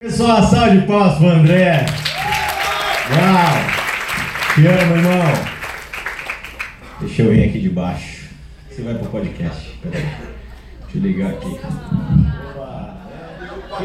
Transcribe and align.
Pessoal, 0.00 0.44
salve 0.44 0.78
de 0.78 0.86
palmas 0.86 1.18
pro 1.18 1.26
André. 1.26 1.84
Uau! 3.10 4.54
Te 4.54 4.64
amo, 4.64 4.96
irmão. 4.96 5.32
Deixa 7.00 7.22
eu 7.22 7.32
vir 7.32 7.48
aqui 7.48 7.58
de 7.58 7.68
baixo. 7.68 8.28
Você 8.70 8.82
vai 8.82 8.94
pro 8.94 9.10
podcast. 9.10 9.76
Peraí. 9.82 10.04
Deixa 10.82 10.98
eu 10.98 11.02
ligar 11.02 11.30
aqui. 11.30 11.58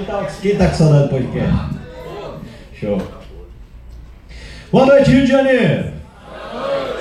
Tá, 0.06 0.28
quem 0.40 0.56
tá 0.56 0.68
com 0.68 0.76
saudade 0.76 1.04
do 1.06 1.10
podcast? 1.10 1.76
Show. 2.80 3.02
Boa 4.72 4.86
noite, 4.86 5.10
Rio 5.10 5.26
de 5.26 5.32
Janeiro. 5.32 5.94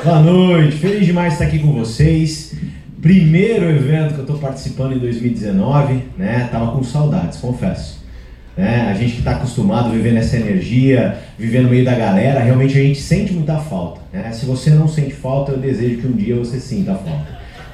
Boa 0.02 0.20
noite. 0.20 0.78
Feliz 0.78 1.04
demais 1.04 1.34
estar 1.34 1.44
aqui 1.44 1.58
com 1.58 1.74
vocês. 1.74 2.56
Primeiro 3.02 3.68
evento 3.68 4.14
que 4.14 4.20
eu 4.20 4.26
tô 4.26 4.38
participando 4.38 4.94
em 4.94 4.98
2019, 4.98 6.02
né? 6.16 6.48
Tava 6.50 6.72
com 6.72 6.82
saudades, 6.82 7.38
confesso. 7.38 8.01
Né? 8.56 8.88
A 8.90 8.94
gente 8.94 9.12
que 9.12 9.18
está 9.18 9.32
acostumado 9.32 9.88
a 9.88 9.92
viver 9.92 10.12
nessa 10.12 10.36
energia, 10.36 11.16
viver 11.38 11.62
no 11.62 11.70
meio 11.70 11.84
da 11.84 11.94
galera, 11.94 12.40
realmente 12.40 12.78
a 12.78 12.82
gente 12.82 13.00
sente 13.00 13.32
muita 13.32 13.56
falta. 13.56 14.00
Né? 14.12 14.30
Se 14.32 14.44
você 14.44 14.70
não 14.70 14.86
sente 14.86 15.14
falta, 15.14 15.52
eu 15.52 15.58
desejo 15.58 15.98
que 15.98 16.06
um 16.06 16.12
dia 16.12 16.36
você 16.36 16.60
sinta 16.60 16.94
falta. 16.94 17.26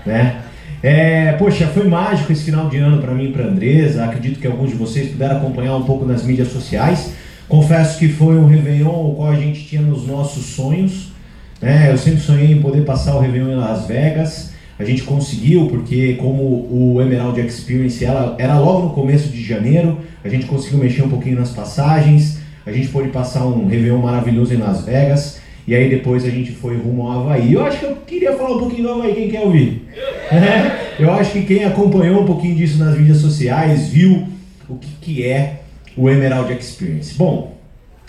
Né? 0.07 0.37
É, 0.81 1.33
poxa, 1.33 1.67
foi 1.67 1.89
mágico 1.89 2.33
esse 2.33 2.45
final 2.45 2.69
de 2.69 2.77
ano 2.77 3.03
para 3.03 3.13
mim 3.13 3.31
e 3.31 3.33
para 3.33 3.45
Andresa. 3.45 4.05
Acredito 4.05 4.39
que 4.39 4.47
alguns 4.47 4.71
de 4.71 4.77
vocês 4.77 5.11
puderam 5.11 5.39
acompanhar 5.39 5.77
um 5.77 5.83
pouco 5.83 6.05
nas 6.05 6.23
mídias 6.23 6.49
sociais. 6.49 7.13
Confesso 7.49 7.99
que 7.99 8.09
foi 8.09 8.37
um 8.37 8.47
Réveillon 8.47 9.11
o 9.11 9.15
qual 9.17 9.33
a 9.33 9.37
gente 9.37 9.65
tinha 9.65 9.83
nos 9.83 10.07
nossos 10.07 10.47
sonhos. 10.47 11.13
Né? 11.61 11.91
Eu 11.91 11.99
sempre 11.99 12.21
sonhei 12.21 12.53
em 12.53 12.61
poder 12.61 12.85
passar 12.85 13.17
o 13.17 13.21
Réveillon 13.21 13.51
em 13.51 13.57
Las 13.57 13.87
Vegas. 13.87 14.48
A 14.79 14.85
gente 14.85 15.03
conseguiu, 15.03 15.67
porque 15.67 16.15
como 16.15 16.43
o 16.43 17.03
Emerald 17.03 17.41
Experience 17.41 18.05
ela, 18.05 18.37
era 18.39 18.59
logo 18.59 18.89
no 18.89 18.91
começo 18.91 19.29
de 19.29 19.43
janeiro, 19.43 19.99
a 20.25 20.29
gente 20.29 20.47
conseguiu 20.47 20.79
mexer 20.79 21.03
um 21.03 21.09
pouquinho 21.09 21.37
nas 21.37 21.51
passagens, 21.51 22.39
a 22.65 22.71
gente 22.71 22.89
pôde 22.89 23.09
passar 23.09 23.45
um 23.45 23.67
Réveillon 23.67 23.99
maravilhoso 23.99 24.55
em 24.55 24.59
Las 24.59 24.85
Vegas, 24.85 25.41
e 25.67 25.75
aí 25.75 25.91
depois 25.91 26.25
a 26.25 26.31
gente 26.31 26.53
foi 26.53 26.77
rumo 26.77 27.03
ao 27.03 27.23
Havaí. 27.23 27.53
Eu 27.53 27.65
acho 27.65 27.81
que 27.81 27.85
eu 27.87 27.97
queria 28.07 28.37
falar 28.37 28.57
um 28.57 28.59
pouquinho 28.59 28.85
do 28.85 28.93
Havaí, 28.95 29.15
quem 29.15 29.31
quer 29.31 29.41
ouvir? 29.41 29.87
Eu 30.99 31.13
acho 31.13 31.31
que 31.31 31.43
quem 31.43 31.65
acompanhou 31.65 32.23
um 32.23 32.27
pouquinho 32.27 32.57
disso 32.57 32.77
nas 32.79 32.99
mídias 32.99 33.19
sociais 33.19 33.89
viu 33.89 34.27
o 34.69 34.75
que, 34.75 34.89
que 35.01 35.25
é 35.25 35.61
o 35.97 36.11
Emerald 36.11 36.53
Experience. 36.53 37.15
Bom, 37.15 37.57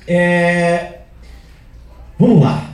é... 0.07 1.01
vamos 2.17 2.41
lá. 2.41 2.71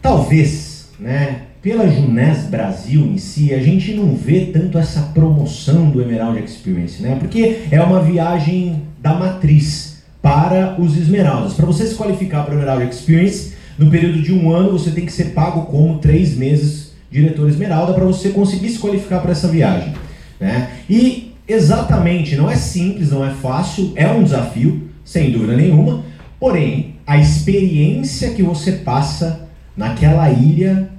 Talvez, 0.00 0.67
né, 0.98 1.42
pela 1.62 1.88
Junés 1.88 2.44
Brasil 2.44 3.04
em 3.06 3.18
si, 3.18 3.52
a 3.52 3.58
gente 3.58 3.92
não 3.92 4.14
vê 4.14 4.46
tanto 4.46 4.78
essa 4.78 5.00
promoção 5.14 5.90
do 5.90 6.00
Emerald 6.00 6.42
Experience, 6.42 7.02
né? 7.02 7.16
Porque 7.18 7.62
é 7.70 7.80
uma 7.80 8.00
viagem 8.00 8.82
da 9.00 9.14
matriz 9.14 10.02
para 10.22 10.76
os 10.80 10.96
Esmeraldas. 10.96 11.54
Para 11.54 11.66
você 11.66 11.86
se 11.86 11.94
qualificar 11.94 12.44
para 12.44 12.54
o 12.54 12.58
Emerald 12.58 12.88
Experience, 12.88 13.54
no 13.76 13.90
período 13.90 14.22
de 14.22 14.32
um 14.32 14.52
ano 14.52 14.72
você 14.72 14.90
tem 14.90 15.06
que 15.06 15.12
ser 15.12 15.26
pago 15.26 15.62
como 15.66 15.98
três 15.98 16.36
meses 16.36 16.92
diretor 17.10 17.48
Esmeralda 17.48 17.94
para 17.94 18.04
você 18.04 18.30
conseguir 18.30 18.68
se 18.68 18.78
qualificar 18.78 19.20
para 19.20 19.32
essa 19.32 19.48
viagem, 19.48 19.94
né? 20.38 20.70
E 20.88 21.32
exatamente, 21.46 22.36
não 22.36 22.50
é 22.50 22.56
simples, 22.56 23.10
não 23.10 23.24
é 23.24 23.30
fácil, 23.30 23.92
é 23.96 24.06
um 24.08 24.22
desafio, 24.22 24.88
sem 25.04 25.30
dúvida 25.30 25.56
nenhuma. 25.56 26.04
Porém, 26.38 26.96
a 27.06 27.18
experiência 27.18 28.30
que 28.30 28.42
você 28.42 28.72
passa 28.72 29.47
naquela 29.78 30.28
ilha 30.28 30.90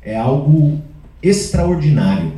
é 0.00 0.16
algo 0.16 0.80
extraordinário. 1.20 2.32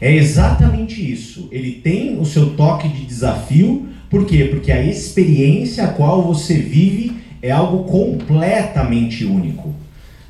É 0.00 0.12
exatamente 0.12 1.00
isso. 1.00 1.48
Ele 1.52 1.70
tem 1.70 2.18
o 2.18 2.24
seu 2.24 2.54
toque 2.56 2.88
de 2.88 3.06
desafio, 3.06 3.86
por 4.10 4.26
quê? 4.26 4.44
Porque 4.50 4.72
a 4.72 4.82
experiência 4.82 5.84
a 5.84 5.88
qual 5.88 6.22
você 6.22 6.54
vive 6.54 7.16
é 7.40 7.52
algo 7.52 7.84
completamente 7.84 9.24
único. 9.24 9.72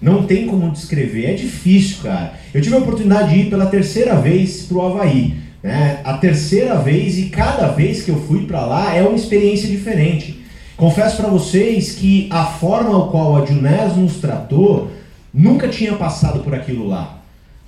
Não 0.00 0.24
tem 0.24 0.46
como 0.46 0.70
descrever, 0.70 1.24
é 1.24 1.32
difícil, 1.32 2.02
cara. 2.02 2.34
Eu 2.52 2.60
tive 2.60 2.74
a 2.74 2.78
oportunidade 2.78 3.32
de 3.32 3.40
ir 3.40 3.50
pela 3.50 3.66
terceira 3.66 4.14
vez 4.16 4.64
para 4.64 4.76
o 4.76 4.82
Havaí. 4.82 5.34
Né? 5.62 5.98
A 6.04 6.18
terceira 6.18 6.76
vez 6.76 7.18
e 7.18 7.30
cada 7.30 7.68
vez 7.68 8.02
que 8.02 8.10
eu 8.10 8.20
fui 8.20 8.44
para 8.44 8.64
lá 8.66 8.94
é 8.94 9.00
uma 9.02 9.16
experiência 9.16 9.66
diferente. 9.66 10.44
Confesso 10.76 11.16
para 11.16 11.28
vocês 11.28 11.92
que 11.92 12.28
a 12.30 12.44
forma 12.44 13.04
a 13.04 13.08
qual 13.08 13.42
a 13.42 13.46
Junés 13.46 13.96
nos 13.96 14.16
tratou 14.16 14.90
nunca 15.36 15.68
tinha 15.68 15.92
passado 15.92 16.40
por 16.40 16.54
aquilo 16.54 16.88
lá. 16.88 17.18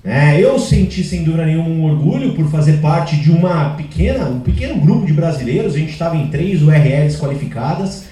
É, 0.03 0.41
eu 0.41 0.57
senti 0.57 1.03
sem 1.03 1.23
dúvida 1.23 1.45
nenhuma 1.45 1.69
um 1.69 1.83
orgulho 1.83 2.33
por 2.33 2.49
fazer 2.49 2.77
parte 2.77 3.17
de 3.17 3.29
uma 3.29 3.71
pequena, 3.71 4.25
um 4.25 4.39
pequeno 4.39 4.75
grupo 4.79 5.05
de 5.05 5.13
brasileiros, 5.13 5.75
a 5.75 5.77
gente 5.77 5.91
estava 5.91 6.15
em 6.15 6.27
três 6.27 6.63
URLs 6.63 7.17
qualificadas. 7.19 8.05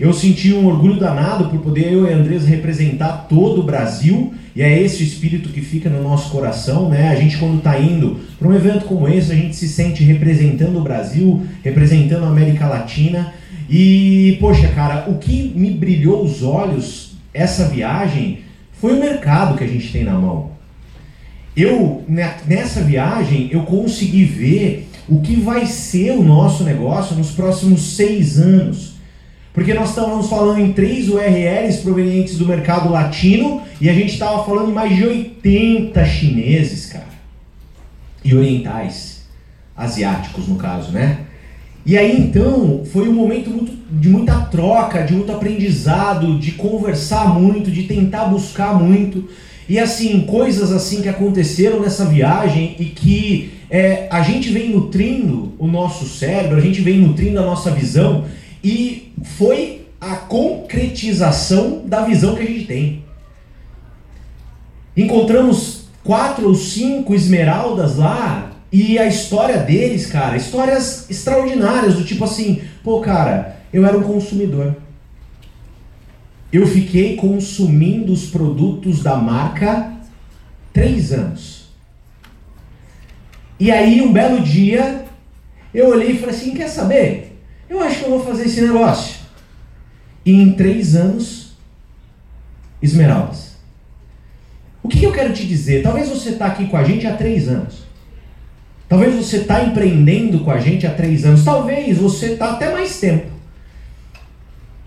Eu 0.00 0.12
senti 0.12 0.52
um 0.52 0.66
orgulho 0.66 0.98
danado 0.98 1.48
por 1.48 1.60
poder 1.60 1.92
eu 1.92 2.08
e 2.08 2.12
a 2.12 2.16
Andresa 2.16 2.48
representar 2.48 3.26
todo 3.28 3.60
o 3.60 3.64
Brasil, 3.64 4.34
e 4.56 4.62
é 4.62 4.82
esse 4.82 5.02
o 5.02 5.06
espírito 5.06 5.50
que 5.50 5.60
fica 5.60 5.88
no 5.88 6.02
nosso 6.02 6.30
coração, 6.30 6.88
né? 6.88 7.10
A 7.10 7.14
gente 7.14 7.36
quando 7.36 7.58
está 7.58 7.78
indo 7.78 8.18
para 8.38 8.48
um 8.48 8.54
evento 8.54 8.86
como 8.86 9.06
esse, 9.06 9.30
a 9.30 9.36
gente 9.36 9.54
se 9.54 9.68
sente 9.68 10.02
representando 10.02 10.78
o 10.78 10.82
Brasil, 10.82 11.46
representando 11.62 12.24
a 12.24 12.28
América 12.28 12.66
Latina. 12.66 13.32
E, 13.68 14.36
poxa, 14.40 14.68
cara, 14.68 15.08
o 15.08 15.18
que 15.18 15.52
me 15.54 15.70
brilhou 15.70 16.24
os 16.24 16.42
olhos 16.42 17.12
essa 17.32 17.68
viagem 17.68 18.43
foi 18.84 18.98
o 18.98 19.00
mercado 19.00 19.56
que 19.56 19.64
a 19.64 19.66
gente 19.66 19.90
tem 19.90 20.04
na 20.04 20.12
mão. 20.12 20.50
Eu, 21.56 22.04
nessa 22.06 22.82
viagem, 22.82 23.48
eu 23.50 23.62
consegui 23.62 24.26
ver 24.26 24.90
o 25.08 25.22
que 25.22 25.36
vai 25.36 25.64
ser 25.64 26.10
o 26.10 26.22
nosso 26.22 26.64
negócio 26.64 27.16
nos 27.16 27.30
próximos 27.30 27.96
seis 27.96 28.38
anos. 28.38 28.96
Porque 29.54 29.72
nós 29.72 29.88
estávamos 29.88 30.28
falando 30.28 30.60
em 30.60 30.74
três 30.74 31.08
URLs 31.08 31.78
provenientes 31.80 32.36
do 32.36 32.46
mercado 32.46 32.90
latino 32.90 33.62
e 33.80 33.88
a 33.88 33.94
gente 33.94 34.12
estava 34.12 34.44
falando 34.44 34.68
em 34.68 34.74
mais 34.74 34.94
de 34.94 35.02
80 35.02 36.04
chineses, 36.04 36.84
cara. 36.84 37.08
E 38.22 38.34
orientais, 38.34 39.22
asiáticos 39.74 40.46
no 40.46 40.56
caso, 40.56 40.92
né? 40.92 41.20
E 41.86 41.98
aí 41.98 42.18
então 42.18 42.82
foi 42.92 43.08
um 43.08 43.12
momento 43.12 43.50
muito, 43.50 43.72
de 43.90 44.08
muita 44.08 44.40
troca, 44.40 45.02
de 45.02 45.12
muito 45.12 45.30
aprendizado, 45.30 46.38
de 46.38 46.52
conversar 46.52 47.38
muito, 47.38 47.70
de 47.70 47.82
tentar 47.82 48.24
buscar 48.26 48.74
muito. 48.74 49.28
E 49.68 49.78
assim, 49.78 50.22
coisas 50.22 50.72
assim 50.72 51.02
que 51.02 51.08
aconteceram 51.08 51.80
nessa 51.80 52.06
viagem 52.06 52.76
e 52.78 52.86
que 52.86 53.52
é, 53.70 54.08
a 54.10 54.22
gente 54.22 54.50
vem 54.50 54.70
nutrindo 54.70 55.52
o 55.58 55.66
nosso 55.66 56.06
cérebro, 56.06 56.56
a 56.56 56.60
gente 56.60 56.80
vem 56.80 57.00
nutrindo 57.00 57.38
a 57.38 57.44
nossa 57.44 57.70
visão 57.70 58.24
e 58.62 59.12
foi 59.22 59.86
a 60.00 60.16
concretização 60.16 61.82
da 61.86 62.04
visão 62.04 62.34
que 62.34 62.42
a 62.42 62.46
gente 62.46 62.64
tem. 62.64 63.04
Encontramos 64.96 65.88
quatro 66.02 66.48
ou 66.48 66.54
cinco 66.54 67.14
esmeraldas 67.14 67.96
lá 67.96 68.53
e 68.76 68.98
a 68.98 69.06
história 69.06 69.58
deles, 69.58 70.06
cara, 70.06 70.36
histórias 70.36 71.08
extraordinárias, 71.08 71.94
do 71.94 72.04
tipo 72.04 72.24
assim, 72.24 72.60
pô, 72.82 73.00
cara, 73.00 73.60
eu 73.72 73.86
era 73.86 73.96
um 73.96 74.02
consumidor. 74.02 74.74
Eu 76.52 76.66
fiquei 76.66 77.14
consumindo 77.14 78.12
os 78.12 78.26
produtos 78.26 79.00
da 79.00 79.14
marca 79.14 79.92
três 80.72 81.12
anos. 81.12 81.68
E 83.60 83.70
aí, 83.70 84.02
um 84.02 84.12
belo 84.12 84.40
dia, 84.40 85.04
eu 85.72 85.90
olhei 85.90 86.10
e 86.10 86.18
falei 86.18 86.34
assim: 86.34 86.52
quer 86.52 86.68
saber? 86.68 87.40
Eu 87.70 87.80
acho 87.80 88.00
que 88.00 88.04
eu 88.06 88.10
vou 88.10 88.24
fazer 88.24 88.46
esse 88.46 88.60
negócio. 88.60 89.20
E 90.26 90.32
em 90.32 90.50
três 90.52 90.96
anos, 90.96 91.52
esmeraldas. 92.82 93.54
O 94.82 94.88
que, 94.88 94.98
que 94.98 95.06
eu 95.06 95.12
quero 95.12 95.32
te 95.32 95.46
dizer? 95.46 95.84
Talvez 95.84 96.08
você 96.08 96.30
está 96.30 96.46
aqui 96.46 96.66
com 96.66 96.76
a 96.76 96.82
gente 96.82 97.06
há 97.06 97.16
três 97.16 97.46
anos. 97.48 97.83
Talvez 98.94 99.16
você 99.16 99.38
está 99.38 99.64
empreendendo 99.64 100.38
com 100.44 100.52
a 100.52 100.60
gente 100.60 100.86
há 100.86 100.90
três 100.90 101.24
anos. 101.24 101.44
Talvez 101.44 101.98
você 101.98 102.26
está 102.26 102.52
até 102.52 102.70
mais 102.70 103.00
tempo. 103.00 103.26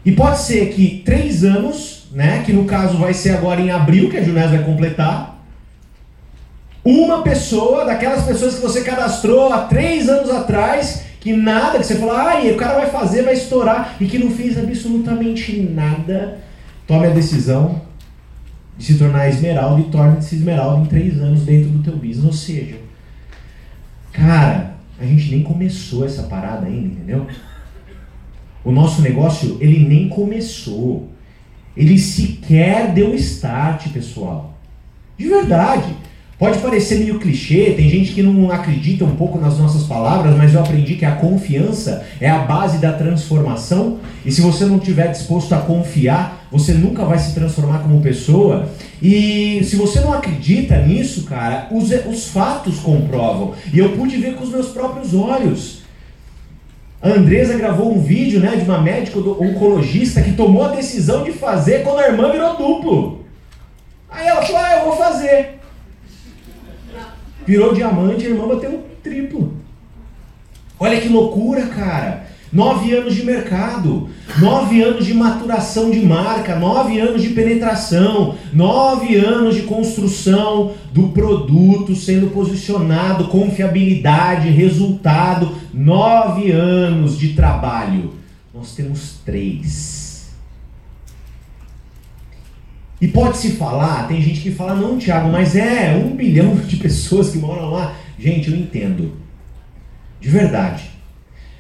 E 0.06 0.14
pode 0.14 0.40
ser 0.40 0.70
que 0.70 1.02
três 1.04 1.44
anos, 1.44 2.08
né, 2.14 2.42
que 2.46 2.54
no 2.54 2.64
caso 2.64 2.98
vai 2.98 3.14
ser 3.14 3.32
agora 3.32 3.60
em 3.60 3.70
abril, 3.70 4.10
que 4.10 4.16
a 4.16 4.24
Junés 4.24 4.50
vai 4.50 4.64
completar, 4.64 5.44
uma 6.86 7.22
pessoa, 7.22 7.84
daquelas 7.84 8.24
pessoas 8.24 8.56
que 8.56 8.62
você 8.62 8.82
cadastrou 8.82 9.52
há 9.52 9.66
três 9.66 10.08
anos 10.08 10.30
atrás, 10.30 11.04
que 11.20 11.34
nada, 11.34 11.78
que 11.78 11.86
você 11.86 11.96
falou, 11.96 12.16
ah, 12.16 12.40
o 12.50 12.56
cara 12.56 12.76
vai 12.76 12.90
fazer, 12.90 13.24
vai 13.24 13.34
estourar, 13.34 13.98
e 14.00 14.06
que 14.06 14.18
não 14.18 14.32
fez 14.32 14.58
absolutamente 14.58 15.60
nada, 15.64 16.38
tome 16.88 17.08
a 17.08 17.10
decisão 17.10 17.82
de 18.78 18.86
se 18.86 18.98
tornar 18.98 19.28
esmeralda 19.28 19.82
e 19.82 19.92
torne-se 19.92 20.34
esmeralda 20.34 20.84
em 20.84 20.86
três 20.86 21.22
anos 21.22 21.42
dentro 21.42 21.72
do 21.72 21.84
teu 21.84 21.98
business. 21.98 22.24
Ou 22.24 22.32
seja, 22.32 22.87
Cara, 24.18 24.74
a 25.00 25.06
gente 25.06 25.30
nem 25.30 25.44
começou 25.44 26.04
essa 26.04 26.24
parada 26.24 26.66
ainda, 26.66 26.88
entendeu? 26.88 27.28
O 28.66 28.72
nosso 28.72 29.02
negócio, 29.04 29.58
ele 29.62 29.88
nem 29.88 30.10
começou. 30.10 31.08
Ele 31.76 32.00
sequer 32.00 32.94
deu 32.94 33.14
start, 33.14 33.90
pessoal. 33.90 34.58
De 35.16 35.30
verdade. 35.30 35.96
Pode 36.40 36.60
parecer 36.60 37.00
meio 37.00 37.20
clichê, 37.20 37.74
tem 37.76 37.90
gente 37.90 38.14
que 38.14 38.22
não 38.22 38.52
acredita 38.52 39.04
um 39.04 39.16
pouco 39.16 39.40
nas 39.40 39.58
nossas 39.58 39.84
palavras, 39.84 40.36
mas 40.36 40.54
eu 40.54 40.60
aprendi 40.60 40.96
que 40.96 41.06
a 41.06 41.16
confiança 41.16 42.06
é 42.22 42.30
a 42.30 42.40
base 42.40 42.78
da 42.78 42.94
transformação. 42.94 44.00
E 44.24 44.32
se 44.32 44.42
você 44.42 44.66
não 44.66 44.78
estiver 44.78 45.12
disposto 45.12 45.54
a 45.54 45.60
confiar, 45.60 46.48
você 46.52 46.74
nunca 46.74 47.06
vai 47.06 47.18
se 47.18 47.34
transformar 47.34 47.80
como 47.80 48.02
pessoa. 48.02 48.70
E 49.02 49.64
se 49.64 49.76
você 49.76 50.00
não 50.00 50.14
acredita 50.14 50.78
nisso, 50.82 51.26
cara, 51.26 51.68
os, 51.72 51.92
os 51.92 52.30
fatos 52.30 52.80
comprovam. 52.80 53.54
E 53.72 53.78
eu 53.78 53.96
pude 53.96 54.18
ver 54.18 54.36
com 54.36 54.44
os 54.44 54.50
meus 54.50 54.70
próprios 54.70 55.14
olhos. 55.14 55.82
A 57.02 57.10
Andresa 57.10 57.58
gravou 57.58 57.96
um 57.96 58.02
vídeo 58.02 58.40
né, 58.40 58.56
de 58.56 58.64
uma 58.64 58.82
médica 58.82 59.20
oncologista 59.20 60.22
que 60.22 60.34
tomou 60.34 60.66
a 60.66 60.76
decisão 60.76 61.24
de 61.24 61.32
fazer 61.32 61.84
quando 61.84 62.00
a 62.00 62.08
irmã 62.08 62.32
virou 62.32 62.58
duplo. 62.58 63.26
Aí 64.10 64.28
ela 64.28 64.42
falou: 64.42 64.62
Ah, 64.62 64.78
eu 64.78 64.86
vou 64.86 64.98
fazer. 64.98 65.60
Virou 67.46 67.74
diamante, 67.74 68.26
a 68.26 68.30
irmã 68.30 68.48
bateu 68.48 68.84
triplo. 69.04 69.54
Olha 70.80 71.00
que 71.00 71.08
loucura, 71.08 71.68
cara. 71.68 72.28
Nove 72.52 72.94
anos 72.94 73.14
de 73.14 73.24
mercado, 73.24 74.10
nove 74.40 74.82
anos 74.82 75.06
de 75.06 75.14
maturação 75.14 75.90
de 75.90 76.00
marca, 76.00 76.56
nove 76.56 77.00
anos 77.00 77.22
de 77.22 77.30
penetração, 77.30 78.36
nove 78.54 79.16
anos 79.16 79.56
de 79.56 79.64
construção 79.64 80.74
do 80.92 81.10
produto 81.10 81.96
sendo 81.96 82.28
posicionado, 82.28 83.26
confiabilidade, 83.26 84.50
resultado, 84.50 85.56
nove 85.74 86.52
anos 86.52 87.18
de 87.18 87.30
trabalho. 87.30 88.14
Nós 88.54 88.76
temos 88.76 89.20
três. 89.26 90.36
E 93.00 93.08
pode-se 93.08 93.52
falar, 93.52 94.08
tem 94.08 94.22
gente 94.22 94.42
que 94.42 94.52
fala, 94.52 94.74
não, 94.74 94.98
Tiago, 94.98 95.30
mas 95.32 95.56
é 95.56 95.96
um 95.96 96.16
bilhão 96.16 96.56
de 96.56 96.78
pessoas 96.78 97.30
que 97.30 97.38
moram 97.38 97.70
lá. 97.70 97.94
Gente, 98.18 98.50
eu 98.50 98.58
entendo. 98.58 99.14
De 100.20 100.30
verdade. 100.30 100.97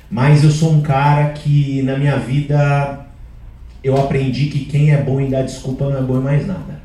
Mas 0.09 0.43
eu 0.43 0.51
sou 0.51 0.73
um 0.73 0.81
cara 0.81 1.29
que 1.29 1.81
na 1.81 1.97
minha 1.97 2.17
vida 2.17 3.05
eu 3.83 3.97
aprendi 3.97 4.47
que 4.47 4.65
quem 4.65 4.91
é 4.91 5.01
bom 5.01 5.19
em 5.19 5.29
dar 5.29 5.43
desculpa 5.43 5.89
não 5.89 5.97
é 5.97 6.01
bom 6.01 6.17
em 6.17 6.23
mais 6.23 6.47
nada. 6.47 6.81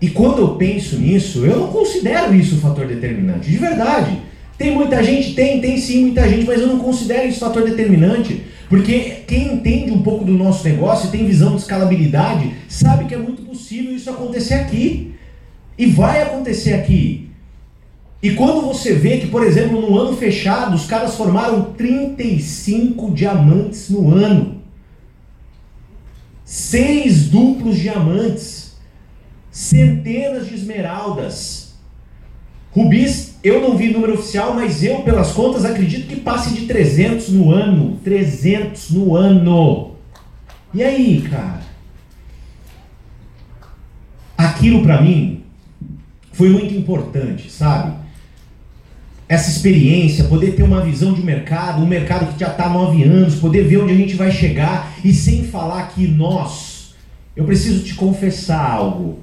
E 0.00 0.10
quando 0.10 0.40
eu 0.40 0.56
penso 0.56 0.98
nisso, 0.98 1.46
eu 1.46 1.60
não 1.60 1.68
considero 1.68 2.34
isso 2.34 2.56
um 2.56 2.60
fator 2.60 2.86
determinante. 2.86 3.48
De 3.48 3.56
verdade. 3.56 4.18
Tem 4.58 4.74
muita 4.74 5.02
gente? 5.02 5.34
Tem, 5.34 5.60
tem 5.60 5.78
sim 5.78 6.02
muita 6.02 6.28
gente, 6.28 6.44
mas 6.44 6.60
eu 6.60 6.66
não 6.66 6.80
considero 6.80 7.28
isso 7.28 7.38
fator 7.38 7.64
determinante. 7.64 8.42
Porque 8.68 9.22
quem 9.26 9.54
entende 9.54 9.92
um 9.92 10.02
pouco 10.02 10.24
do 10.24 10.32
nosso 10.32 10.64
negócio 10.64 11.08
e 11.08 11.10
tem 11.12 11.26
visão 11.26 11.54
de 11.54 11.62
escalabilidade, 11.62 12.52
sabe 12.68 13.04
que 13.04 13.14
é 13.14 13.18
muito 13.18 13.42
possível 13.42 13.94
isso 13.94 14.10
acontecer 14.10 14.54
aqui. 14.54 15.14
E 15.78 15.86
vai 15.86 16.22
acontecer 16.22 16.74
aqui. 16.74 17.21
E 18.22 18.34
quando 18.34 18.60
você 18.60 18.94
vê 18.94 19.18
que, 19.18 19.26
por 19.26 19.42
exemplo, 19.42 19.80
no 19.80 19.98
ano 19.98 20.16
fechado, 20.16 20.76
os 20.76 20.86
caras 20.86 21.16
formaram 21.16 21.72
35 21.72 23.10
diamantes 23.10 23.90
no 23.90 24.14
ano. 24.14 24.62
Seis 26.44 27.28
duplos 27.28 27.76
diamantes. 27.76 28.76
Centenas 29.50 30.46
de 30.46 30.54
esmeraldas. 30.54 31.74
Rubis 32.70 33.32
eu 33.42 33.60
não 33.60 33.76
vi 33.76 33.92
número 33.92 34.14
oficial, 34.14 34.54
mas 34.54 34.84
eu, 34.84 35.02
pelas 35.02 35.32
contas, 35.32 35.64
acredito 35.64 36.06
que 36.06 36.16
passe 36.20 36.54
de 36.54 36.66
300 36.66 37.30
no 37.30 37.50
ano. 37.50 37.98
300 38.04 38.90
no 38.90 39.16
ano. 39.16 39.96
E 40.72 40.80
aí, 40.82 41.22
cara? 41.22 41.62
Aquilo 44.38 44.82
para 44.82 45.02
mim 45.02 45.42
foi 46.32 46.50
muito 46.50 46.72
importante, 46.72 47.50
sabe? 47.50 48.01
Essa 49.32 49.50
experiência, 49.50 50.24
poder 50.24 50.54
ter 50.54 50.62
uma 50.62 50.82
visão 50.82 51.14
de 51.14 51.22
mercado, 51.22 51.82
um 51.82 51.86
mercado 51.86 52.32
que 52.32 52.38
já 52.38 52.48
está 52.48 52.66
há 52.66 52.68
nove 52.68 53.02
anos, 53.02 53.36
poder 53.36 53.62
ver 53.62 53.78
onde 53.78 53.92
a 53.92 53.96
gente 53.96 54.14
vai 54.14 54.30
chegar 54.30 54.92
e 55.04 55.12
sem 55.12 55.44
falar 55.44 55.88
que 55.88 56.06
nós, 56.06 56.94
eu 57.34 57.44
preciso 57.44 57.82
te 57.84 57.94
confessar 57.94 58.62
algo. 58.62 59.20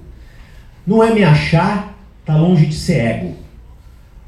Não 0.86 1.04
é 1.04 1.14
me 1.14 1.24
achar, 1.24 1.96
tá 2.26 2.36
longe 2.36 2.66
de 2.66 2.76
ser 2.76 2.96
ego 2.96 3.40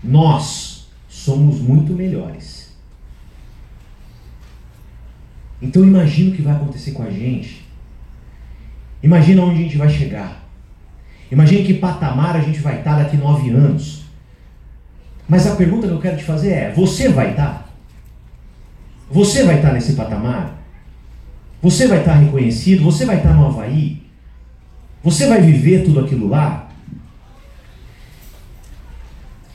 nós 0.03 0.87
somos 1.07 1.59
muito 1.59 1.93
melhores. 1.93 2.75
Então 5.61 5.83
imagina 5.83 6.31
o 6.31 6.33
que 6.33 6.41
vai 6.41 6.55
acontecer 6.55 6.91
com 6.91 7.03
a 7.03 7.11
gente. 7.11 7.65
Imagina 9.03 9.43
onde 9.43 9.59
a 9.59 9.63
gente 9.63 9.77
vai 9.77 9.89
chegar. 9.89 10.43
Imagina 11.31 11.63
que 11.63 11.75
patamar 11.75 12.35
a 12.35 12.41
gente 12.41 12.59
vai 12.59 12.79
estar 12.79 12.97
daqui 12.97 13.15
nove 13.15 13.49
anos. 13.51 14.00
Mas 15.31 15.47
a 15.47 15.55
pergunta 15.55 15.87
que 15.87 15.93
eu 15.93 16.01
quero 16.01 16.17
te 16.17 16.25
fazer 16.25 16.49
é: 16.49 16.73
você 16.73 17.07
vai 17.07 17.31
estar? 17.31 17.73
Você 19.09 19.45
vai 19.45 19.55
estar 19.55 19.71
nesse 19.71 19.93
patamar? 19.93 20.61
Você 21.61 21.87
vai 21.87 21.99
estar 21.99 22.15
reconhecido? 22.15 22.83
Você 22.83 23.05
vai 23.05 23.15
estar 23.15 23.33
no 23.33 23.47
Havaí? 23.47 24.03
Você 25.01 25.27
vai 25.27 25.41
viver 25.41 25.85
tudo 25.85 26.01
aquilo 26.01 26.27
lá? 26.27 26.69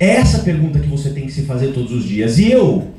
É 0.00 0.12
essa 0.12 0.38
pergunta 0.38 0.78
que 0.78 0.88
você 0.88 1.10
tem 1.10 1.26
que 1.26 1.32
se 1.32 1.42
fazer 1.42 1.74
todos 1.74 1.92
os 1.92 2.04
dias. 2.04 2.38
E 2.38 2.50
eu, 2.50 2.92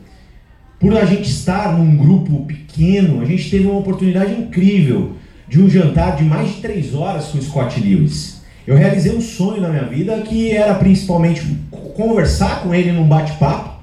por 0.80 0.96
a 0.96 1.04
gente 1.04 1.32
estar 1.32 1.76
num 1.76 1.98
grupo 1.98 2.46
pequeno, 2.46 3.22
a 3.22 3.26
gente 3.26 3.50
teve 3.50 3.66
uma 3.66 3.80
oportunidade 3.80 4.34
incrível 4.34 5.16
de 5.48 5.60
um 5.60 5.68
jantar 5.68 6.16
de 6.16 6.24
mais 6.24 6.54
de 6.54 6.62
três 6.62 6.94
horas 6.94 7.30
com 7.30 7.40
o 7.40 7.42
Scott 7.42 7.80
Lewis. 7.80 8.37
Eu 8.68 8.76
realizei 8.76 9.16
um 9.16 9.22
sonho 9.22 9.62
na 9.62 9.70
minha 9.70 9.86
vida 9.86 10.20
que 10.20 10.52
era 10.52 10.76
principalmente 10.76 11.42
conversar 11.96 12.62
com 12.62 12.76
ele 12.76 12.92
num 12.92 13.08
bate-papo, 13.08 13.80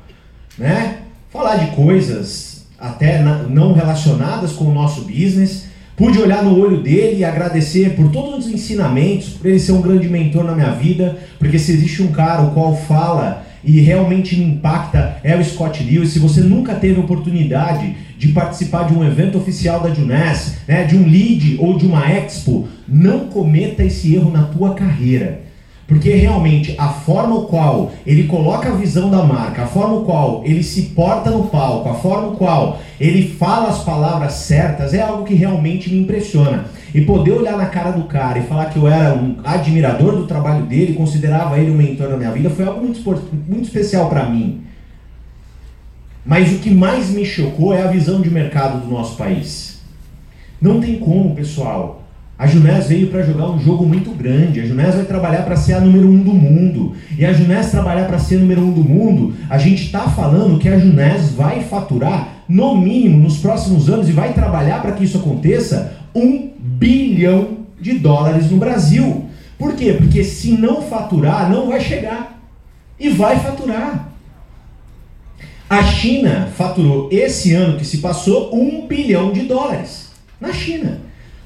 né? 0.59 0.99
Falar 1.31 1.57
de 1.57 1.75
coisas 1.75 2.67
até 2.79 3.23
não 3.49 3.73
relacionadas 3.73 4.53
com 4.53 4.67
o 4.67 4.75
nosso 4.75 5.03
business, 5.03 5.65
Pude 5.97 6.19
olhar 6.19 6.43
no 6.43 6.59
olho 6.59 6.83
dele 6.83 7.19
e 7.19 7.25
agradecer 7.25 7.91
por 7.91 8.11
todos 8.11 8.47
os 8.47 8.53
ensinamentos, 8.53 9.29
por 9.29 9.47
ele 9.47 9.61
ser 9.61 9.71
um 9.71 9.81
grande 9.81 10.09
mentor 10.09 10.43
na 10.43 10.53
minha 10.53 10.73
vida, 10.73 11.17
porque 11.39 11.57
se 11.57 11.71
existe 11.71 12.03
um 12.03 12.11
cara 12.11 12.43
o 12.43 12.51
qual 12.51 12.77
fala 12.77 13.47
e 13.63 13.81
realmente 13.81 14.37
me 14.37 14.45
impacta 14.45 15.19
é 15.23 15.37
o 15.37 15.45
Scott 15.45 15.85
Lewis. 15.85 16.11
Se 16.11 16.19
você 16.19 16.41
nunca 16.41 16.75
teve 16.75 16.99
oportunidade 16.99 17.95
de 18.19 18.29
participar 18.29 18.89
de 18.89 18.95
um 18.95 19.05
evento 19.05 19.39
oficial 19.39 19.81
da 19.81 19.95
Juness, 19.95 20.57
né, 20.67 20.83
de 20.83 20.97
um 20.97 21.07
lead 21.07 21.59
ou 21.61 21.79
de 21.79 21.87
uma 21.87 22.11
expo, 22.11 22.67
não 22.87 23.29
cometa 23.29 23.85
esse 23.85 24.15
erro 24.15 24.31
na 24.31 24.45
tua 24.45 24.75
carreira. 24.75 25.43
Porque 25.87 26.15
realmente 26.15 26.75
a 26.79 26.89
forma 26.89 27.43
qual 27.43 27.93
ele 28.07 28.25
coloca 28.25 28.71
a 28.71 28.75
visão 28.75 29.11
da 29.11 29.23
marca, 29.23 29.65
a 29.65 29.67
forma 29.67 30.03
qual 30.03 30.43
ele 30.45 30.63
se 30.63 30.83
porta 30.83 31.31
no 31.31 31.45
palco, 31.45 31.91
a 31.91 31.95
forma 31.95 32.37
qual 32.37 32.81
ele 32.99 33.29
fala 33.29 33.69
as 33.69 33.85
palavras 33.85 34.32
certas 34.32 34.94
é 34.94 35.03
algo 35.03 35.25
que 35.25 35.35
realmente 35.35 35.91
me 35.91 36.01
impressiona. 36.01 36.65
E 36.94 37.03
poder 37.03 37.32
olhar 37.32 37.58
na 37.58 37.67
cara 37.67 37.91
do 37.91 38.05
cara 38.05 38.39
e 38.39 38.47
falar 38.47 38.67
que 38.67 38.79
eu 38.79 38.89
era 38.89 39.15
um 39.15 39.37
admirador 39.44 40.17
do 40.17 40.27
trabalho 40.27 40.65
dele, 40.65 40.94
considerava 40.94 41.58
ele 41.58 41.70
um 41.70 41.77
mentor 41.77 42.08
na 42.08 42.17
minha 42.17 42.31
vida, 42.31 42.49
foi 42.49 42.65
algo 42.65 42.81
muito, 42.81 43.03
muito 43.47 43.65
especial 43.65 44.08
para 44.08 44.25
mim. 44.25 44.63
Mas 46.25 46.51
o 46.55 46.61
que 46.61 46.70
mais 46.70 47.11
me 47.11 47.27
chocou 47.27 47.75
é 47.75 47.82
a 47.82 47.89
visão 47.89 48.23
de 48.23 48.31
mercado 48.31 48.81
do 48.81 48.91
nosso 48.91 49.17
país. 49.17 49.82
Não 50.58 50.81
tem 50.81 50.99
como, 50.99 51.35
pessoal, 51.35 52.04
a 52.36 52.48
Junés 52.48 52.88
veio 52.88 53.08
para 53.08 53.22
jogar 53.22 53.48
um 53.48 53.60
jogo 53.60 53.86
muito 53.86 54.10
grande. 54.10 54.60
A 54.60 54.67
Junés 54.67 54.94
vai 54.96 55.05
trabalhar 55.05 55.43
para 55.43 55.56
ser 55.56 55.74
a 55.74 55.81
número 55.81 56.08
um 56.08 56.20
do 56.20 56.34
mundo. 56.34 56.94
E 57.17 57.24
a 57.24 57.32
Junés 57.32 57.70
trabalhar 57.70 58.06
para 58.06 58.19
ser 58.19 58.36
a 58.36 58.38
número 58.41 58.60
um 58.62 58.72
do 58.72 58.82
mundo, 58.82 59.34
a 59.48 59.56
gente 59.56 59.84
está 59.84 60.08
falando 60.08 60.58
que 60.58 60.69
a 60.69 60.79
Junés 60.79 61.31
vai 61.31 61.62
faturar, 61.62 62.43
no 62.48 62.76
mínimo, 62.76 63.22
nos 63.22 63.38
próximos 63.38 63.88
anos, 63.88 64.08
e 64.08 64.12
vai 64.12 64.32
trabalhar 64.32 64.82
para 64.82 64.93
que 64.93 65.05
isso 65.05 65.19
aconteça, 65.19 65.96
um 66.14 66.50
bilhão 66.58 67.58
de 67.81 67.98
dólares 67.98 68.50
no 68.50 68.56
Brasil. 68.56 69.26
Por 69.56 69.74
quê? 69.74 69.93
Porque 69.93 70.24
se 70.24 70.53
não 70.53 70.82
faturar, 70.82 71.48
não 71.48 71.69
vai 71.69 71.81
chegar. 71.81 72.43
E 72.98 73.10
vai 73.10 73.38
faturar. 73.38 74.08
A 75.70 75.82
China 75.84 76.48
faturou 76.55 77.08
esse 77.12 77.55
ano 77.55 77.79
que 77.79 77.84
se 77.84 77.98
passou 77.98 78.55
um 78.55 78.86
bilhão 78.86 79.32
de 79.32 79.43
dólares. 79.43 80.10
Na 80.41 80.53
China 80.53 81.04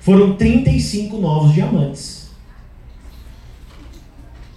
foram 0.08 0.32
35 0.36 1.18
novos 1.18 1.52
diamantes. 1.52 2.30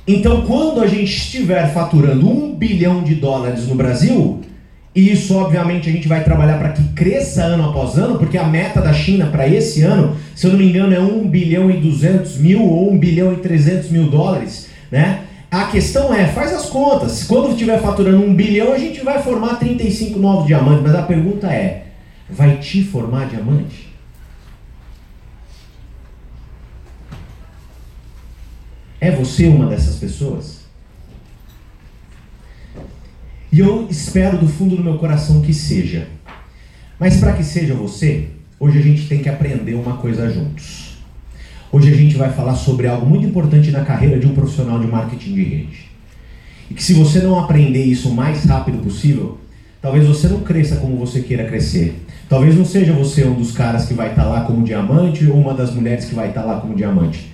Então, 0.07 0.43
quando 0.43 0.79
a 0.79 0.87
gente 0.87 1.11
estiver 1.11 1.73
faturando 1.73 2.25
um 2.25 2.55
bilhão 2.55 3.03
de 3.03 3.15
dólares 3.15 3.67
no 3.67 3.75
Brasil, 3.75 4.39
e 4.95 5.11
isso 5.11 5.35
obviamente 5.35 5.89
a 5.89 5.91
gente 5.91 6.07
vai 6.07 6.23
trabalhar 6.23 6.57
para 6.57 6.69
que 6.69 6.81
cresça 6.93 7.43
ano 7.43 7.69
após 7.69 7.97
ano, 7.97 8.17
porque 8.17 8.37
a 8.37 8.45
meta 8.45 8.79
da 8.79 8.93
China 8.93 9.25
para 9.25 9.45
esse 9.45 9.81
ano, 9.81 10.15
se 10.33 10.47
eu 10.47 10.51
não 10.51 10.57
me 10.57 10.69
engano, 10.69 10.95
é 10.95 10.99
1 11.01 11.27
bilhão 11.27 11.69
e 11.69 11.81
200 11.81 12.37
mil 12.37 12.61
ou 12.61 12.89
1 12.93 12.97
bilhão 12.97 13.33
e 13.33 13.37
300 13.37 13.89
mil 13.89 14.09
dólares, 14.09 14.69
né? 14.89 15.23
A 15.51 15.65
questão 15.65 16.13
é, 16.13 16.27
faz 16.27 16.53
as 16.53 16.67
contas. 16.67 17.25
Quando 17.25 17.51
estiver 17.51 17.81
faturando 17.81 18.23
1 18.23 18.33
bilhão, 18.35 18.71
a 18.71 18.77
gente 18.77 19.01
vai 19.01 19.21
formar 19.21 19.55
35 19.55 20.17
novos 20.17 20.47
diamantes. 20.47 20.81
Mas 20.81 20.95
a 20.95 21.01
pergunta 21.01 21.47
é, 21.47 21.87
vai 22.29 22.55
te 22.55 22.81
formar 22.85 23.27
diamante? 23.27 23.90
É 29.03 29.09
você 29.09 29.47
uma 29.47 29.65
dessas 29.65 29.95
pessoas? 29.95 30.59
E 33.51 33.59
eu 33.59 33.87
espero 33.89 34.37
do 34.37 34.47
fundo 34.47 34.75
do 34.75 34.83
meu 34.83 34.99
coração 34.99 35.41
que 35.41 35.55
seja. 35.55 36.07
Mas 36.99 37.17
para 37.17 37.33
que 37.33 37.43
seja 37.43 37.73
você, 37.73 38.27
hoje 38.59 38.77
a 38.77 38.81
gente 38.83 39.07
tem 39.07 39.19
que 39.19 39.27
aprender 39.27 39.73
uma 39.73 39.97
coisa 39.97 40.31
juntos. 40.31 40.99
Hoje 41.71 41.91
a 41.91 41.97
gente 41.97 42.15
vai 42.15 42.31
falar 42.31 42.53
sobre 42.53 42.85
algo 42.85 43.07
muito 43.07 43.25
importante 43.25 43.71
na 43.71 43.83
carreira 43.83 44.19
de 44.19 44.27
um 44.27 44.35
profissional 44.35 44.79
de 44.79 44.85
marketing 44.85 45.33
de 45.33 45.43
rede. 45.43 45.89
E 46.69 46.75
que 46.75 46.83
se 46.83 46.93
você 46.93 47.21
não 47.21 47.39
aprender 47.39 47.83
isso 47.83 48.07
o 48.07 48.13
mais 48.13 48.43
rápido 48.43 48.83
possível, 48.83 49.39
talvez 49.81 50.05
você 50.05 50.27
não 50.27 50.41
cresça 50.41 50.75
como 50.75 50.95
você 50.95 51.21
queira 51.21 51.45
crescer. 51.45 52.05
Talvez 52.29 52.55
não 52.55 52.65
seja 52.65 52.93
você 52.93 53.25
um 53.25 53.33
dos 53.33 53.51
caras 53.51 53.87
que 53.87 53.95
vai 53.95 54.11
estar 54.11 54.25
lá 54.25 54.41
como 54.41 54.63
diamante 54.63 55.25
ou 55.25 55.37
uma 55.37 55.55
das 55.55 55.73
mulheres 55.73 56.05
que 56.05 56.13
vai 56.13 56.29
estar 56.29 56.43
lá 56.43 56.61
como 56.61 56.75
diamante. 56.75 57.30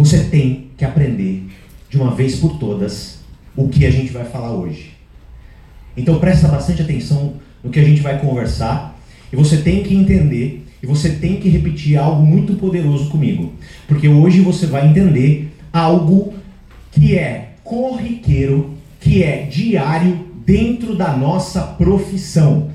Você 0.00 0.20
tem 0.20 0.70
que 0.78 0.84
aprender 0.86 1.42
de 1.90 1.98
uma 1.98 2.14
vez 2.14 2.36
por 2.36 2.58
todas 2.58 3.18
o 3.54 3.68
que 3.68 3.84
a 3.84 3.90
gente 3.90 4.10
vai 4.10 4.24
falar 4.24 4.50
hoje. 4.52 4.92
Então 5.94 6.18
presta 6.18 6.48
bastante 6.48 6.80
atenção 6.80 7.34
no 7.62 7.68
que 7.68 7.78
a 7.78 7.84
gente 7.84 8.00
vai 8.00 8.18
conversar 8.18 8.98
e 9.30 9.36
você 9.36 9.58
tem 9.58 9.82
que 9.82 9.94
entender 9.94 10.66
e 10.82 10.86
você 10.86 11.10
tem 11.10 11.36
que 11.36 11.50
repetir 11.50 11.98
algo 11.98 12.22
muito 12.22 12.54
poderoso 12.54 13.10
comigo, 13.10 13.52
porque 13.86 14.08
hoje 14.08 14.40
você 14.40 14.64
vai 14.64 14.88
entender 14.88 15.52
algo 15.70 16.32
que 16.90 17.18
é 17.18 17.50
corriqueiro, 17.62 18.70
que 19.00 19.22
é 19.22 19.42
diário 19.42 20.28
dentro 20.46 20.96
da 20.96 21.14
nossa 21.14 21.60
profissão. 21.60 22.70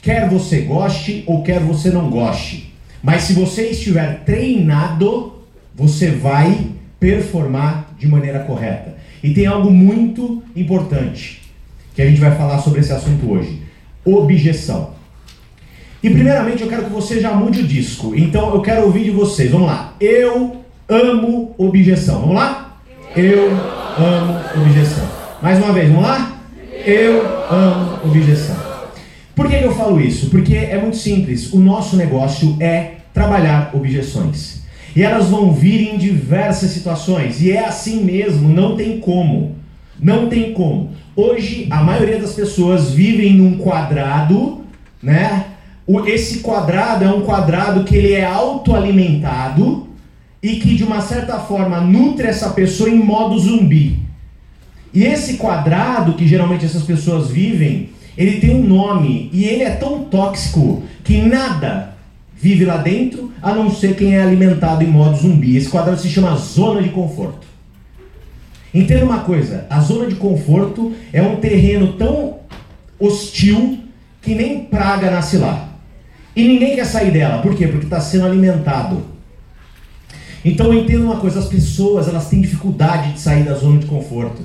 Quer 0.00 0.26
você 0.30 0.62
goste 0.62 1.22
ou 1.26 1.42
quer 1.42 1.60
você 1.60 1.90
não 1.90 2.08
goste. 2.08 2.72
Mas 3.02 3.24
se 3.24 3.34
você 3.34 3.68
estiver 3.68 4.24
treinado, 4.24 5.35
você 5.76 6.10
vai 6.10 6.70
performar 6.98 7.94
de 7.98 8.08
maneira 8.08 8.40
correta. 8.40 8.96
E 9.22 9.32
tem 9.34 9.46
algo 9.46 9.70
muito 9.70 10.42
importante 10.54 11.42
que 11.94 12.02
a 12.02 12.06
gente 12.06 12.20
vai 12.20 12.34
falar 12.36 12.58
sobre 12.58 12.80
esse 12.80 12.92
assunto 12.92 13.30
hoje: 13.30 13.62
objeção. 14.04 14.94
E 16.02 16.10
primeiramente 16.10 16.62
eu 16.62 16.68
quero 16.68 16.84
que 16.84 16.90
você 16.90 17.20
já 17.20 17.32
mude 17.32 17.60
o 17.60 17.66
disco. 17.66 18.14
Então 18.14 18.54
eu 18.54 18.60
quero 18.60 18.84
ouvir 18.84 19.04
de 19.04 19.10
vocês. 19.10 19.50
Vamos 19.50 19.66
lá. 19.66 19.94
Eu 20.00 20.62
amo 20.88 21.54
objeção. 21.58 22.20
Vamos 22.20 22.36
lá? 22.36 22.78
Eu 23.16 23.50
amo 23.50 24.62
objeção. 24.62 25.04
Mais 25.42 25.58
uma 25.58 25.72
vez, 25.72 25.88
vamos 25.88 26.04
lá? 26.04 26.38
Eu 26.84 27.22
amo 27.50 27.98
objeção. 28.04 28.56
Por 29.34 29.48
que, 29.48 29.56
eu 29.56 29.74
falo 29.74 30.00
isso? 30.00 30.30
Porque 30.30 30.54
é 30.54 30.78
muito 30.80 30.96
simples. 30.96 31.52
O 31.52 31.58
nosso 31.58 31.96
negócio 31.96 32.56
é 32.60 32.96
trabalhar 33.12 33.70
objeções. 33.74 34.55
E 34.96 35.02
elas 35.02 35.28
vão 35.28 35.52
vir 35.52 35.92
em 35.92 35.98
diversas 35.98 36.70
situações. 36.70 37.42
E 37.42 37.52
é 37.52 37.66
assim 37.66 38.02
mesmo, 38.02 38.48
não 38.48 38.76
tem 38.76 38.98
como. 38.98 39.54
Não 40.00 40.26
tem 40.26 40.54
como. 40.54 40.90
Hoje, 41.14 41.66
a 41.68 41.82
maioria 41.82 42.18
das 42.18 42.32
pessoas 42.32 42.92
vivem 42.92 43.34
num 43.34 43.58
quadrado, 43.58 44.64
né? 45.02 45.48
Esse 46.06 46.38
quadrado 46.38 47.04
é 47.04 47.08
um 47.08 47.20
quadrado 47.20 47.84
que 47.84 47.94
ele 47.94 48.14
é 48.14 48.24
autoalimentado 48.24 49.86
e 50.42 50.56
que 50.56 50.74
de 50.74 50.82
uma 50.82 51.02
certa 51.02 51.38
forma 51.40 51.78
nutre 51.80 52.26
essa 52.26 52.50
pessoa 52.50 52.88
em 52.88 52.96
modo 52.96 53.38
zumbi. 53.38 53.98
E 54.94 55.04
esse 55.04 55.34
quadrado 55.34 56.14
que 56.14 56.26
geralmente 56.26 56.64
essas 56.64 56.82
pessoas 56.82 57.30
vivem, 57.30 57.90
ele 58.16 58.40
tem 58.40 58.56
um 58.56 58.66
nome 58.66 59.28
e 59.30 59.44
ele 59.44 59.62
é 59.62 59.70
tão 59.70 60.04
tóxico 60.04 60.82
que 61.04 61.20
nada 61.20 61.95
vive 62.36 62.64
lá 62.64 62.76
dentro 62.76 63.32
a 63.42 63.54
não 63.54 63.70
ser 63.70 63.96
quem 63.96 64.14
é 64.14 64.22
alimentado 64.22 64.84
em 64.84 64.88
modo 64.88 65.16
zumbi. 65.16 65.56
Esse 65.56 65.68
quadrado 65.68 66.00
se 66.00 66.08
chama 66.08 66.36
zona 66.36 66.82
de 66.82 66.90
conforto. 66.90 67.46
Entenda 68.72 69.04
uma 69.04 69.20
coisa, 69.20 69.66
a 69.70 69.80
zona 69.80 70.06
de 70.06 70.16
conforto 70.16 70.92
é 71.12 71.22
um 71.22 71.36
terreno 71.36 71.94
tão 71.94 72.40
hostil 72.98 73.80
que 74.20 74.34
nem 74.34 74.64
praga 74.64 75.10
nasce 75.10 75.38
lá. 75.38 75.68
E 76.34 76.46
ninguém 76.46 76.74
quer 76.74 76.84
sair 76.84 77.10
dela. 77.10 77.40
Por 77.40 77.54
quê? 77.54 77.66
Porque 77.66 77.86
está 77.86 78.00
sendo 78.00 78.26
alimentado. 78.26 79.02
Então 80.44 80.74
entenda 80.74 81.04
uma 81.04 81.16
coisa, 81.16 81.38
as 81.38 81.46
pessoas 81.46 82.06
elas 82.06 82.28
têm 82.28 82.40
dificuldade 82.40 83.14
de 83.14 83.20
sair 83.20 83.44
da 83.44 83.54
zona 83.54 83.78
de 83.78 83.86
conforto. 83.86 84.42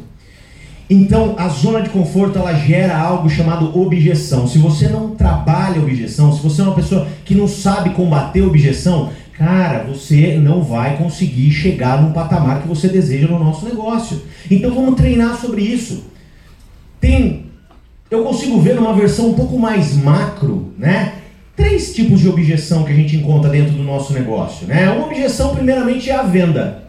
Então 0.94 1.36
a 1.38 1.48
zona 1.48 1.82
de 1.82 1.90
conforto 1.90 2.38
ela 2.38 2.54
gera 2.54 2.98
algo 2.98 3.30
chamado 3.30 3.80
objeção. 3.80 4.46
Se 4.46 4.58
você 4.58 4.90
não 4.90 5.12
trabalha 5.12 5.82
objeção, 5.82 6.36
se 6.36 6.44
você 6.44 6.60
é 6.62 6.66
uma 6.66 6.76
pessoa 6.76 7.08
que 7.24 7.34
não 7.34 7.48
sabe 7.48 7.92
combater 7.92 8.42
objeção, 8.42 9.10
cara, 9.38 9.86
você 9.86 10.36
não 10.36 10.62
vai 10.62 10.98
conseguir 10.98 11.50
chegar 11.50 12.02
no 12.02 12.14
patamar 12.14 12.62
que 12.62 12.68
você 12.68 12.90
deseja 12.90 13.26
no 13.26 13.40
nosso 13.40 13.64
negócio. 13.64 14.22
Então 14.52 14.76
vamos 14.76 14.96
treinar 14.96 15.40
sobre 15.40 15.62
isso. 15.62 16.04
Tem, 17.00 17.46
eu 18.10 18.26
consigo 18.26 18.60
ver 18.60 18.76
numa 18.76 18.94
versão 18.94 19.30
um 19.30 19.34
pouco 19.34 19.58
mais 19.58 19.96
macro, 19.96 20.74
né? 20.78 21.14
três 21.56 21.94
tipos 21.94 22.20
de 22.20 22.28
objeção 22.28 22.84
que 22.84 22.92
a 22.92 22.96
gente 22.96 23.16
encontra 23.16 23.50
dentro 23.50 23.72
do 23.72 23.84
nosso 23.84 24.12
negócio. 24.12 24.68
Né? 24.68 24.90
Uma 24.90 25.06
objeção, 25.06 25.56
primeiramente, 25.56 26.10
é 26.10 26.16
a 26.16 26.24
venda. 26.24 26.84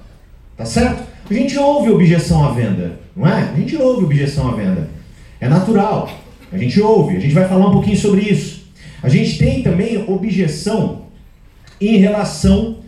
Tá 0.57 0.65
certo? 0.65 1.12
A 1.29 1.35
gente 1.35 1.59
ouve 1.59 1.91
objeção 1.91 2.45
à 2.45 2.53
venda, 2.53 2.99
não 3.17 3.27
é? 3.27 3.51
A 3.53 3.57
gente 3.57 3.77
ouve 3.77 4.05
objeção 4.05 4.49
à 4.49 4.55
venda. 4.55 4.89
É 5.41 5.49
natural. 5.49 6.11
A 6.53 6.59
gente 6.59 6.81
ouve. 6.81 7.17
A 7.17 7.21
gente 7.21 7.35
vai 7.35 7.49
falar 7.49 7.69
um 7.69 7.73
pouquinho 7.73 7.97
sobre 7.97 8.21
isso. 8.23 8.67
A 9.03 9.09
gente 9.09 9.39
tem 9.39 9.63
também 9.63 10.05
objeção 10.09 11.03
em 11.81 11.97
relação 11.97 12.79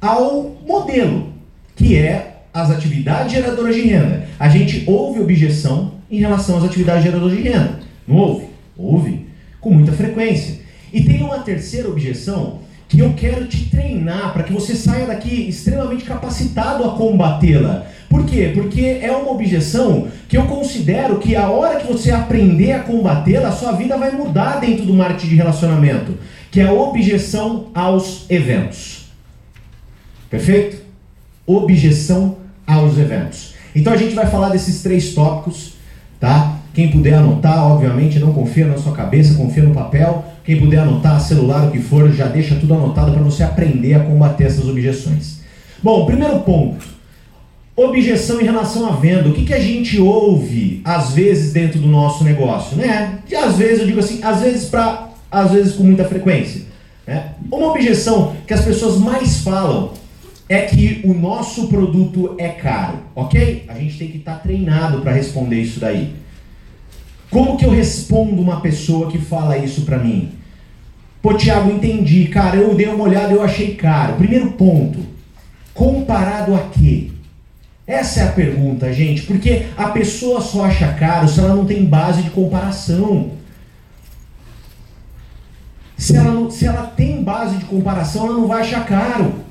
ao 0.00 0.56
modelo, 0.66 1.32
que 1.74 1.96
é 1.96 2.42
as 2.52 2.70
atividades 2.70 3.32
geradoras 3.32 3.74
de 3.74 3.82
renda. 3.82 4.28
A 4.38 4.48
gente 4.48 4.84
ouve 4.86 5.20
objeção 5.20 5.94
em 6.10 6.20
relação 6.20 6.58
às 6.58 6.64
atividades 6.64 7.02
geradoras 7.02 7.36
de 7.36 7.42
renda. 7.42 7.80
Não 8.06 8.16
ouve? 8.16 8.46
Ouve 8.76 9.26
com 9.60 9.70
muita 9.70 9.92
frequência. 9.92 10.60
E 10.92 11.02
tem 11.02 11.22
uma 11.22 11.40
terceira 11.40 11.88
objeção 11.88 12.60
que 12.94 13.00
eu 13.00 13.12
quero 13.14 13.46
te 13.46 13.64
treinar 13.64 14.32
para 14.32 14.44
que 14.44 14.52
você 14.52 14.72
saia 14.76 15.04
daqui 15.04 15.48
extremamente 15.48 16.04
capacitado 16.04 16.84
a 16.84 16.92
combatê-la. 16.92 17.86
Por 18.08 18.24
quê? 18.24 18.52
Porque 18.54 19.00
é 19.02 19.10
uma 19.10 19.32
objeção 19.32 20.06
que 20.28 20.36
eu 20.36 20.44
considero 20.44 21.18
que 21.18 21.34
a 21.34 21.50
hora 21.50 21.80
que 21.80 21.92
você 21.92 22.12
aprender 22.12 22.70
a 22.70 22.84
combatê-la, 22.84 23.48
a 23.48 23.52
sua 23.52 23.72
vida 23.72 23.98
vai 23.98 24.12
mudar 24.12 24.60
dentro 24.60 24.86
do 24.86 24.94
marketing 24.94 25.30
de 25.30 25.34
relacionamento, 25.34 26.16
que 26.52 26.60
é 26.60 26.66
a 26.66 26.72
objeção 26.72 27.66
aos 27.74 28.30
eventos. 28.30 29.06
Perfeito? 30.30 30.76
Objeção 31.44 32.36
aos 32.64 32.96
eventos. 32.96 33.54
Então 33.74 33.92
a 33.92 33.96
gente 33.96 34.14
vai 34.14 34.26
falar 34.26 34.50
desses 34.50 34.84
três 34.84 35.14
tópicos, 35.14 35.72
tá? 36.20 36.60
Quem 36.72 36.92
puder 36.92 37.14
anotar, 37.14 37.66
obviamente, 37.66 38.20
não 38.20 38.32
confia 38.32 38.68
na 38.68 38.78
sua 38.78 38.92
cabeça, 38.92 39.34
confia 39.34 39.64
no 39.64 39.74
papel. 39.74 40.24
Quem 40.44 40.60
puder 40.60 40.80
anotar, 40.80 41.18
celular, 41.20 41.68
o 41.68 41.70
que 41.70 41.80
for, 41.80 42.12
já 42.12 42.26
deixa 42.26 42.54
tudo 42.56 42.74
anotado 42.74 43.12
para 43.12 43.22
você 43.22 43.42
aprender 43.42 43.94
a 43.94 44.00
combater 44.00 44.44
essas 44.44 44.68
objeções. 44.68 45.40
Bom, 45.82 46.04
primeiro 46.04 46.40
ponto. 46.40 46.84
Objeção 47.74 48.40
em 48.40 48.44
relação 48.44 48.86
à 48.86 48.92
venda. 48.92 49.28
O 49.28 49.32
que, 49.32 49.46
que 49.46 49.54
a 49.54 49.58
gente 49.58 49.98
ouve, 49.98 50.82
às 50.84 51.12
vezes, 51.12 51.52
dentro 51.52 51.80
do 51.80 51.88
nosso 51.88 52.22
negócio? 52.22 52.76
Né? 52.76 53.18
E 53.28 53.34
às 53.34 53.56
vezes, 53.56 53.80
eu 53.80 53.86
digo 53.86 54.00
assim, 54.00 54.22
às 54.22 54.40
vezes, 54.42 54.66
pra, 54.66 55.08
às 55.30 55.50
vezes 55.50 55.74
com 55.74 55.82
muita 55.82 56.04
frequência. 56.04 56.62
Né? 57.06 57.32
Uma 57.50 57.70
objeção 57.70 58.36
que 58.46 58.52
as 58.52 58.64
pessoas 58.64 58.98
mais 58.98 59.38
falam 59.38 59.92
é 60.48 60.60
que 60.62 61.00
o 61.04 61.14
nosso 61.14 61.68
produto 61.68 62.34
é 62.38 62.48
caro, 62.48 62.98
ok? 63.14 63.64
A 63.66 63.74
gente 63.74 63.98
tem 63.98 64.08
que 64.08 64.18
estar 64.18 64.34
tá 64.34 64.38
treinado 64.38 65.00
para 65.00 65.12
responder 65.12 65.60
isso 65.60 65.80
daí. 65.80 66.12
Como 67.34 67.56
que 67.56 67.64
eu 67.64 67.70
respondo 67.70 68.40
uma 68.40 68.60
pessoa 68.60 69.10
que 69.10 69.18
fala 69.18 69.58
isso 69.58 69.80
para 69.80 69.98
mim? 69.98 70.34
Pô, 71.20 71.34
Tiago, 71.34 71.68
entendi. 71.68 72.28
Cara, 72.28 72.54
eu 72.54 72.76
dei 72.76 72.86
uma 72.86 73.02
olhada 73.02 73.32
e 73.32 73.34
eu 73.34 73.42
achei 73.42 73.74
caro. 73.74 74.14
Primeiro 74.14 74.52
ponto. 74.52 75.00
Comparado 75.74 76.54
a 76.54 76.60
quê? 76.68 77.10
Essa 77.84 78.20
é 78.20 78.28
a 78.28 78.32
pergunta, 78.32 78.92
gente. 78.92 79.22
Porque 79.22 79.66
a 79.76 79.88
pessoa 79.88 80.40
só 80.40 80.66
acha 80.66 80.92
caro 80.92 81.26
se 81.26 81.40
ela 81.40 81.56
não 81.56 81.66
tem 81.66 81.84
base 81.84 82.22
de 82.22 82.30
comparação. 82.30 83.32
Se 85.96 86.16
ela, 86.16 86.48
se 86.52 86.66
ela 86.66 86.86
tem 86.86 87.20
base 87.20 87.56
de 87.56 87.64
comparação, 87.64 88.26
ela 88.26 88.38
não 88.38 88.46
vai 88.46 88.60
achar 88.60 88.86
caro. 88.86 89.43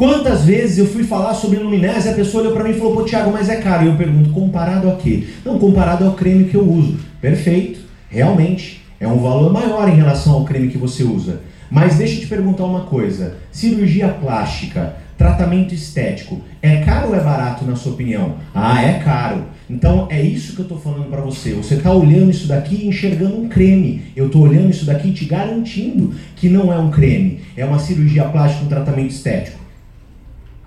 Quantas 0.00 0.46
vezes 0.46 0.78
eu 0.78 0.86
fui 0.86 1.04
falar 1.04 1.34
sobre 1.34 1.58
luminese 1.58 2.08
e 2.08 2.10
a 2.10 2.14
pessoa 2.14 2.42
olhou 2.42 2.54
para 2.54 2.64
mim 2.64 2.70
e 2.70 2.78
falou, 2.78 2.96
pô, 2.96 3.02
Tiago, 3.02 3.30
mas 3.30 3.50
é 3.50 3.56
caro. 3.56 3.84
E 3.84 3.88
eu 3.88 3.96
pergunto, 3.96 4.30
comparado 4.30 4.88
a 4.88 4.96
quê? 4.96 5.24
Não, 5.44 5.58
comparado 5.58 6.06
ao 6.06 6.12
creme 6.12 6.44
que 6.44 6.54
eu 6.54 6.66
uso. 6.66 6.98
Perfeito, 7.20 7.80
realmente, 8.08 8.82
é 8.98 9.06
um 9.06 9.18
valor 9.18 9.52
maior 9.52 9.86
em 9.90 9.96
relação 9.96 10.32
ao 10.32 10.46
creme 10.46 10.70
que 10.70 10.78
você 10.78 11.02
usa. 11.02 11.42
Mas 11.70 11.96
deixa 11.96 12.14
eu 12.14 12.20
te 12.20 12.26
perguntar 12.28 12.64
uma 12.64 12.84
coisa: 12.84 13.36
cirurgia 13.52 14.08
plástica, 14.08 14.96
tratamento 15.18 15.74
estético, 15.74 16.40
é 16.62 16.78
caro 16.78 17.08
ou 17.08 17.14
é 17.14 17.20
barato 17.20 17.66
na 17.66 17.76
sua 17.76 17.92
opinião? 17.92 18.36
Ah, 18.54 18.82
é 18.82 19.00
caro. 19.00 19.44
Então 19.68 20.08
é 20.08 20.22
isso 20.22 20.54
que 20.54 20.60
eu 20.60 20.62
estou 20.62 20.80
falando 20.80 21.10
para 21.10 21.20
você. 21.20 21.52
Você 21.52 21.74
está 21.74 21.92
olhando 21.92 22.30
isso 22.30 22.48
daqui 22.48 22.84
e 22.84 22.88
enxergando 22.88 23.36
um 23.36 23.50
creme. 23.50 24.00
Eu 24.16 24.28
estou 24.28 24.44
olhando 24.44 24.70
isso 24.70 24.86
daqui 24.86 25.12
te 25.12 25.26
garantindo 25.26 26.14
que 26.36 26.48
não 26.48 26.72
é 26.72 26.78
um 26.78 26.90
creme. 26.90 27.40
É 27.54 27.66
uma 27.66 27.78
cirurgia 27.78 28.24
plástica, 28.24 28.64
um 28.64 28.68
tratamento 28.68 29.10
estético. 29.10 29.60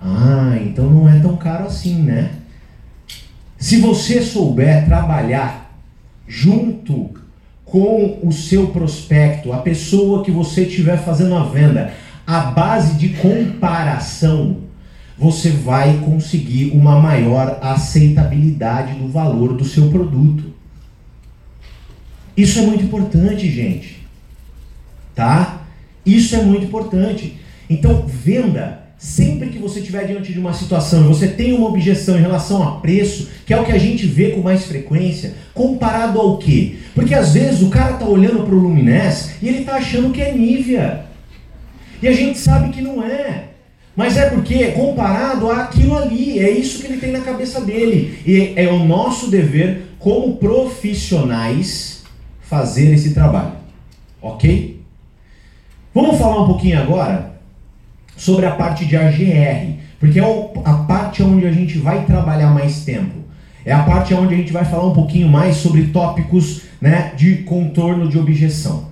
Ah, 0.06 0.58
então 0.60 0.90
não 0.90 1.08
é 1.08 1.18
tão 1.18 1.34
caro 1.34 1.64
assim, 1.64 2.02
né? 2.02 2.32
Se 3.58 3.78
você 3.78 4.20
souber 4.20 4.84
trabalhar 4.84 5.80
junto 6.28 7.14
com 7.64 8.20
o 8.22 8.30
seu 8.30 8.66
prospecto, 8.66 9.50
a 9.50 9.58
pessoa 9.58 10.22
que 10.22 10.30
você 10.30 10.64
estiver 10.64 10.98
fazendo 10.98 11.34
a 11.34 11.44
venda, 11.44 11.94
a 12.26 12.40
base 12.40 12.98
de 12.98 13.08
comparação, 13.14 14.58
você 15.16 15.48
vai 15.48 15.96
conseguir 16.04 16.72
uma 16.72 17.00
maior 17.00 17.58
aceitabilidade 17.62 18.98
do 18.98 19.08
valor 19.08 19.56
do 19.56 19.64
seu 19.64 19.88
produto. 19.88 20.52
Isso 22.36 22.58
é 22.58 22.62
muito 22.62 22.84
importante, 22.84 23.50
gente. 23.50 24.06
Tá? 25.14 25.62
Isso 26.04 26.36
é 26.36 26.42
muito 26.42 26.66
importante. 26.66 27.38
Então, 27.70 28.06
venda 28.06 28.83
sempre 29.04 29.50
que 29.50 29.58
você 29.58 29.80
estiver 29.80 30.06
diante 30.06 30.32
de 30.32 30.38
uma 30.38 30.54
situação 30.54 31.04
e 31.04 31.08
você 31.08 31.28
tem 31.28 31.52
uma 31.52 31.68
objeção 31.68 32.16
em 32.16 32.22
relação 32.22 32.66
a 32.66 32.80
preço, 32.80 33.28
que 33.44 33.52
é 33.52 33.60
o 33.60 33.62
que 33.62 33.70
a 33.70 33.78
gente 33.78 34.06
vê 34.06 34.30
com 34.30 34.40
mais 34.40 34.64
frequência, 34.64 35.34
comparado 35.52 36.18
ao 36.18 36.38
quê? 36.38 36.76
Porque 36.94 37.14
às 37.14 37.34
vezes 37.34 37.60
o 37.60 37.68
cara 37.68 37.92
está 37.92 38.06
olhando 38.06 38.44
para 38.44 38.54
o 38.54 38.58
Luminés 38.58 39.32
e 39.42 39.48
ele 39.48 39.58
está 39.58 39.74
achando 39.74 40.10
que 40.10 40.22
é 40.22 40.32
Nivea. 40.32 41.04
E 42.00 42.08
a 42.08 42.12
gente 42.12 42.38
sabe 42.38 42.70
que 42.70 42.80
não 42.80 43.04
é. 43.04 43.48
Mas 43.94 44.16
é 44.16 44.30
porque 44.30 44.54
é 44.54 44.70
comparado 44.70 45.50
àquilo 45.50 45.98
ali, 45.98 46.38
é 46.38 46.50
isso 46.50 46.80
que 46.80 46.86
ele 46.86 46.96
tem 46.96 47.12
na 47.12 47.20
cabeça 47.20 47.60
dele. 47.60 48.18
E 48.26 48.54
é 48.56 48.68
o 48.68 48.86
nosso 48.86 49.30
dever 49.30 49.82
como 49.98 50.36
profissionais 50.36 52.02
fazer 52.40 52.94
esse 52.94 53.12
trabalho. 53.12 53.52
Ok? 54.22 54.80
Vamos 55.94 56.16
falar 56.16 56.42
um 56.42 56.46
pouquinho 56.46 56.80
agora 56.80 57.33
sobre 58.16 58.46
a 58.46 58.52
parte 58.52 58.84
de 58.84 58.96
AGR, 58.96 59.78
porque 59.98 60.20
é 60.20 60.52
a 60.64 60.74
parte 60.74 61.22
onde 61.22 61.46
a 61.46 61.52
gente 61.52 61.78
vai 61.78 62.04
trabalhar 62.04 62.48
mais 62.48 62.84
tempo. 62.84 63.24
É 63.64 63.72
a 63.72 63.82
parte 63.82 64.12
onde 64.12 64.34
a 64.34 64.36
gente 64.36 64.52
vai 64.52 64.64
falar 64.64 64.86
um 64.86 64.92
pouquinho 64.92 65.28
mais 65.28 65.56
sobre 65.56 65.86
tópicos 65.86 66.62
né, 66.80 67.12
de 67.16 67.36
contorno 67.38 68.08
de 68.08 68.18
objeção. 68.18 68.88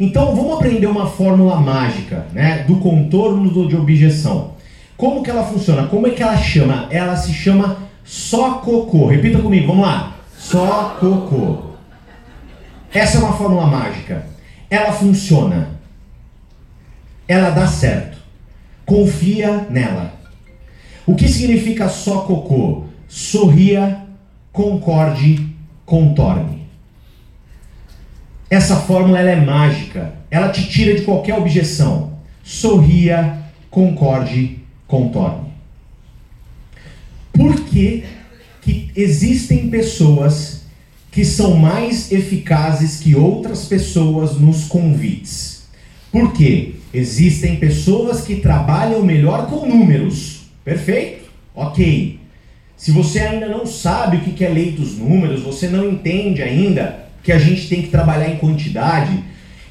Então 0.00 0.34
vamos 0.34 0.56
aprender 0.56 0.86
uma 0.86 1.06
fórmula 1.06 1.60
mágica 1.60 2.26
né, 2.32 2.64
do 2.66 2.76
contorno 2.76 3.68
de 3.68 3.76
objeção. 3.76 4.54
Como 4.96 5.22
que 5.22 5.30
ela 5.30 5.44
funciona? 5.44 5.86
Como 5.86 6.06
é 6.06 6.10
que 6.10 6.22
ela 6.22 6.36
chama? 6.36 6.88
Ela 6.90 7.16
se 7.16 7.32
chama 7.32 7.76
só 8.04 8.54
cocô. 8.54 9.06
Repita 9.06 9.38
comigo, 9.38 9.66
vamos 9.66 9.86
lá. 9.86 10.16
Só 10.38 10.96
cocô. 10.98 11.74
Essa 12.92 13.18
é 13.18 13.20
uma 13.20 13.32
fórmula 13.32 13.66
mágica. 13.66 14.26
Ela 14.70 14.92
funciona. 14.92 15.70
Ela 17.26 17.50
dá 17.50 17.66
certo. 17.66 18.13
Confia 18.84 19.66
nela. 19.70 20.14
O 21.06 21.14
que 21.14 21.28
significa 21.28 21.88
só 21.88 22.22
cocô? 22.22 22.84
Sorria, 23.08 24.02
concorde, 24.52 25.48
contorne. 25.84 26.64
Essa 28.48 28.76
fórmula 28.76 29.20
é 29.20 29.36
mágica. 29.36 30.14
Ela 30.30 30.48
te 30.48 30.68
tira 30.68 30.94
de 30.94 31.02
qualquer 31.02 31.36
objeção. 31.36 32.14
Sorria, 32.42 33.38
concorde, 33.70 34.58
contorne. 34.86 35.52
Por 37.32 37.60
que, 37.64 38.04
que 38.62 38.90
existem 38.94 39.68
pessoas 39.68 40.62
que 41.10 41.24
são 41.24 41.56
mais 41.56 42.12
eficazes 42.12 43.00
que 43.00 43.14
outras 43.14 43.64
pessoas 43.66 44.38
nos 44.38 44.64
convites? 44.64 45.64
Por 46.12 46.32
quê? 46.32 46.76
Existem 46.94 47.56
pessoas 47.56 48.20
que 48.20 48.36
trabalham 48.36 49.02
melhor 49.02 49.48
com 49.48 49.66
números. 49.66 50.42
Perfeito? 50.64 51.28
Ok. 51.54 52.20
Se 52.76 52.92
você 52.92 53.18
ainda 53.18 53.48
não 53.48 53.66
sabe 53.66 54.18
o 54.18 54.20
que 54.20 54.44
é 54.44 54.48
lei 54.48 54.70
dos 54.70 54.96
números, 54.96 55.42
você 55.42 55.68
não 55.68 55.88
entende 55.90 56.40
ainda 56.40 57.04
que 57.22 57.32
a 57.32 57.38
gente 57.38 57.68
tem 57.68 57.82
que 57.82 57.88
trabalhar 57.88 58.28
em 58.28 58.36
quantidade, 58.36 59.18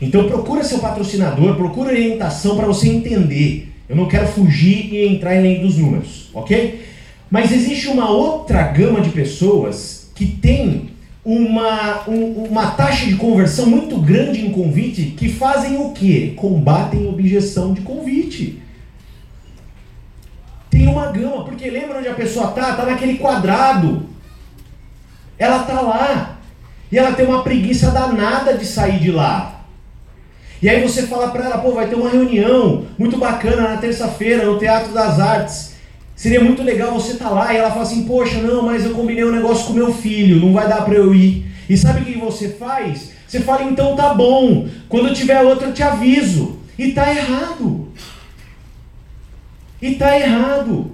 então 0.01 0.27
procura 0.27 0.63
seu 0.63 0.80
patrocinador, 0.80 1.55
procura 1.55 1.92
orientação 1.92 2.57
para 2.57 2.66
você 2.66 2.90
entender. 2.90 3.72
Eu 3.88 3.96
não 3.96 4.07
quero 4.07 4.27
fugir 4.27 4.94
e 4.94 5.07
entrar 5.07 5.36
em 5.36 5.42
lei 5.42 5.59
dos 5.59 5.77
números, 5.77 6.29
ok? 6.33 6.83
Mas 7.29 7.51
existe 7.51 7.88
uma 7.88 8.09
outra 8.09 8.64
gama 8.64 9.00
de 9.01 9.09
pessoas 9.09 10.12
que 10.16 10.25
tem 10.25 10.90
uma, 11.25 12.07
um, 12.09 12.46
uma 12.46 12.72
taxa 12.72 13.05
de 13.05 13.16
conversão 13.16 13.66
muito 13.66 13.98
grande 13.98 14.46
em 14.46 14.51
convite 14.51 15.14
que 15.18 15.29
fazem 15.29 15.77
o 15.77 15.92
quê? 15.92 16.33
Combatem 16.36 17.07
objeção 17.07 17.74
de 17.74 17.81
convite. 17.81 18.62
Tem 20.70 20.88
uma 20.88 21.12
gama, 21.12 21.46
porque 21.46 21.70
lembra 21.70 22.00
onde 22.00 22.07
a 22.07 22.14
pessoa 22.14 22.48
tá? 22.48 22.75
Tá 22.75 22.86
naquele 22.86 23.18
quadrado. 23.18 24.09
Ela 25.38 25.59
tá 25.59 25.79
lá. 25.79 26.38
E 26.92 26.98
ela 26.98 27.14
tem 27.14 27.25
uma 27.25 27.44
preguiça 27.44 27.92
danada 27.92 28.57
de 28.57 28.66
sair 28.66 29.00
de 29.00 29.12
lá. 29.12 29.62
E 30.62 30.70
aí 30.70 30.81
você 30.81 31.07
fala 31.07 31.29
para 31.29 31.46
ela, 31.46 31.57
pô, 31.57 31.74
vai 31.74 31.88
ter 31.88 31.96
uma 31.96 32.09
reunião 32.09 32.86
muito 32.98 33.18
bacana 33.18 33.70
na 33.70 33.77
terça-feira 33.77 34.46
no 34.46 34.57
Teatro 34.57 34.94
das 34.94 35.20
Artes. 35.20 35.73
Seria 36.15 36.43
muito 36.43 36.63
legal 36.63 36.93
você 36.93 37.13
estar 37.13 37.29
tá 37.29 37.31
lá. 37.31 37.53
E 37.53 37.57
ela 37.57 37.69
fala 37.69 37.83
assim, 37.83 38.03
poxa, 38.03 38.39
não, 38.39 38.63
mas 38.63 38.85
eu 38.85 38.91
combinei 38.91 39.23
um 39.23 39.31
negócio 39.31 39.67
com 39.67 39.73
meu 39.73 39.93
filho, 39.93 40.39
não 40.39 40.53
vai 40.53 40.67
dar 40.67 40.85
para 40.85 40.95
eu 40.95 41.13
ir. 41.13 41.45
E 41.69 41.77
sabe 41.77 42.01
o 42.01 42.05
que 42.05 42.17
você 42.17 42.49
faz? 42.49 43.11
Você 43.27 43.39
fala, 43.39 43.63
então 43.63 43.95
tá 43.95 44.13
bom. 44.13 44.67
Quando 44.87 45.13
tiver 45.13 45.41
outra 45.41 45.67
eu 45.67 45.73
te 45.73 45.81
aviso. 45.81 46.59
E 46.77 46.91
tá 46.91 47.09
errado. 47.13 47.87
E 49.81 49.95
tá 49.95 50.17
errado. 50.17 50.91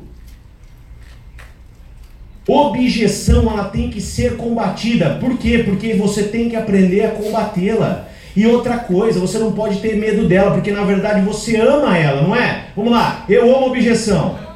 Objeção 2.47 3.51
ela 3.51 3.65
tem 3.65 3.89
que 3.89 4.01
ser 4.01 4.35
combatida. 4.35 5.17
Por 5.19 5.37
quê? 5.37 5.63
Porque 5.63 5.93
você 5.93 6.23
tem 6.23 6.49
que 6.49 6.55
aprender 6.55 7.05
a 7.05 7.11
combatê-la. 7.11 8.07
E 8.35 8.47
outra 8.47 8.77
coisa, 8.77 9.19
você 9.19 9.37
não 9.37 9.51
pode 9.51 9.79
ter 9.79 9.95
medo 9.95 10.27
dela, 10.27 10.51
porque 10.51 10.71
na 10.71 10.83
verdade 10.83 11.21
você 11.21 11.57
ama 11.57 11.97
ela, 11.97 12.21
não 12.21 12.35
é? 12.35 12.67
Vamos 12.75 12.91
lá, 12.91 13.25
eu 13.27 13.55
amo 13.55 13.67
objeção. 13.67 14.48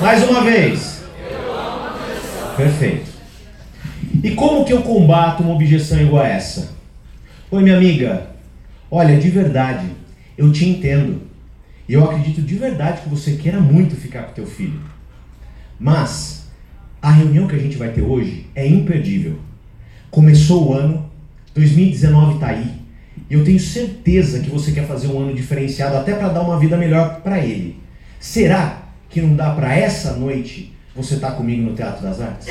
Mais 0.00 0.22
uma 0.28 0.44
vez. 0.44 1.02
Perfeito. 2.56 3.10
E 4.22 4.30
como 4.32 4.64
que 4.64 4.72
eu 4.72 4.82
combato 4.82 5.42
uma 5.42 5.54
objeção 5.54 6.00
igual 6.00 6.22
a 6.22 6.28
essa? 6.28 6.74
Oi, 7.50 7.62
minha 7.62 7.76
amiga. 7.76 8.30
Olha, 8.90 9.18
de 9.18 9.30
verdade, 9.30 9.86
eu 10.36 10.52
te 10.52 10.68
entendo. 10.68 11.22
E 11.88 11.94
eu 11.94 12.04
acredito 12.04 12.42
de 12.42 12.54
verdade 12.56 13.02
que 13.02 13.08
você 13.08 13.36
queira 13.36 13.58
muito 13.58 13.96
ficar 13.96 14.24
com 14.24 14.34
teu 14.34 14.46
filho. 14.46 14.80
Mas 15.78 16.48
a 17.00 17.10
reunião 17.10 17.46
que 17.46 17.56
a 17.56 17.58
gente 17.58 17.76
vai 17.76 17.90
ter 17.90 18.02
hoje 18.02 18.46
é 18.54 18.66
imperdível. 18.66 19.38
Começou 20.10 20.68
o 20.68 20.74
ano, 20.74 21.10
2019 21.54 22.34
está 22.34 22.48
aí, 22.48 22.72
e 23.28 23.34
eu 23.34 23.44
tenho 23.44 23.58
certeza 23.58 24.40
que 24.40 24.50
você 24.50 24.72
quer 24.72 24.86
fazer 24.86 25.08
um 25.08 25.18
ano 25.18 25.34
diferenciado 25.34 25.96
até 25.96 26.14
para 26.14 26.28
dar 26.28 26.42
uma 26.42 26.58
vida 26.58 26.76
melhor 26.76 27.20
para 27.22 27.38
ele. 27.38 27.80
Será 28.20 28.85
que 29.08 29.20
não 29.20 29.36
dá 29.36 29.54
para 29.54 29.74
essa 29.74 30.14
noite 30.14 30.72
você 30.94 31.14
estar 31.14 31.30
tá 31.30 31.36
comigo 31.36 31.62
no 31.62 31.74
Teatro 31.74 32.02
das 32.02 32.20
Artes? 32.20 32.48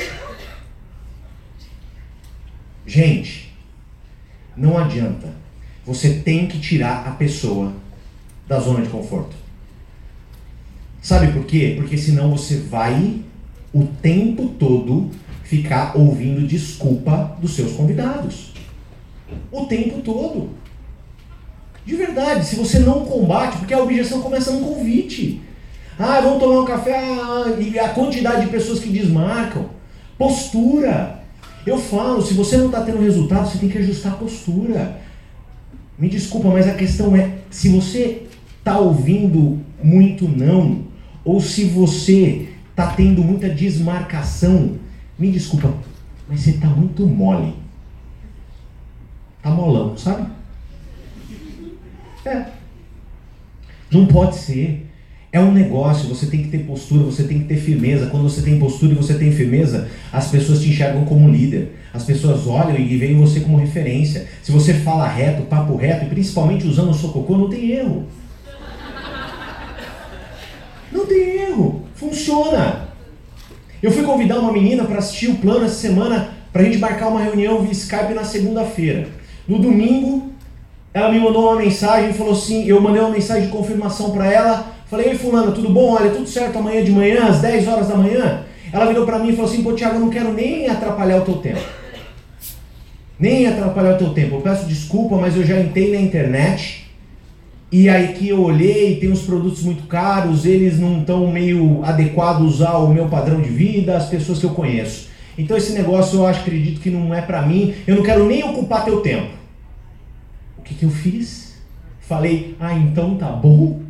Gente, 2.86 3.52
não 4.56 4.78
adianta. 4.78 5.34
Você 5.84 6.14
tem 6.14 6.46
que 6.46 6.58
tirar 6.58 7.06
a 7.06 7.12
pessoa 7.12 7.72
da 8.48 8.58
zona 8.58 8.82
de 8.82 8.88
conforto. 8.88 9.34
Sabe 11.02 11.32
por 11.32 11.44
quê? 11.44 11.74
Porque 11.76 11.96
senão 11.96 12.30
você 12.30 12.56
vai 12.58 13.20
o 13.72 13.84
tempo 13.84 14.48
todo 14.58 15.10
ficar 15.44 15.96
ouvindo 15.96 16.46
desculpa 16.46 17.36
dos 17.40 17.54
seus 17.54 17.72
convidados. 17.72 18.52
O 19.52 19.66
tempo 19.66 20.00
todo. 20.00 20.50
De 21.84 21.94
verdade, 21.94 22.44
se 22.44 22.56
você 22.56 22.80
não 22.80 23.04
combate, 23.04 23.58
porque 23.58 23.74
a 23.74 23.82
objeção 23.82 24.20
começa 24.20 24.50
no 24.50 24.66
convite. 24.66 25.40
Ah, 25.98 26.20
vamos 26.20 26.40
tomar 26.40 26.60
um 26.60 26.64
café, 26.64 26.94
ah, 26.98 27.56
e 27.58 27.78
a 27.78 27.88
quantidade 27.88 28.44
de 28.44 28.50
pessoas 28.50 28.80
que 28.80 28.90
desmarcam. 28.90 29.70
Postura. 30.18 31.22
Eu 31.66 31.78
falo, 31.78 32.22
se 32.22 32.34
você 32.34 32.56
não 32.56 32.66
está 32.66 32.82
tendo 32.82 33.00
resultado, 33.02 33.48
você 33.48 33.58
tem 33.58 33.68
que 33.68 33.78
ajustar 33.78 34.12
a 34.12 34.16
postura. 34.16 35.00
Me 35.98 36.08
desculpa, 36.08 36.48
mas 36.48 36.68
a 36.68 36.74
questão 36.74 37.16
é, 37.16 37.38
se 37.50 37.70
você 37.70 38.26
está 38.58 38.78
ouvindo 38.78 39.60
muito 39.82 40.28
não, 40.28 40.84
ou 41.24 41.40
se 41.40 41.64
você 41.64 42.48
tá 42.74 42.92
tendo 42.92 43.22
muita 43.22 43.48
desmarcação. 43.48 44.78
Me 45.18 45.32
desculpa, 45.32 45.74
mas 46.28 46.40
você 46.40 46.52
tá 46.52 46.68
muito 46.68 47.06
mole. 47.06 47.54
Tá 49.42 49.50
molão, 49.50 49.96
sabe? 49.96 50.28
É. 52.24 52.46
Não 53.90 54.06
pode 54.06 54.36
ser. 54.36 54.85
É 55.36 55.40
um 55.40 55.52
negócio, 55.52 56.08
você 56.08 56.24
tem 56.24 56.44
que 56.44 56.48
ter 56.48 56.60
postura, 56.60 57.04
você 57.04 57.24
tem 57.24 57.40
que 57.40 57.44
ter 57.44 57.56
firmeza. 57.56 58.06
Quando 58.06 58.22
você 58.22 58.40
tem 58.40 58.58
postura 58.58 58.92
e 58.92 58.96
você 58.96 59.12
tem 59.12 59.30
firmeza, 59.30 59.86
as 60.10 60.28
pessoas 60.30 60.62
te 60.62 60.70
enxergam 60.70 61.04
como 61.04 61.28
líder. 61.28 61.76
As 61.92 62.04
pessoas 62.04 62.46
olham 62.46 62.74
e 62.74 62.96
veem 62.96 63.18
você 63.18 63.40
como 63.40 63.58
referência. 63.58 64.26
Se 64.42 64.50
você 64.50 64.72
fala 64.72 65.06
reto, 65.06 65.42
papo 65.42 65.76
reto, 65.76 66.06
e 66.06 66.08
principalmente 66.08 66.66
usando 66.66 66.88
o 66.88 66.94
sococô, 66.94 67.36
não 67.36 67.50
tem 67.50 67.70
erro. 67.70 68.06
Não 70.90 71.04
tem 71.04 71.36
erro, 71.42 71.82
funciona. 71.94 72.88
Eu 73.82 73.90
fui 73.90 74.04
convidar 74.04 74.38
uma 74.38 74.50
menina 74.50 74.84
para 74.84 75.00
assistir 75.00 75.28
o 75.28 75.36
plano 75.36 75.66
essa 75.66 75.74
semana 75.74 76.30
para 76.50 76.62
a 76.62 76.64
gente 76.64 76.78
marcar 76.78 77.08
uma 77.08 77.20
reunião 77.20 77.60
via 77.60 77.72
Skype 77.72 78.14
na 78.14 78.24
segunda-feira. 78.24 79.08
No 79.46 79.58
domingo, 79.58 80.32
ela 80.94 81.12
me 81.12 81.20
mandou 81.20 81.42
uma 81.42 81.56
mensagem 81.56 82.08
e 82.08 82.14
falou 82.14 82.32
assim: 82.32 82.64
eu 82.66 82.80
mandei 82.80 83.02
uma 83.02 83.10
mensagem 83.10 83.44
de 83.44 83.52
confirmação 83.52 84.12
para 84.12 84.32
ela. 84.32 84.75
Falei, 84.88 85.10
ei, 85.10 85.18
Fulana, 85.18 85.52
tudo 85.52 85.70
bom? 85.70 85.94
Olha, 85.94 86.10
tudo 86.10 86.28
certo 86.28 86.58
amanhã 86.58 86.84
de 86.84 86.92
manhã, 86.92 87.26
às 87.26 87.40
10 87.40 87.68
horas 87.68 87.88
da 87.88 87.96
manhã? 87.96 88.44
Ela 88.72 88.86
virou 88.86 89.04
para 89.04 89.18
mim 89.18 89.30
e 89.30 89.32
falou 89.36 89.50
assim: 89.50 89.62
pô, 89.62 89.72
Tiago, 89.72 89.96
eu 89.96 90.00
não 90.00 90.10
quero 90.10 90.32
nem 90.32 90.68
atrapalhar 90.68 91.18
o 91.18 91.24
teu 91.24 91.36
tempo. 91.36 91.60
Nem 93.18 93.46
atrapalhar 93.46 93.94
o 93.94 93.98
teu 93.98 94.10
tempo. 94.10 94.36
Eu 94.36 94.40
peço 94.40 94.66
desculpa, 94.66 95.16
mas 95.16 95.36
eu 95.36 95.44
já 95.44 95.58
entrei 95.60 95.92
na 95.92 96.00
internet 96.00 96.86
e 97.70 97.88
aí 97.88 98.12
que 98.14 98.28
eu 98.28 98.40
olhei, 98.42 98.96
tem 98.96 99.10
uns 99.10 99.22
produtos 99.22 99.62
muito 99.62 99.84
caros, 99.88 100.46
eles 100.46 100.78
não 100.78 101.00
estão 101.00 101.26
meio 101.30 101.84
adequados 101.84 102.62
ao 102.62 102.88
meu 102.88 103.08
padrão 103.08 103.40
de 103.40 103.48
vida, 103.48 103.96
às 103.96 104.08
pessoas 104.08 104.38
que 104.38 104.46
eu 104.46 104.50
conheço. 104.50 105.08
Então 105.36 105.56
esse 105.56 105.72
negócio 105.72 106.20
eu 106.20 106.26
acho, 106.26 106.40
acredito 106.40 106.80
que 106.80 106.90
não 106.90 107.12
é 107.12 107.20
para 107.20 107.42
mim, 107.42 107.74
eu 107.86 107.96
não 107.96 108.02
quero 108.02 108.24
nem 108.26 108.44
ocupar 108.44 108.84
teu 108.84 109.00
tempo. 109.00 109.30
O 110.58 110.62
que, 110.62 110.74
que 110.74 110.84
eu 110.84 110.90
fiz? 110.90 111.56
Falei, 112.00 112.54
ah, 112.60 112.72
então 112.72 113.16
tá 113.16 113.28
bom. 113.28 113.80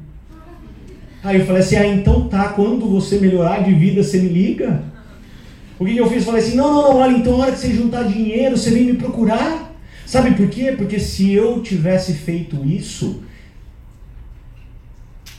Aí 1.27 1.41
eu 1.41 1.45
falei 1.45 1.61
assim, 1.61 1.75
ah, 1.75 1.85
então 1.89 2.29
tá, 2.29 2.51
quando 2.51 2.89
você 2.89 3.19
melhorar 3.19 3.65
de 3.65 3.75
vida, 3.75 4.01
você 4.01 4.21
me 4.21 4.29
liga. 4.29 4.85
O 5.77 5.85
que, 5.85 5.95
que 5.95 5.99
eu 5.99 6.09
fiz? 6.09 6.25
Falei 6.25 6.41
assim, 6.41 6.55
não, 6.55 6.73
não, 6.73 6.83
não, 6.83 6.97
olha, 6.99 7.17
então 7.17 7.35
a 7.35 7.39
hora 7.39 7.51
que 7.51 7.59
você 7.59 7.75
juntar 7.75 8.05
dinheiro, 8.05 8.57
você 8.57 8.71
vem 8.71 8.85
me 8.85 8.95
procurar. 8.95 9.75
Sabe 10.07 10.37
por 10.37 10.49
quê? 10.49 10.73
Porque 10.79 11.01
se 11.01 11.33
eu 11.33 11.61
tivesse 11.63 12.13
feito 12.13 12.65
isso, 12.65 13.25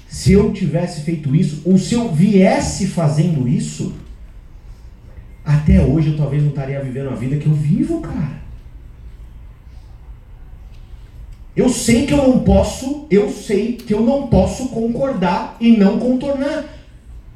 se 0.10 0.34
eu 0.34 0.52
tivesse 0.52 1.04
feito 1.04 1.34
isso, 1.34 1.62
ou 1.64 1.78
se 1.78 1.94
eu 1.94 2.12
viesse 2.12 2.88
fazendo 2.88 3.48
isso, 3.48 3.94
até 5.46 5.82
hoje 5.82 6.10
eu 6.10 6.18
talvez 6.18 6.44
não 6.44 6.50
estaria 6.50 6.84
vivendo 6.84 7.12
a 7.12 7.16
vida 7.16 7.38
que 7.38 7.48
eu 7.48 7.54
vivo, 7.54 8.02
cara. 8.02 8.42
Eu 11.58 11.70
sei 11.70 12.06
que 12.06 12.14
eu 12.14 12.18
não 12.18 12.40
posso, 12.42 13.08
eu 13.10 13.32
sei 13.32 13.74
que 13.74 13.92
eu 13.92 14.02
não 14.02 14.28
posso 14.28 14.70
concordar 14.70 15.58
e 15.60 15.76
não 15.76 15.98
contornar. 15.98 16.66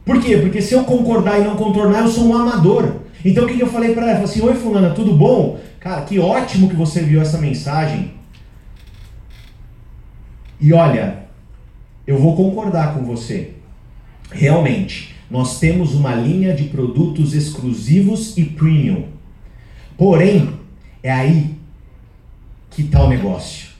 Por 0.06 0.22
quê? 0.22 0.38
Porque 0.38 0.62
se 0.62 0.76
eu 0.76 0.84
concordar 0.84 1.40
e 1.40 1.44
não 1.44 1.56
contornar, 1.56 2.02
eu 2.02 2.08
sou 2.08 2.26
um 2.26 2.38
amador. 2.38 2.98
Então 3.26 3.46
o 3.46 3.48
que, 3.48 3.60
eu 3.60 3.72
falei 3.72 3.96
para 3.96 4.04
ela? 4.04 4.12
Eu 4.12 4.28
falei 4.28 4.32
assim, 4.32 4.42
oi 4.42 4.54
fulana, 4.54 4.92
tudo 4.92 5.16
bom? 5.16 5.60
Cara, 5.80 6.04
que 6.04 6.20
ótimo 6.20 6.70
que 6.70 6.76
você 6.76 7.02
viu 7.02 7.20
essa 7.20 7.40
mensagem. 7.40 8.14
E 10.60 10.72
olha, 10.72 11.24
eu 12.06 12.20
vou 12.20 12.36
concordar 12.36 12.94
com 12.94 13.04
você. 13.04 13.56
Realmente, 14.32 15.16
nós 15.32 15.58
temos 15.58 15.96
uma 15.96 16.14
linha 16.14 16.54
de 16.54 16.66
produtos 16.66 17.34
exclusivos 17.34 18.38
e 18.38 18.46
premium. 18.46 19.06
Porém, 19.98 20.54
é 21.02 21.12
aí 21.12 21.56
que 22.70 22.84
está 22.84 23.04
o 23.04 23.10
negócio. 23.10 23.71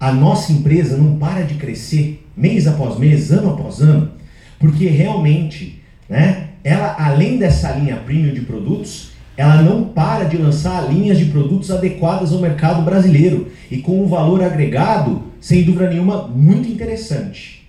A 0.00 0.12
nossa 0.12 0.50
empresa 0.50 0.96
não 0.96 1.16
para 1.16 1.42
de 1.42 1.54
crescer 1.54 2.26
mês 2.34 2.66
após 2.66 2.98
mês, 2.98 3.30
ano 3.30 3.50
após 3.50 3.82
ano, 3.82 4.12
porque 4.58 4.86
realmente, 4.86 5.82
né, 6.08 6.48
ela 6.64 6.96
além 6.98 7.36
dessa 7.36 7.70
linha 7.72 7.96
premium 7.96 8.32
de 8.32 8.40
produtos, 8.40 9.10
ela 9.36 9.62
não 9.62 9.84
para 9.84 10.24
de 10.24 10.38
lançar 10.38 10.90
linhas 10.90 11.18
de 11.18 11.26
produtos 11.26 11.70
adequadas 11.70 12.32
ao 12.32 12.40
mercado 12.40 12.82
brasileiro 12.82 13.48
e 13.70 13.78
com 13.78 14.02
um 14.02 14.06
valor 14.06 14.42
agregado, 14.42 15.22
sem 15.40 15.64
dúvida 15.64 15.90
nenhuma, 15.90 16.26
muito 16.28 16.68
interessante. 16.68 17.68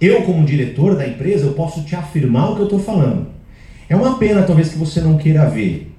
Eu, 0.00 0.22
como 0.22 0.44
diretor 0.44 0.96
da 0.96 1.08
empresa, 1.08 1.46
eu 1.46 1.52
posso 1.54 1.82
te 1.84 1.96
afirmar 1.96 2.50
o 2.50 2.54
que 2.54 2.60
eu 2.60 2.66
estou 2.66 2.78
falando. 2.78 3.28
É 3.88 3.96
uma 3.96 4.18
pena, 4.18 4.42
talvez, 4.42 4.68
que 4.68 4.78
você 4.78 5.00
não 5.00 5.16
queira 5.16 5.48
ver, 5.48 5.90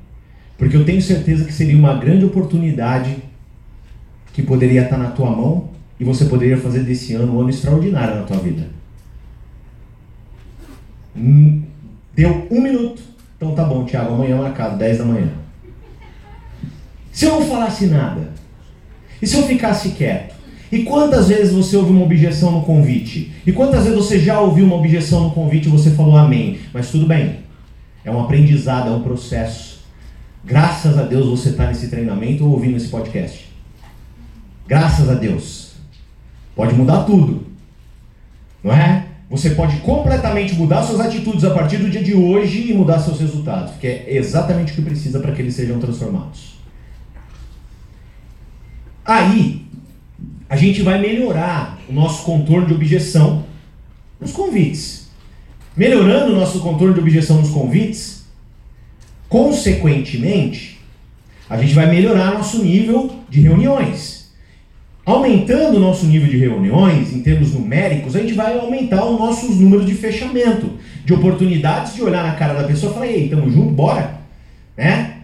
porque 0.58 0.76
eu 0.76 0.86
tenho 0.86 1.02
certeza 1.02 1.46
que 1.46 1.54
seria 1.54 1.78
uma 1.78 1.96
grande 1.96 2.26
oportunidade 2.26 3.16
que 4.38 4.44
poderia 4.44 4.84
estar 4.84 5.00
na 5.00 5.10
tua 5.10 5.32
mão 5.32 5.72
e 6.00 6.04
você 6.04 6.26
poderia 6.26 6.60
fazer 6.60 6.84
desse 6.84 7.16
ano 7.16 7.36
um 7.36 7.40
ano 7.40 7.50
extraordinário 7.50 8.18
na 8.18 8.22
tua 8.22 8.38
vida. 8.38 8.68
Hum, 11.16 11.64
deu 12.14 12.48
um 12.52 12.62
minuto 12.62 13.02
então 13.36 13.56
tá 13.56 13.64
bom, 13.64 13.84
Tiago, 13.84 14.14
amanhã 14.14 14.36
é 14.36 14.40
marcado, 14.40 14.78
10 14.78 15.00
da 15.00 15.06
manhã. 15.06 15.30
Se 17.12 17.26
eu 17.26 17.40
não 17.40 17.48
falasse 17.48 17.88
nada? 17.88 18.32
E 19.20 19.26
se 19.26 19.36
eu 19.36 19.44
ficasse 19.44 19.90
quieto? 19.90 20.36
E 20.72 20.84
quantas 20.84 21.30
vezes 21.30 21.52
você 21.52 21.76
ouve 21.76 21.92
uma 21.92 22.04
objeção 22.04 22.52
no 22.52 22.62
convite? 22.62 23.32
E 23.44 23.52
quantas 23.52 23.86
vezes 23.86 23.98
você 23.98 24.20
já 24.20 24.40
ouviu 24.40 24.66
uma 24.66 24.76
objeção 24.76 25.24
no 25.24 25.32
convite 25.32 25.68
e 25.68 25.72
você 25.72 25.92
falou 25.92 26.16
amém? 26.16 26.60
Mas 26.72 26.92
tudo 26.92 27.08
bem. 27.08 27.38
É 28.06 28.12
um 28.12 28.20
aprendizado, 28.20 28.90
é 28.90 28.92
um 28.92 29.02
processo. 29.02 29.82
Graças 30.46 30.96
a 30.96 31.02
Deus 31.02 31.28
você 31.28 31.50
está 31.50 31.66
nesse 31.66 31.90
treinamento 31.90 32.46
ou 32.46 32.52
ouvindo 32.52 32.78
esse 32.78 32.90
podcast. 32.90 33.48
Graças 34.68 35.10
a 35.10 35.14
Deus. 35.14 35.72
Pode 36.56 36.74
mudar 36.74 37.04
tudo. 37.04 37.48
Não 38.64 38.74
é? 38.74 39.06
Você 39.30 39.52
pode 39.52 39.78
completamente 39.78 40.56
mudar 40.56 40.84
suas 40.84 41.00
atitudes 41.00 41.44
a 41.44 41.54
partir 41.54 41.78
do 41.78 41.90
dia 41.90 42.04
de 42.04 42.14
hoje 42.14 42.72
e 42.72 42.74
mudar 42.74 43.00
seus 43.00 43.20
resultados, 43.20 43.76
que 43.76 43.88
é 43.88 44.16
exatamente 44.16 44.72
o 44.72 44.76
que 44.76 44.82
precisa 44.82 45.20
para 45.20 45.34
que 45.34 45.42
eles 45.42 45.54
sejam 45.54 45.80
transformados. 45.80 46.56
Aí, 49.04 49.66
a 50.50 50.56
gente 50.56 50.82
vai 50.82 51.00
melhorar 51.00 51.78
o 51.90 51.94
nosso 51.94 52.24
contorno 52.24 52.68
de 52.68 52.74
objeção 52.74 53.46
nos 54.20 54.32
convites. 54.32 55.10
Melhorando 55.76 56.34
o 56.34 56.36
nosso 56.36 56.60
contorno 56.62 56.94
de 56.94 57.00
objeção 57.02 57.40
nos 57.40 57.50
convites, 57.50 58.26
consequentemente, 59.30 60.80
a 61.50 61.58
gente 61.58 61.74
vai 61.74 61.86
melhorar 61.86 62.34
nosso 62.34 62.64
nível 62.64 63.14
de 63.30 63.42
reuniões. 63.42 64.17
Aumentando 65.08 65.78
o 65.78 65.80
nosso 65.80 66.06
nível 66.06 66.28
de 66.28 66.36
reuniões, 66.36 67.14
em 67.14 67.22
termos 67.22 67.54
numéricos, 67.54 68.14
a 68.14 68.20
gente 68.20 68.34
vai 68.34 68.60
aumentar 68.60 69.06
os 69.06 69.18
nossos 69.18 69.58
números 69.58 69.86
de 69.86 69.94
fechamento, 69.94 70.70
de 71.06 71.14
oportunidades 71.14 71.96
de 71.96 72.02
olhar 72.02 72.26
na 72.26 72.36
cara 72.36 72.54
da 72.54 72.68
pessoa 72.68 72.92
e 72.92 72.94
falar, 72.94 73.08
ei, 73.08 73.30
tamo 73.30 73.50
junto, 73.50 73.72
bora? 73.72 74.20
Né? 74.76 75.20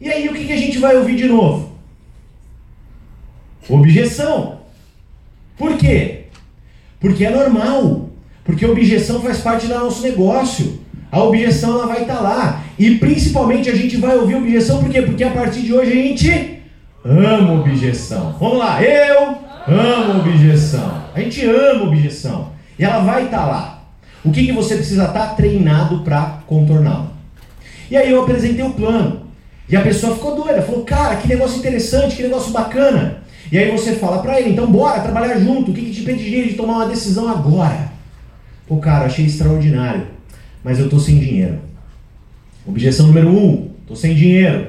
E 0.00 0.08
aí 0.08 0.26
o 0.26 0.32
que, 0.32 0.46
que 0.46 0.52
a 0.54 0.56
gente 0.56 0.78
vai 0.78 0.96
ouvir 0.96 1.16
de 1.16 1.26
novo? 1.26 1.70
Objeção. 3.68 4.60
Por 5.58 5.76
quê? 5.76 6.20
Porque 6.98 7.26
é 7.26 7.30
normal. 7.30 8.08
Porque 8.42 8.64
objeção 8.64 9.20
faz 9.20 9.40
parte 9.40 9.66
do 9.66 9.74
nosso 9.74 10.02
negócio. 10.02 10.80
A 11.12 11.22
objeção 11.22 11.74
ela 11.74 11.88
vai 11.88 12.00
estar 12.00 12.16
tá 12.16 12.20
lá. 12.22 12.64
E 12.78 12.94
principalmente 12.94 13.68
a 13.68 13.74
gente 13.74 13.98
vai 13.98 14.16
ouvir 14.16 14.36
objeção 14.36 14.82
por 14.82 14.88
quê? 14.88 15.02
Porque 15.02 15.24
a 15.24 15.30
partir 15.30 15.60
de 15.60 15.74
hoje 15.74 15.92
a 15.92 15.94
gente 15.94 16.59
Amo 17.04 17.60
objeção. 17.60 18.36
Vamos 18.38 18.58
lá, 18.58 18.82
eu 18.82 19.38
amo 19.66 20.20
objeção. 20.20 21.02
A 21.14 21.20
gente 21.20 21.44
ama 21.46 21.84
objeção. 21.84 22.52
E 22.78 22.84
ela 22.84 23.02
vai 23.02 23.24
estar 23.24 23.38
tá 23.38 23.46
lá. 23.46 23.84
O 24.24 24.30
que, 24.30 24.46
que 24.46 24.52
você 24.52 24.76
precisa 24.76 25.04
estar 25.04 25.28
tá 25.28 25.34
treinado 25.34 26.00
para 26.00 26.40
contorná-la? 26.46 27.08
E 27.90 27.96
aí 27.96 28.10
eu 28.10 28.22
apresentei 28.22 28.64
o 28.64 28.74
plano. 28.74 29.22
E 29.68 29.76
a 29.76 29.82
pessoa 29.82 30.14
ficou 30.14 30.34
doida, 30.34 30.62
falou, 30.62 30.84
cara, 30.84 31.16
que 31.16 31.28
negócio 31.28 31.58
interessante, 31.58 32.16
que 32.16 32.22
negócio 32.22 32.52
bacana. 32.52 33.22
E 33.50 33.58
aí 33.58 33.70
você 33.70 33.94
fala 33.94 34.20
para 34.20 34.40
ele, 34.40 34.50
então 34.50 34.70
bora 34.70 35.00
trabalhar 35.00 35.38
junto, 35.38 35.70
o 35.70 35.74
que, 35.74 35.82
que 35.82 35.92
te 35.92 36.00
impediria 36.02 36.44
de 36.44 36.54
tomar 36.54 36.74
uma 36.74 36.88
decisão 36.88 37.28
agora? 37.28 37.90
Pô, 38.66 38.76
cara, 38.76 39.06
achei 39.06 39.24
extraordinário, 39.24 40.06
mas 40.62 40.78
eu 40.78 40.88
tô 40.88 40.98
sem 40.98 41.18
dinheiro. 41.18 41.58
Objeção 42.66 43.06
número 43.06 43.28
um, 43.28 43.70
tô 43.86 43.96
sem 43.96 44.14
dinheiro. 44.14 44.68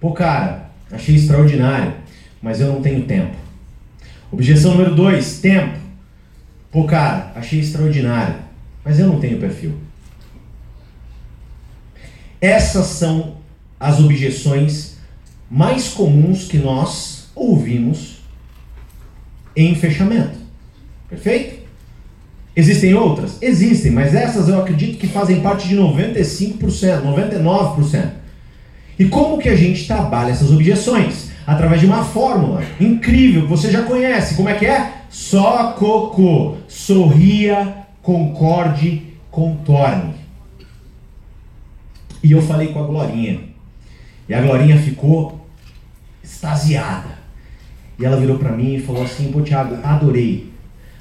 Pô, 0.00 0.12
cara, 0.12 0.63
Achei 0.94 1.16
extraordinário, 1.16 1.92
mas 2.40 2.60
eu 2.60 2.68
não 2.68 2.80
tenho 2.80 3.04
tempo. 3.04 3.34
Objeção 4.30 4.72
número 4.72 4.94
dois, 4.94 5.38
tempo. 5.40 5.76
Pô, 6.70 6.84
cara, 6.84 7.32
achei 7.34 7.60
extraordinário, 7.60 8.36
mas 8.84 8.98
eu 8.98 9.08
não 9.08 9.18
tenho 9.18 9.38
perfil. 9.38 9.74
Essas 12.40 12.86
são 12.86 13.38
as 13.78 13.98
objeções 14.00 14.96
mais 15.50 15.88
comuns 15.88 16.44
que 16.44 16.58
nós 16.58 17.28
ouvimos 17.34 18.18
em 19.56 19.74
fechamento. 19.74 20.38
Perfeito? 21.08 21.64
Existem 22.56 22.94
outras? 22.94 23.38
Existem, 23.42 23.90
mas 23.90 24.14
essas 24.14 24.48
eu 24.48 24.60
acredito 24.60 24.98
que 24.98 25.08
fazem 25.08 25.40
parte 25.40 25.66
de 25.66 25.76
95%, 25.76 26.58
99%. 27.02 28.23
E 28.98 29.06
como 29.06 29.38
que 29.38 29.48
a 29.48 29.56
gente 29.56 29.86
trabalha 29.86 30.30
essas 30.30 30.52
objeções? 30.52 31.30
Através 31.46 31.80
de 31.80 31.86
uma 31.86 32.04
fórmula 32.04 32.62
incrível 32.80 33.42
que 33.42 33.48
você 33.48 33.70
já 33.70 33.82
conhece. 33.82 34.34
Como 34.34 34.48
é 34.48 34.54
que 34.54 34.66
é? 34.66 35.02
Só 35.10 35.72
cocô. 35.72 36.56
Sorria, 36.68 37.86
concorde, 38.02 39.02
contorne. 39.30 40.14
E 42.22 42.32
eu 42.32 42.40
falei 42.40 42.68
com 42.68 42.82
a 42.82 42.86
Glorinha. 42.86 43.40
E 44.28 44.32
a 44.32 44.40
Glorinha 44.40 44.78
ficou 44.78 45.46
extasiada. 46.22 47.18
E 47.98 48.04
ela 48.04 48.16
virou 48.16 48.38
para 48.38 48.52
mim 48.52 48.74
e 48.74 48.80
falou 48.80 49.02
assim: 49.02 49.30
Pô, 49.30 49.42
Thiago, 49.42 49.78
adorei, 49.84 50.50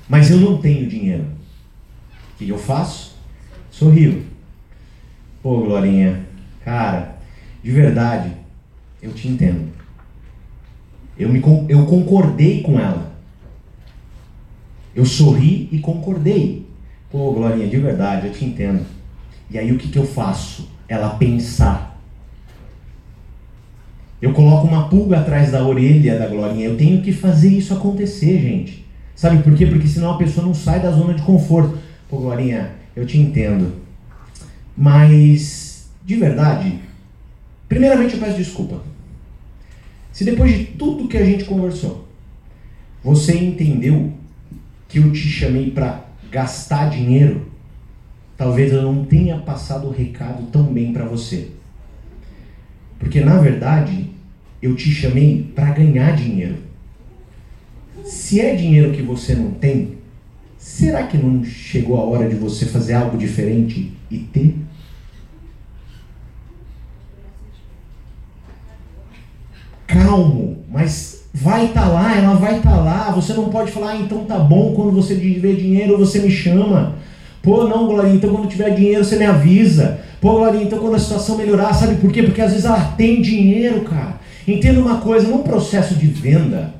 mas 0.07 0.29
eu 0.29 0.37
não 0.37 0.57
tenho 0.57 0.87
dinheiro. 0.87 1.25
O 2.33 2.37
que 2.37 2.49
eu 2.49 2.57
faço? 2.57 3.15
Sorrio. 3.71 4.25
Pô, 5.41 5.61
Glorinha, 5.61 6.25
cara, 6.63 7.12
de 7.63 7.71
verdade, 7.71 8.33
eu 9.01 9.13
te 9.13 9.27
entendo. 9.27 9.69
Eu, 11.17 11.29
me, 11.29 11.41
eu 11.69 11.85
concordei 11.85 12.61
com 12.61 12.77
ela. 12.77 13.13
Eu 14.93 15.05
sorri 15.05 15.69
e 15.71 15.79
concordei. 15.79 16.67
Pô, 17.09 17.31
Glorinha, 17.31 17.67
de 17.67 17.77
verdade, 17.77 18.27
eu 18.27 18.33
te 18.33 18.43
entendo. 18.43 18.85
E 19.49 19.57
aí 19.57 19.71
o 19.71 19.77
que, 19.77 19.87
que 19.87 19.97
eu 19.97 20.05
faço? 20.05 20.69
Ela 20.87 21.11
pensar. 21.11 21.99
Eu 24.21 24.33
coloco 24.33 24.67
uma 24.67 24.89
pulga 24.89 25.19
atrás 25.19 25.51
da 25.51 25.65
orelha 25.65 26.19
da 26.19 26.27
Glorinha. 26.27 26.65
Eu 26.65 26.77
tenho 26.77 27.01
que 27.01 27.13
fazer 27.13 27.49
isso 27.49 27.73
acontecer, 27.73 28.41
gente. 28.41 28.85
Sabe 29.15 29.41
por 29.41 29.55
quê? 29.55 29.65
Porque 29.65 29.87
senão 29.87 30.11
a 30.11 30.17
pessoa 30.17 30.45
não 30.45 30.53
sai 30.53 30.81
da 30.81 30.91
zona 30.91 31.13
de 31.13 31.21
conforto. 31.21 31.77
Pô, 32.09 32.17
Glorinha, 32.17 32.71
eu 32.95 33.05
te 33.05 33.17
entendo. 33.17 33.73
Mas, 34.75 35.89
de 36.03 36.15
verdade, 36.15 36.79
primeiramente 37.73 38.13
eu 38.13 38.19
peço 38.19 38.37
desculpa. 38.37 38.81
Se 40.11 40.23
depois 40.23 40.55
de 40.55 40.65
tudo 40.65 41.07
que 41.07 41.17
a 41.17 41.25
gente 41.25 41.43
conversou, 41.43 42.07
você 43.03 43.35
entendeu 43.35 44.13
que 44.87 44.99
eu 44.99 45.11
te 45.11 45.27
chamei 45.27 45.71
para 45.71 46.05
gastar 46.31 46.91
dinheiro, 46.91 47.47
talvez 48.37 48.71
eu 48.71 48.83
não 48.83 49.03
tenha 49.03 49.39
passado 49.39 49.87
o 49.87 49.91
recado 49.91 50.43
tão 50.51 50.71
bem 50.71 50.93
para 50.93 51.05
você. 51.05 51.49
Porque 52.99 53.21
na 53.21 53.39
verdade, 53.39 54.11
eu 54.61 54.75
te 54.75 54.91
chamei 54.91 55.51
para 55.55 55.71
ganhar 55.71 56.15
dinheiro. 56.15 56.57
Se 58.05 58.39
é 58.39 58.55
dinheiro 58.55 58.91
que 58.91 59.01
você 59.01 59.33
não 59.33 59.51
tem, 59.51 59.97
será 60.59 61.07
que 61.07 61.17
não 61.17 61.43
chegou 61.43 61.97
a 61.97 62.03
hora 62.03 62.29
de 62.29 62.35
você 62.35 62.67
fazer 62.67 62.93
algo 62.93 63.17
diferente 63.17 63.91
e 64.11 64.19
ter? 64.19 64.55
Calmo, 70.13 70.57
mas 70.71 71.23
vai 71.33 71.65
estar 71.65 71.81
tá 71.81 71.87
lá, 71.87 72.15
ela 72.15 72.35
vai 72.35 72.57
estar 72.57 72.69
tá 72.69 72.77
lá. 72.77 73.11
Você 73.11 73.33
não 73.33 73.49
pode 73.49 73.71
falar, 73.71 73.91
ah, 73.91 73.97
então 73.97 74.25
tá 74.25 74.37
bom, 74.37 74.73
quando 74.75 74.91
você 74.91 75.15
vê 75.15 75.53
dinheiro 75.53 75.97
você 75.97 76.19
me 76.19 76.29
chama. 76.29 76.95
Pô, 77.41 77.67
não, 77.67 77.87
Glorinha, 77.87 78.15
então 78.15 78.29
quando 78.29 78.47
tiver 78.47 78.69
dinheiro 78.69 79.03
você 79.03 79.17
me 79.17 79.25
avisa. 79.25 79.99
Pô, 80.21 80.35
Glorinha, 80.35 80.63
então 80.63 80.79
quando 80.79 80.95
a 80.95 80.99
situação 80.99 81.35
melhorar, 81.35 81.73
sabe 81.73 81.95
por 81.95 82.11
quê? 82.11 82.23
Porque 82.23 82.41
às 82.41 82.51
vezes 82.51 82.65
ela 82.65 82.93
tem 82.95 83.21
dinheiro, 83.21 83.81
cara. 83.81 84.19
Entenda 84.47 84.79
uma 84.79 84.97
coisa, 84.97 85.27
num 85.27 85.41
processo 85.41 85.95
de 85.95 86.07
venda, 86.07 86.73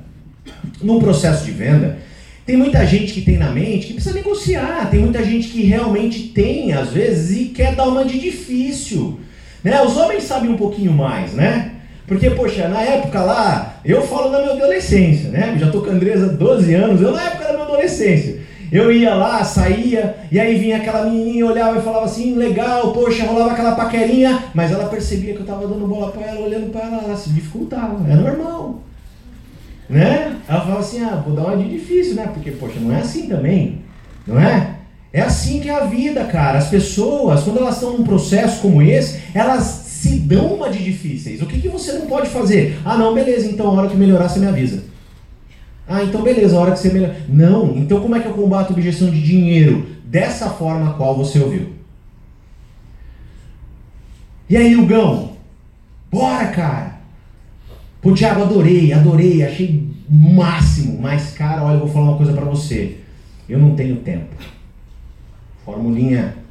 num 0.80 1.00
processo 1.00 1.44
de 1.44 1.50
venda, 1.50 1.98
tem 2.46 2.56
muita 2.56 2.86
gente 2.86 3.12
que 3.12 3.22
tem 3.22 3.38
na 3.38 3.50
mente 3.50 3.86
que 3.86 3.94
precisa 3.94 4.14
negociar, 4.14 4.88
tem 4.90 5.00
muita 5.00 5.24
gente 5.24 5.48
que 5.48 5.62
realmente 5.62 6.28
tem, 6.28 6.72
às 6.72 6.90
vezes, 6.90 7.36
e 7.36 7.44
quer 7.46 7.74
dar 7.74 7.88
uma 7.88 8.04
de 8.04 8.18
difícil. 8.18 9.18
Né? 9.62 9.82
Os 9.82 9.96
homens 9.96 10.24
sabem 10.24 10.50
um 10.50 10.56
pouquinho 10.56 10.92
mais, 10.92 11.32
né? 11.32 11.73
Porque, 12.06 12.30
poxa, 12.30 12.68
na 12.68 12.82
época 12.82 13.20
lá, 13.22 13.76
eu 13.84 14.02
falo 14.02 14.30
da 14.30 14.40
minha 14.40 14.52
adolescência, 14.52 15.30
né? 15.30 15.56
Já 15.58 15.70
tô 15.70 15.80
com 15.80 15.90
a 15.90 15.92
Andresa 15.94 16.26
há 16.26 16.32
12 16.32 16.74
anos, 16.74 17.00
eu 17.00 17.12
na 17.12 17.22
época 17.22 17.44
da 17.44 17.52
minha 17.52 17.64
adolescência. 17.64 18.44
Eu 18.70 18.92
ia 18.92 19.14
lá, 19.14 19.42
saía, 19.44 20.16
e 20.30 20.38
aí 20.38 20.58
vinha 20.58 20.78
aquela 20.78 21.04
menininha, 21.04 21.46
olhava 21.46 21.78
e 21.78 21.82
falava 21.82 22.04
assim, 22.06 22.34
legal, 22.34 22.92
poxa, 22.92 23.24
rolava 23.24 23.52
aquela 23.52 23.76
paquerinha, 23.76 24.44
mas 24.52 24.72
ela 24.72 24.88
percebia 24.88 25.32
que 25.32 25.40
eu 25.40 25.46
tava 25.46 25.66
dando 25.66 25.86
bola 25.86 26.10
para 26.10 26.26
ela, 26.26 26.40
olhando 26.40 26.72
para 26.72 26.82
ela, 26.82 27.02
ela 27.04 27.16
se 27.16 27.30
dificultava, 27.30 27.96
é 28.10 28.14
normal. 28.14 28.80
Né? 29.88 30.36
Ela 30.48 30.60
falava 30.60 30.80
assim, 30.80 31.02
ah, 31.04 31.22
vou 31.24 31.36
dar 31.36 31.44
uma 31.44 31.56
de 31.56 31.68
difícil, 31.68 32.16
né? 32.16 32.28
Porque, 32.32 32.50
poxa, 32.50 32.80
não 32.80 32.94
é 32.94 33.00
assim 33.00 33.28
também, 33.28 33.82
não 34.26 34.40
é? 34.40 34.74
É 35.12 35.20
assim 35.20 35.60
que 35.60 35.68
é 35.68 35.74
a 35.74 35.84
vida, 35.84 36.24
cara. 36.24 36.58
As 36.58 36.68
pessoas, 36.68 37.44
quando 37.44 37.60
elas 37.60 37.76
estão 37.76 37.96
num 37.96 38.02
processo 38.02 38.60
como 38.60 38.82
esse, 38.82 39.20
elas 39.32 39.83
se 40.04 40.18
dão 40.18 40.54
uma 40.54 40.68
de 40.68 40.84
difíceis. 40.84 41.40
O 41.40 41.46
que, 41.46 41.58
que 41.58 41.68
você 41.68 41.92
não 41.94 42.06
pode 42.06 42.28
fazer? 42.28 42.78
Ah, 42.84 42.98
não, 42.98 43.14
beleza, 43.14 43.50
então 43.50 43.66
a 43.66 43.72
hora 43.72 43.88
que 43.88 43.96
melhorar 43.96 44.28
você 44.28 44.38
me 44.38 44.46
avisa. 44.46 44.84
Ah, 45.88 46.02
então 46.02 46.22
beleza, 46.22 46.56
a 46.56 46.60
hora 46.60 46.72
que 46.72 46.78
você 46.78 46.92
melhorar. 46.92 47.16
Não, 47.26 47.74
então 47.78 48.00
como 48.00 48.14
é 48.14 48.20
que 48.20 48.28
eu 48.28 48.34
combato 48.34 48.74
objeção 48.74 49.08
de 49.08 49.22
dinheiro? 49.22 49.86
Dessa 50.04 50.50
forma 50.50 50.90
a 50.90 50.92
qual 50.92 51.16
você 51.16 51.38
ouviu. 51.38 51.72
E 54.48 54.58
aí, 54.58 54.76
Hugão? 54.76 55.36
Bora, 56.12 56.48
cara! 56.48 57.00
Pô, 58.02 58.12
Thiago, 58.12 58.42
adorei, 58.42 58.92
adorei, 58.92 59.42
achei 59.42 59.88
máximo. 60.06 61.00
Mas, 61.00 61.30
cara, 61.30 61.64
olha, 61.64 61.76
eu 61.76 61.80
vou 61.80 61.88
falar 61.88 62.10
uma 62.10 62.16
coisa 62.18 62.34
para 62.34 62.44
você. 62.44 62.98
Eu 63.48 63.58
não 63.58 63.74
tenho 63.74 63.96
tempo. 63.96 64.36
Formulinha 65.64 66.43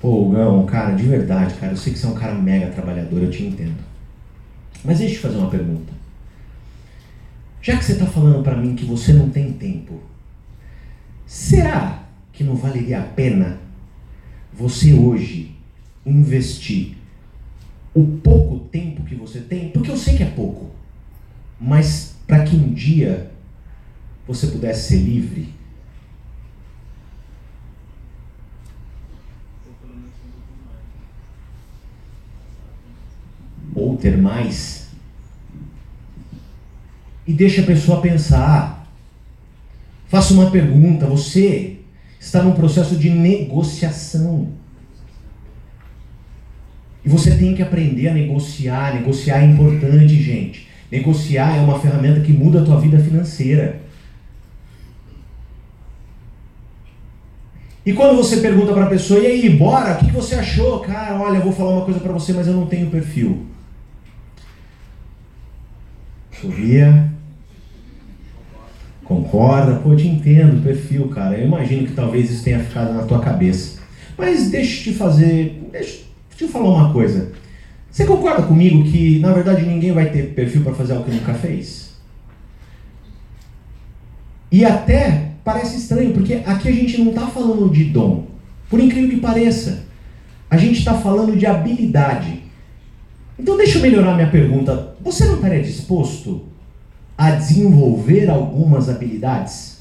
Pô, 0.00 0.28
Gão, 0.28 0.64
cara, 0.64 0.94
de 0.94 1.02
verdade, 1.02 1.54
cara, 1.54 1.72
eu 1.72 1.76
sei 1.76 1.92
que 1.92 1.98
você 1.98 2.06
é 2.06 2.10
um 2.10 2.14
cara 2.14 2.34
mega 2.34 2.70
trabalhador, 2.70 3.20
eu 3.20 3.30
te 3.30 3.42
entendo. 3.42 3.82
Mas 4.84 4.98
deixa 4.98 5.14
eu 5.14 5.16
te 5.16 5.22
fazer 5.22 5.36
uma 5.38 5.50
pergunta. 5.50 5.92
Já 7.60 7.76
que 7.76 7.84
você 7.84 7.92
está 7.92 8.06
falando 8.06 8.42
para 8.42 8.56
mim 8.56 8.76
que 8.76 8.84
você 8.84 9.12
não 9.12 9.28
tem 9.28 9.52
tempo, 9.52 10.00
será 11.26 12.04
que 12.32 12.44
não 12.44 12.54
valeria 12.54 13.00
a 13.00 13.04
pena 13.04 13.58
você 14.52 14.94
hoje 14.94 15.56
investir 16.06 16.96
o 17.92 18.04
pouco 18.22 18.60
tempo 18.70 19.02
que 19.02 19.16
você 19.16 19.40
tem? 19.40 19.70
Porque 19.70 19.90
eu 19.90 19.96
sei 19.96 20.16
que 20.16 20.22
é 20.22 20.30
pouco, 20.30 20.70
mas 21.60 22.14
para 22.26 22.44
que 22.44 22.54
um 22.54 22.72
dia 22.72 23.32
você 24.26 24.46
pudesse 24.46 24.88
ser 24.88 24.98
livre 24.98 25.57
ou 33.74 33.96
ter 33.96 34.16
mais. 34.16 34.88
E 37.26 37.32
deixa 37.32 37.60
a 37.60 37.66
pessoa 37.66 38.00
pensar. 38.00 38.86
Faça 40.08 40.32
uma 40.32 40.50
pergunta. 40.50 41.06
Você 41.06 41.76
está 42.18 42.42
num 42.42 42.52
processo 42.52 42.96
de 42.96 43.10
negociação. 43.10 44.48
E 47.04 47.08
você 47.08 47.36
tem 47.36 47.54
que 47.54 47.62
aprender 47.62 48.08
a 48.08 48.14
negociar. 48.14 48.94
Negociar 48.94 49.40
é 49.40 49.46
importante, 49.46 50.22
gente. 50.22 50.68
Negociar 50.90 51.56
é 51.56 51.60
uma 51.60 51.78
ferramenta 51.78 52.20
que 52.20 52.32
muda 52.32 52.62
a 52.62 52.64
tua 52.64 52.80
vida 52.80 52.98
financeira. 52.98 53.80
E 57.84 57.92
quando 57.92 58.16
você 58.16 58.38
pergunta 58.38 58.72
para 58.72 58.84
a 58.84 58.88
pessoa, 58.88 59.20
e 59.20 59.26
aí, 59.26 59.50
bora, 59.50 59.94
o 59.94 59.98
que 59.98 60.12
você 60.12 60.34
achou? 60.34 60.80
Cara, 60.80 61.18
olha, 61.18 61.38
eu 61.38 61.42
vou 61.42 61.52
falar 61.52 61.70
uma 61.70 61.84
coisa 61.84 62.00
para 62.00 62.12
você, 62.12 62.32
mas 62.34 62.46
eu 62.46 62.52
não 62.52 62.66
tenho 62.66 62.90
perfil. 62.90 63.46
Sorria. 66.40 67.12
Concorda? 69.04 69.76
Pô, 69.76 69.92
eu 69.92 69.96
te 69.96 70.06
entendo, 70.06 70.62
perfil, 70.62 71.08
cara. 71.08 71.36
Eu 71.36 71.46
imagino 71.46 71.86
que 71.86 71.94
talvez 71.94 72.30
isso 72.30 72.44
tenha 72.44 72.60
ficado 72.60 72.92
na 72.92 73.02
tua 73.02 73.20
cabeça. 73.20 73.80
Mas 74.16 74.50
deixa 74.50 74.80
eu 74.80 74.92
te 74.92 74.98
fazer. 74.98 75.68
Deixa, 75.72 76.00
eu 76.40 76.48
falar 76.48 76.68
uma 76.68 76.92
coisa. 76.92 77.32
Você 77.90 78.04
concorda 78.04 78.42
comigo 78.42 78.84
que, 78.84 79.18
na 79.18 79.32
verdade, 79.32 79.64
ninguém 79.64 79.92
vai 79.92 80.10
ter 80.10 80.34
perfil 80.34 80.62
para 80.62 80.74
fazer 80.74 80.92
algo 80.92 81.04
que 81.04 81.10
nunca 81.10 81.34
fez? 81.34 81.88
E 84.52 84.64
até 84.64 85.32
parece 85.42 85.78
estranho, 85.78 86.12
porque 86.12 86.34
aqui 86.44 86.68
a 86.68 86.72
gente 86.72 86.98
não 86.98 87.10
está 87.10 87.26
falando 87.26 87.70
de 87.70 87.84
dom. 87.84 88.26
Por 88.68 88.78
incrível 88.78 89.10
que 89.10 89.16
pareça, 89.16 89.84
a 90.50 90.56
gente 90.56 90.78
está 90.78 90.94
falando 90.94 91.36
de 91.36 91.46
habilidade. 91.46 92.42
Então 93.38 93.56
deixa 93.56 93.78
eu 93.78 93.82
melhorar 93.82 94.14
minha 94.14 94.30
pergunta. 94.30 94.87
Você 95.02 95.24
não 95.26 95.36
estaria 95.36 95.62
disposto 95.62 96.42
a 97.16 97.32
desenvolver 97.32 98.28
algumas 98.28 98.88
habilidades? 98.88 99.78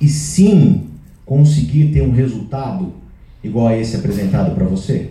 E 0.00 0.08
sim 0.08 0.88
conseguir 1.24 1.92
ter 1.92 2.02
um 2.02 2.12
resultado 2.12 2.92
igual 3.42 3.68
a 3.68 3.76
esse 3.76 3.96
apresentado 3.96 4.54
para 4.54 4.64
você? 4.64 5.10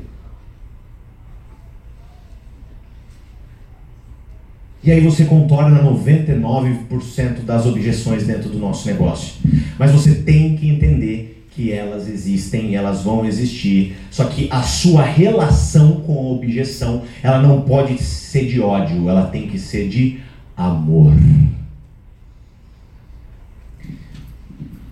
E 4.84 4.92
aí 4.92 5.02
você 5.02 5.26
contorna 5.26 5.84
99% 5.84 7.44
das 7.44 7.66
objeções 7.66 8.26
dentro 8.26 8.50
do 8.50 8.58
nosso 8.58 8.88
negócio. 8.88 9.34
Mas 9.78 9.92
você 9.92 10.16
tem 10.16 10.56
que 10.56 10.70
entender 10.70 11.37
que 11.58 11.72
elas 11.72 12.08
existem, 12.08 12.76
elas 12.76 13.02
vão 13.02 13.26
existir, 13.26 13.98
só 14.12 14.26
que 14.26 14.48
a 14.52 14.62
sua 14.62 15.02
relação 15.02 16.02
com 16.02 16.14
a 16.16 16.32
objeção, 16.34 17.02
ela 17.24 17.42
não 17.42 17.62
pode 17.62 17.98
ser 17.98 18.46
de 18.46 18.62
ódio, 18.62 19.10
ela 19.10 19.26
tem 19.26 19.48
que 19.48 19.58
ser 19.58 19.90
de 19.90 20.20
amor. 20.56 21.12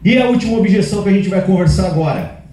E 0.03 0.17
a 0.17 0.27
última 0.27 0.57
objeção 0.57 1.03
que 1.03 1.09
a 1.09 1.13
gente 1.13 1.29
vai 1.29 1.45
conversar 1.45 1.85
agora, 1.85 2.43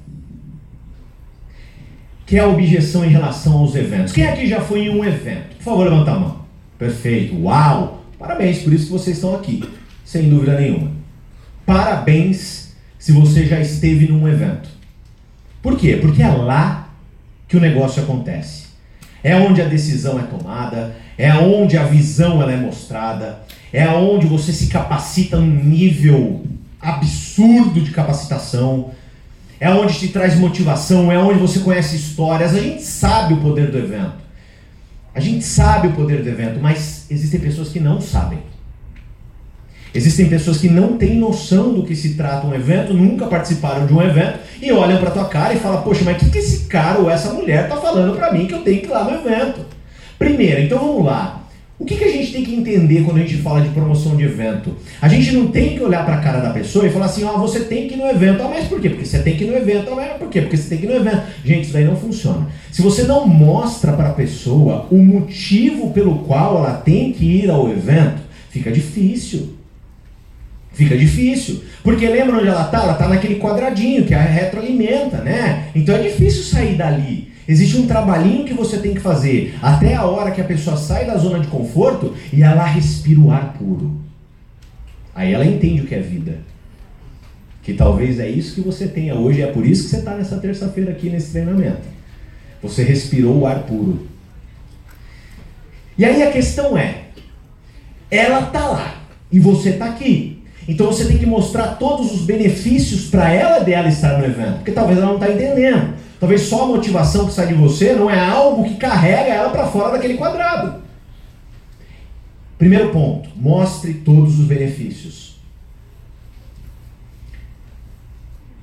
que 2.27 2.37
é 2.37 2.41
a 2.41 2.49
objeção 2.49 3.07
em 3.07 3.09
relação 3.09 3.57
aos 3.57 3.75
eventos. 3.75 4.13
Quem 4.13 4.27
aqui 4.27 4.47
já 4.47 4.61
foi 4.61 4.81
em 4.81 4.91
um 4.91 5.03
evento? 5.03 5.57
Por 5.57 5.63
favor, 5.63 5.85
levanta 5.85 6.11
a 6.11 6.19
mão. 6.19 6.43
Perfeito. 6.79 7.35
Uau! 7.45 8.05
Parabéns, 8.19 8.59
por 8.59 8.75
isso 8.75 8.87
que 8.87 8.93
vocês 8.93 9.17
estão 9.17 9.35
aqui, 9.35 9.65
sem 10.05 10.29
dúvida 10.29 10.61
nenhuma. 10.61 10.91
Parabéns 11.65 12.62
se 13.03 13.11
você 13.11 13.45
já 13.45 13.59
esteve 13.59 14.07
num 14.07 14.29
evento. 14.29 14.69
Por 15.61 15.77
quê? 15.77 15.99
Porque 16.01 16.23
é 16.23 16.29
lá 16.29 16.89
que 17.49 17.57
o 17.57 17.61
negócio 17.61 18.01
acontece. 18.01 18.67
É 19.25 19.35
onde 19.35 19.61
a 19.61 19.65
decisão 19.65 20.21
é 20.21 20.23
tomada, 20.23 20.95
é 21.19 21.35
onde 21.35 21.77
a 21.77 21.83
visão 21.83 22.41
ela 22.41 22.53
é 22.53 22.57
mostrada, 22.57 23.41
é 23.73 23.89
onde 23.89 24.29
você 24.29 24.53
se 24.53 24.69
capacita 24.69 25.37
num 25.37 25.65
nível 25.65 26.47
absurdo 26.81 27.81
de 27.81 27.91
capacitação, 27.91 28.93
é 29.59 29.69
onde 29.69 29.99
te 29.99 30.07
traz 30.07 30.37
motivação, 30.37 31.11
é 31.11 31.19
onde 31.19 31.41
você 31.41 31.59
conhece 31.59 31.97
histórias. 31.97 32.55
A 32.55 32.61
gente 32.61 32.83
sabe 32.83 33.35
o 33.35 33.39
poder 33.39 33.73
do 33.73 33.79
evento. 33.79 34.23
A 35.13 35.19
gente 35.19 35.45
sabe 35.45 35.89
o 35.89 35.93
poder 35.93 36.23
do 36.23 36.29
evento, 36.29 36.61
mas 36.61 37.07
existem 37.11 37.41
pessoas 37.41 37.71
que 37.71 37.81
não 37.81 38.01
sabem. 38.01 38.52
Existem 39.95 40.29
pessoas 40.29 40.59
que 40.59 40.69
não 40.69 40.97
têm 40.97 41.17
noção 41.17 41.75
do 41.75 41.83
que 41.83 41.95
se 41.95 42.15
trata 42.15 42.47
um 42.47 42.55
evento, 42.55 42.95
nunca 42.95 43.27
participaram 43.27 43.87
de 43.87 43.93
um 43.93 44.01
evento 44.01 44.39
e 44.61 44.73
olham 44.73 44.99
para 44.99 45.11
tua 45.11 45.27
cara 45.27 45.53
e 45.53 45.59
falam: 45.59 45.83
Poxa, 45.83 46.03
mas 46.05 46.17
o 46.17 46.21
que, 46.21 46.31
que 46.31 46.39
esse 46.39 46.65
cara 46.67 46.99
ou 46.99 47.11
essa 47.11 47.33
mulher 47.33 47.69
tá 47.69 47.77
falando 47.77 48.17
para 48.17 48.33
mim 48.33 48.47
que 48.47 48.55
eu 48.55 48.63
tenho 48.63 48.81
que 48.81 48.87
ir 48.87 48.91
lá 48.91 49.05
no 49.05 49.15
evento? 49.15 49.61
Primeiro, 50.19 50.63
então 50.63 50.79
vamos 50.79 51.05
lá. 51.05 51.43
O 51.83 51.85
que, 51.85 51.97
que 51.97 52.05
a 52.05 52.13
gente 52.13 52.33
tem 52.33 52.45
que 52.45 52.55
entender 52.55 53.03
quando 53.03 53.17
a 53.17 53.21
gente 53.21 53.39
fala 53.39 53.61
de 53.61 53.69
promoção 53.71 54.15
de 54.15 54.23
evento? 54.23 54.77
A 55.01 55.09
gente 55.09 55.33
não 55.33 55.49
tem 55.49 55.77
que 55.77 55.83
olhar 55.83 56.05
para 56.05 56.15
a 56.15 56.21
cara 56.21 56.39
da 56.39 56.51
pessoa 56.51 56.87
e 56.87 56.91
falar 56.91 57.07
assim, 57.07 57.25
ó, 57.25 57.35
oh, 57.35 57.41
você 57.41 57.61
tem 57.65 57.89
que 57.89 57.95
ir 57.95 57.97
no 57.97 58.07
evento. 58.07 58.41
Ah, 58.41 58.49
mas 58.49 58.69
por 58.69 58.81
quê? 58.81 58.89
Porque 58.89 59.05
você 59.05 59.19
tem 59.19 59.37
que 59.37 59.43
ir 59.43 59.49
no 59.49 59.57
evento. 59.57 59.91
Ah, 59.91 59.97
mas 59.97 60.17
por 60.17 60.29
quê? 60.29 60.43
Porque 60.43 60.57
você 60.57 60.69
tem 60.69 60.79
que 60.79 60.87
ir 60.87 60.89
no 60.89 60.95
evento. 60.95 61.23
Gente, 61.45 61.65
isso 61.65 61.73
daí 61.73 61.85
não 61.85 61.97
funciona. 61.97 62.47
Se 62.71 62.81
você 62.81 63.03
não 63.03 63.27
mostra 63.27 63.95
para 63.95 64.11
a 64.11 64.13
pessoa 64.13 64.87
o 64.93 64.99
motivo 64.99 65.91
pelo 65.91 66.21
qual 66.21 66.59
ela 66.59 66.75
tem 66.75 67.13
que 67.13 67.25
ir 67.25 67.51
ao 67.51 67.69
evento, 67.69 68.23
fica 68.51 68.71
difícil. 68.71 69.55
Fica 70.73 70.97
difícil. 70.97 71.63
Porque 71.83 72.07
lembra 72.09 72.39
onde 72.39 72.49
ela 72.49 72.65
está? 72.65 72.83
Ela 72.83 72.93
está 72.93 73.09
naquele 73.09 73.37
quadradinho 73.37 74.05
que 74.05 74.15
a 74.15 74.21
retroalimenta, 74.21 75.19
né? 75.19 75.69
Então 75.75 75.95
é 75.95 76.03
difícil 76.03 76.45
sair 76.45 76.77
dali. 76.77 77.33
Existe 77.47 77.77
um 77.77 77.87
trabalhinho 77.87 78.45
que 78.45 78.55
você 78.55 78.79
tem 78.79 78.95
que 78.95 79.01
fazer 79.01 79.55
até 79.61 79.95
a 79.95 80.05
hora 80.05 80.31
que 80.31 80.41
a 80.41 80.45
pessoa 80.45 80.77
sai 80.77 81.05
da 81.05 81.17
zona 81.17 81.41
de 81.41 81.49
conforto 81.49 82.15
e 82.33 82.43
ela 82.43 82.65
respira 82.65 83.21
o 83.21 83.31
ar 83.31 83.55
puro. 83.59 84.01
Aí 85.15 85.33
ela 85.33 85.45
entende 85.45 85.83
o 85.83 85.87
que 85.87 85.95
é 85.95 86.01
vida. 86.01 86.39
Que 87.63 87.75
talvez 87.75 88.19
é 88.19 88.29
isso 88.29 88.55
que 88.55 88.61
você 88.61 88.89
tenha 88.89 89.15
hoje, 89.15 89.43
é 89.43 89.47
por 89.47 89.67
isso 89.67 89.85
que 89.85 89.91
você 89.91 89.99
está 89.99 90.15
nessa 90.15 90.39
terça-feira 90.39 90.93
aqui 90.93 91.11
nesse 91.11 91.33
treinamento. 91.33 91.83
Você 92.63 92.83
respirou 92.83 93.41
o 93.41 93.47
ar 93.47 93.65
puro. 93.65 94.07
E 95.99 96.05
aí 96.05 96.23
a 96.23 96.31
questão 96.31 96.77
é: 96.79 97.03
ela 98.11 98.47
está 98.47 98.67
lá 98.67 99.03
e 99.31 99.39
você 99.39 99.71
está 99.71 99.87
aqui. 99.87 100.32
Então 100.69 100.87
você 100.87 101.07
tem 101.07 101.19
que 101.19 101.27
mostrar 101.27 101.77
todos 101.77 102.13
os 102.13 102.23
benefícios 102.23 103.07
para 103.07 103.33
ela 103.33 103.59
dela 103.61 103.89
estar 103.89 104.19
no 104.19 104.25
evento, 104.25 104.57
porque 104.57 104.73
talvez 104.73 104.99
ela 104.99 105.09
não 105.09 105.15
está 105.15 105.31
entendendo. 105.31 105.95
Talvez 106.21 106.43
só 106.43 106.65
a 106.65 106.67
motivação 106.69 107.27
que 107.27 107.33
sai 107.33 107.49
de 107.49 107.55
você 107.55 107.95
não 107.95 108.09
é 108.09 108.19
algo 108.19 108.63
que 108.63 108.77
carrega 108.77 109.35
ela 109.35 109.51
para 109.51 109.67
fora 109.67 109.91
daquele 109.91 110.15
quadrado. 110.15 110.81
Primeiro 112.57 112.91
ponto, 112.91 113.29
mostre 113.35 113.93
todos 113.95 114.39
os 114.39 114.47
benefícios. 114.47 115.37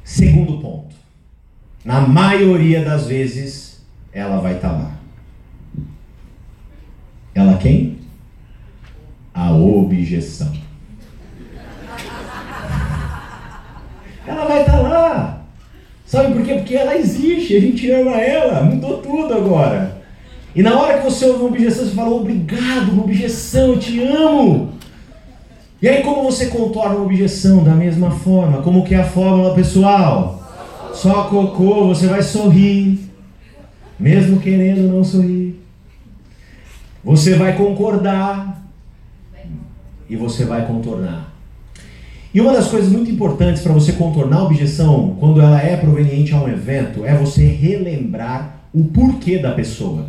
Segundo 0.06 0.58
ponto, 0.60 0.96
na 1.84 2.00
maioria 2.00 2.84
das 2.84 3.08
vezes 3.08 3.86
ela 4.14 4.40
vai 4.40 4.56
estar 4.56 4.70
tá 4.70 4.76
lá. 4.76 4.92
Ela 7.36 7.58
quem? 7.58 7.98
A 9.34 9.52
objeção. 9.52 10.69
Ela 14.30 14.46
vai 14.46 14.62
estar 14.62 14.74
tá 14.74 14.82
lá. 14.82 15.42
Sabe 16.06 16.34
por 16.34 16.46
quê? 16.46 16.54
Porque 16.54 16.76
ela 16.76 16.96
existe, 16.96 17.58
a 17.58 17.60
gente 17.60 17.90
ama 17.90 18.12
ela, 18.22 18.62
mudou 18.62 18.98
tudo 18.98 19.34
agora. 19.34 20.00
E 20.56 20.62
na 20.62 20.80
hora 20.80 21.00
que 21.00 21.06
você 21.06 21.26
ouve 21.26 21.40
uma 21.40 21.50
objeção, 21.50 21.86
você 21.86 21.96
fala, 21.96 22.12
obrigado, 22.12 22.92
uma 22.92 23.04
objeção, 23.04 23.70
eu 23.70 23.80
te 23.80 24.00
amo. 24.00 24.74
E 25.82 25.90
aí 25.90 26.04
como 26.04 26.24
você 26.24 26.48
contorna 26.48 26.96
uma 26.96 27.06
objeção? 27.06 27.64
Da 27.64 27.74
mesma 27.74 28.12
forma. 28.12 28.62
Como 28.62 28.84
que 28.84 28.94
é 28.94 29.00
a 29.00 29.04
fórmula, 29.04 29.56
pessoal? 29.56 30.44
Só 30.94 31.24
cocô, 31.24 31.88
você 31.88 32.06
vai 32.06 32.22
sorrir. 32.22 33.00
Mesmo 34.00 34.40
querendo 34.40 34.94
não 34.94 35.04
sorrir. 35.04 35.60
Você 37.04 37.34
vai 37.36 37.56
concordar. 37.56 38.62
E 40.08 40.16
você 40.16 40.46
vai 40.46 40.68
contornar. 40.68 41.39
E 42.34 42.40
uma 42.40 42.54
das 42.54 42.68
coisas 42.68 42.92
muito 42.92 43.10
importantes 43.10 43.64
para 43.64 43.74
você 43.74 43.94
contornar 43.94 44.38
a 44.38 44.44
objeção, 44.44 45.16
quando 45.20 45.42
ela 45.42 45.60
é 45.62 45.76
proveniente 45.76 46.34
a 46.34 46.42
um 46.42 46.48
evento, 46.48 47.04
é 47.04 47.16
você 47.16 47.46
relembrar 47.46 48.60
o 48.72 48.84
porquê 48.86 49.40
da 49.40 49.52
pessoa. 49.52 50.06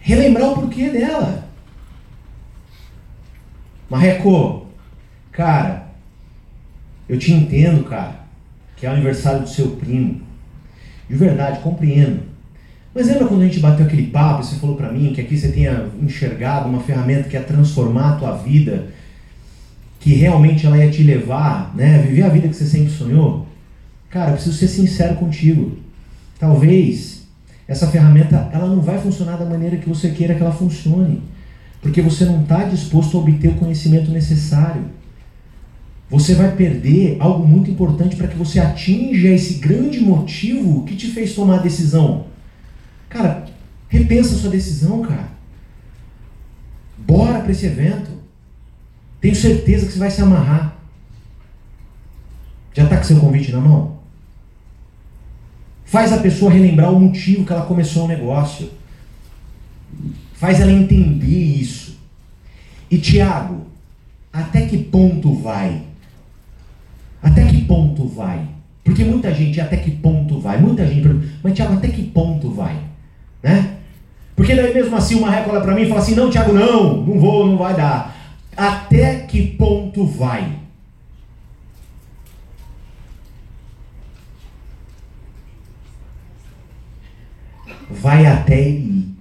Relembrar 0.00 0.50
o 0.50 0.54
porquê 0.60 0.90
dela. 0.90 1.48
Marreco, 3.88 4.66
cara, 5.32 5.86
eu 7.08 7.18
te 7.18 7.32
entendo, 7.32 7.84
cara, 7.84 8.20
que 8.76 8.84
é 8.84 8.90
o 8.90 8.92
aniversário 8.92 9.42
do 9.42 9.48
seu 9.48 9.70
primo. 9.76 10.20
De 11.08 11.16
verdade, 11.16 11.60
compreendo. 11.60 12.20
Mas 12.94 13.06
lembra 13.06 13.28
quando 13.28 13.42
a 13.42 13.44
gente 13.44 13.60
bateu 13.60 13.86
aquele 13.86 14.08
papo 14.08 14.42
e 14.42 14.46
você 14.46 14.56
falou 14.56 14.76
para 14.76 14.92
mim 14.92 15.12
que 15.14 15.20
aqui 15.20 15.36
você 15.36 15.52
tinha 15.52 15.88
enxergado 16.02 16.68
uma 16.68 16.80
ferramenta 16.80 17.28
que 17.28 17.36
ia 17.36 17.42
transformar 17.42 18.14
a 18.14 18.16
tua 18.16 18.32
vida 18.36 18.88
que 20.06 20.14
realmente 20.14 20.64
ela 20.64 20.78
ia 20.78 20.88
te 20.88 21.02
levar, 21.02 21.74
né, 21.74 21.96
a 21.96 22.02
viver 22.02 22.22
a 22.22 22.28
vida 22.28 22.46
que 22.46 22.54
você 22.54 22.64
sempre 22.64 22.92
sonhou, 22.92 23.44
cara, 24.08 24.30
eu 24.30 24.34
preciso 24.34 24.56
ser 24.56 24.68
sincero 24.68 25.16
contigo. 25.16 25.78
Talvez 26.38 27.26
essa 27.66 27.88
ferramenta 27.88 28.48
ela 28.52 28.68
não 28.68 28.80
vai 28.80 29.00
funcionar 29.00 29.36
da 29.36 29.44
maneira 29.44 29.78
que 29.78 29.88
você 29.88 30.10
queira 30.10 30.36
que 30.36 30.40
ela 30.40 30.52
funcione, 30.52 31.24
porque 31.82 32.00
você 32.00 32.24
não 32.24 32.42
está 32.42 32.62
disposto 32.62 33.16
a 33.16 33.20
obter 33.20 33.48
o 33.48 33.54
conhecimento 33.56 34.12
necessário. 34.12 34.84
Você 36.08 36.36
vai 36.36 36.54
perder 36.54 37.16
algo 37.18 37.44
muito 37.44 37.68
importante 37.68 38.14
para 38.14 38.28
que 38.28 38.36
você 38.36 38.60
atinja 38.60 39.30
esse 39.30 39.54
grande 39.54 39.98
motivo 39.98 40.84
que 40.84 40.94
te 40.94 41.08
fez 41.08 41.34
tomar 41.34 41.56
a 41.56 41.62
decisão. 41.62 42.26
Cara, 43.08 43.44
repensa 43.88 44.36
a 44.36 44.38
sua 44.38 44.50
decisão, 44.50 45.02
cara. 45.02 45.30
Bora 46.96 47.40
para 47.40 47.50
esse 47.50 47.66
evento. 47.66 48.15
Tenho 49.26 49.34
certeza 49.34 49.86
que 49.86 49.92
você 49.92 49.98
vai 49.98 50.08
se 50.08 50.22
amarrar. 50.22 50.76
Já 52.72 52.84
está 52.84 52.96
com 52.96 53.02
seu 53.02 53.18
convite 53.18 53.50
na 53.50 53.58
mão? 53.58 53.96
Faz 55.84 56.12
a 56.12 56.18
pessoa 56.18 56.48
relembrar 56.48 56.92
o 56.92 57.00
motivo 57.00 57.44
que 57.44 57.52
ela 57.52 57.66
começou 57.66 58.04
o 58.04 58.06
negócio. 58.06 58.70
Faz 60.34 60.60
ela 60.60 60.70
entender 60.70 61.26
isso. 61.26 61.98
E 62.88 62.98
Tiago, 62.98 63.66
até 64.32 64.64
que 64.64 64.78
ponto 64.78 65.34
vai? 65.34 65.82
Até 67.20 67.46
que 67.46 67.62
ponto 67.62 68.06
vai? 68.06 68.46
Porque 68.84 69.02
muita 69.02 69.34
gente, 69.34 69.60
até 69.60 69.76
que 69.76 69.90
ponto 69.90 70.38
vai? 70.38 70.60
Muita 70.60 70.86
gente 70.86 71.02
pergunta, 71.02 71.26
mas 71.42 71.52
Tiago, 71.52 71.74
até 71.74 71.88
que 71.88 72.04
ponto 72.04 72.52
vai? 72.52 72.78
Né? 73.42 73.78
Porque 74.36 74.54
daí 74.54 74.72
mesmo 74.72 74.94
assim 74.94 75.16
uma 75.16 75.32
régua 75.32 75.54
olha 75.54 75.62
para 75.62 75.74
mim 75.74 75.82
e 75.82 75.88
fala 75.88 76.00
assim, 76.00 76.14
não, 76.14 76.30
Tiago, 76.30 76.52
não, 76.52 77.04
não 77.04 77.18
vou, 77.18 77.44
não 77.44 77.56
vai 77.56 77.74
dar. 77.74 78.15
Até 78.56 79.20
que 79.20 79.48
ponto 79.48 80.06
vai? 80.06 80.58
Vai 87.90 88.26
até 88.26 88.58
ele 88.58 88.78
ir. 88.78 89.16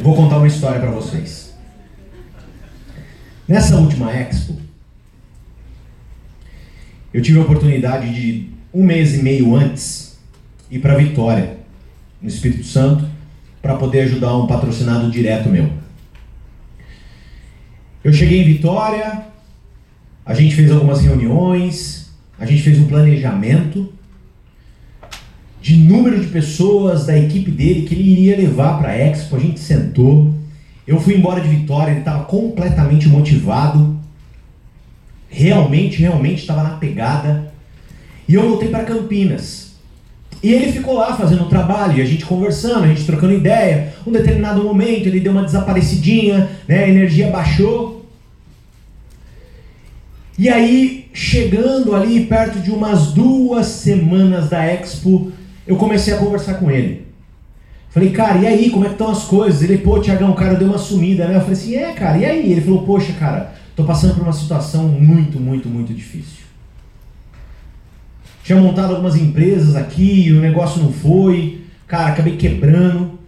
Vou 0.00 0.14
contar 0.14 0.36
uma 0.36 0.46
história 0.46 0.78
para 0.78 0.90
vocês. 0.90 1.54
Nessa 3.46 3.76
última 3.76 4.12
expo, 4.12 4.60
eu 7.12 7.22
tive 7.22 7.38
a 7.38 7.42
oportunidade 7.42 8.12
de 8.12 8.50
um 8.72 8.84
mês 8.84 9.14
e 9.14 9.22
meio 9.22 9.54
antes 9.54 10.18
ir 10.70 10.80
para 10.80 10.94
Vitória 10.94 11.57
no 12.20 12.28
Espírito 12.28 12.64
Santo 12.64 13.08
para 13.60 13.76
poder 13.76 14.00
ajudar 14.02 14.36
um 14.36 14.46
patrocinado 14.46 15.10
direto 15.10 15.48
meu. 15.48 15.70
Eu 18.02 18.12
cheguei 18.12 18.42
em 18.42 18.44
Vitória, 18.44 19.26
a 20.24 20.34
gente 20.34 20.54
fez 20.54 20.70
algumas 20.70 21.00
reuniões, 21.00 22.10
a 22.38 22.46
gente 22.46 22.62
fez 22.62 22.78
um 22.78 22.86
planejamento 22.86 23.92
de 25.60 25.76
número 25.76 26.20
de 26.20 26.28
pessoas 26.28 27.06
da 27.06 27.18
equipe 27.18 27.50
dele 27.50 27.82
que 27.82 27.94
ele 27.94 28.10
iria 28.10 28.36
levar 28.36 28.78
para 28.78 28.90
a 28.90 28.96
Expo, 28.96 29.36
a 29.36 29.40
gente 29.40 29.58
sentou. 29.58 30.32
Eu 30.86 31.00
fui 31.00 31.14
embora 31.14 31.40
de 31.40 31.48
Vitória, 31.48 31.90
ele 31.90 32.00
estava 32.00 32.24
completamente 32.24 33.08
motivado, 33.08 33.98
realmente, 35.28 35.98
realmente 35.98 36.40
estava 36.40 36.62
na 36.62 36.76
pegada. 36.76 37.52
E 38.26 38.34
eu 38.34 38.48
voltei 38.48 38.68
para 38.68 38.84
Campinas. 38.84 39.67
E 40.42 40.52
ele 40.52 40.70
ficou 40.72 40.94
lá 40.94 41.16
fazendo 41.16 41.42
o 41.42 41.48
trabalho, 41.48 41.98
e 41.98 42.02
a 42.02 42.04
gente 42.04 42.24
conversando, 42.24 42.84
a 42.84 42.88
gente 42.88 43.04
trocando 43.04 43.32
ideia. 43.32 43.92
Um 44.06 44.12
determinado 44.12 44.62
momento 44.62 45.06
ele 45.06 45.20
deu 45.20 45.32
uma 45.32 45.44
desaparecidinha, 45.44 46.48
né? 46.66 46.84
a 46.84 46.88
energia 46.88 47.30
baixou. 47.30 48.06
E 50.38 50.48
aí, 50.48 51.10
chegando 51.12 51.96
ali 51.96 52.24
perto 52.26 52.60
de 52.60 52.70
umas 52.70 53.08
duas 53.08 53.66
semanas 53.66 54.48
da 54.48 54.64
Expo, 54.64 55.32
eu 55.66 55.76
comecei 55.76 56.14
a 56.14 56.18
conversar 56.18 56.54
com 56.54 56.70
ele. 56.70 57.08
Falei, 57.90 58.10
cara, 58.10 58.38
e 58.38 58.46
aí, 58.46 58.70
como 58.70 58.84
é 58.84 58.88
que 58.88 58.94
estão 58.94 59.10
as 59.10 59.24
coisas? 59.24 59.62
Ele, 59.62 59.78
pô, 59.78 59.98
Tiagão, 59.98 60.30
o 60.30 60.36
cara 60.36 60.54
deu 60.54 60.68
uma 60.68 60.78
sumida, 60.78 61.26
né? 61.26 61.34
Eu 61.36 61.40
falei 61.40 61.54
assim, 61.54 61.74
é, 61.74 61.92
cara, 61.92 62.18
e 62.18 62.24
aí? 62.24 62.52
Ele 62.52 62.60
falou, 62.60 62.82
poxa, 62.84 63.12
cara, 63.14 63.52
tô 63.74 63.82
passando 63.82 64.14
por 64.14 64.22
uma 64.22 64.32
situação 64.32 64.86
muito, 64.86 65.40
muito, 65.40 65.68
muito 65.68 65.92
difícil. 65.92 66.37
Tinha 68.48 68.58
montado 68.58 68.94
algumas 68.94 69.14
empresas 69.14 69.76
aqui, 69.76 70.32
o 70.32 70.40
negócio 70.40 70.82
não 70.82 70.90
foi. 70.90 71.60
Cara, 71.86 72.12
acabei 72.12 72.34
quebrando. 72.38 73.18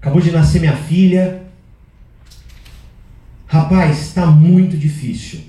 Acabou 0.00 0.20
de 0.20 0.32
nascer 0.32 0.60
minha 0.60 0.74
filha. 0.74 1.44
Rapaz, 3.46 4.00
está 4.00 4.26
muito 4.26 4.76
difícil. 4.76 5.42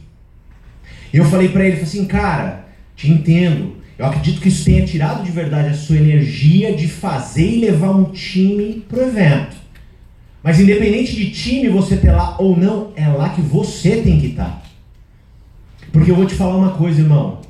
Eu 1.11 1.25
falei 1.25 1.49
para 1.49 1.63
ele, 1.63 1.71
falei 1.71 1.87
assim, 1.87 2.05
cara, 2.05 2.67
te 2.95 3.09
entendo. 3.09 3.77
Eu 3.97 4.05
acredito 4.05 4.39
que 4.39 4.49
isso 4.49 4.63
tenha 4.63 4.85
tirado 4.85 5.23
de 5.23 5.31
verdade 5.31 5.69
a 5.69 5.73
sua 5.73 5.97
energia 5.97 6.75
de 6.75 6.87
fazer 6.87 7.49
e 7.49 7.61
levar 7.61 7.89
um 7.89 8.11
time 8.11 8.85
pro 8.87 9.01
evento. 9.01 9.55
Mas 10.43 10.59
independente 10.59 11.15
de 11.15 11.31
time 11.31 11.67
você 11.67 11.97
ter 11.97 12.11
lá 12.11 12.39
ou 12.39 12.55
não, 12.55 12.91
é 12.95 13.07
lá 13.07 13.29
que 13.29 13.41
você 13.41 14.03
tem 14.03 14.19
que 14.19 14.27
estar. 14.27 14.45
Tá. 14.45 14.61
Porque 15.91 16.11
eu 16.11 16.15
vou 16.15 16.27
te 16.27 16.35
falar 16.35 16.55
uma 16.55 16.73
coisa, 16.73 17.01
irmão. 17.01 17.41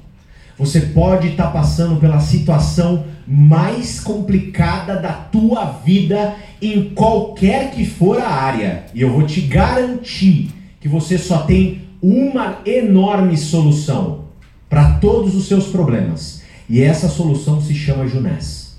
Você 0.58 0.82
pode 0.82 1.30
estar 1.30 1.48
tá 1.48 1.52
passando 1.52 2.00
pela 2.00 2.20
situação 2.20 3.06
mais 3.28 4.00
complicada 4.00 4.98
da 4.98 5.12
tua 5.12 5.66
vida 5.66 6.36
em 6.62 6.90
qualquer 6.90 7.72
que 7.72 7.86
for 7.86 8.20
a 8.20 8.28
área. 8.28 8.86
E 8.94 9.02
eu 9.02 9.12
vou 9.12 9.24
te 9.24 9.42
garantir 9.42 10.52
que 10.80 10.88
você 10.88 11.18
só 11.18 11.40
tem 11.40 11.84
uma 12.02 12.60
enorme 12.66 13.38
solução 13.38 14.26
para 14.70 15.00
todos 15.00 15.36
os 15.36 15.48
seus 15.48 15.68
problemas. 15.68 16.42
E 16.70 16.82
essa 16.82 17.08
solução 17.08 17.62
se 17.62 17.74
chama 17.74 18.08
Junés. 18.08 18.78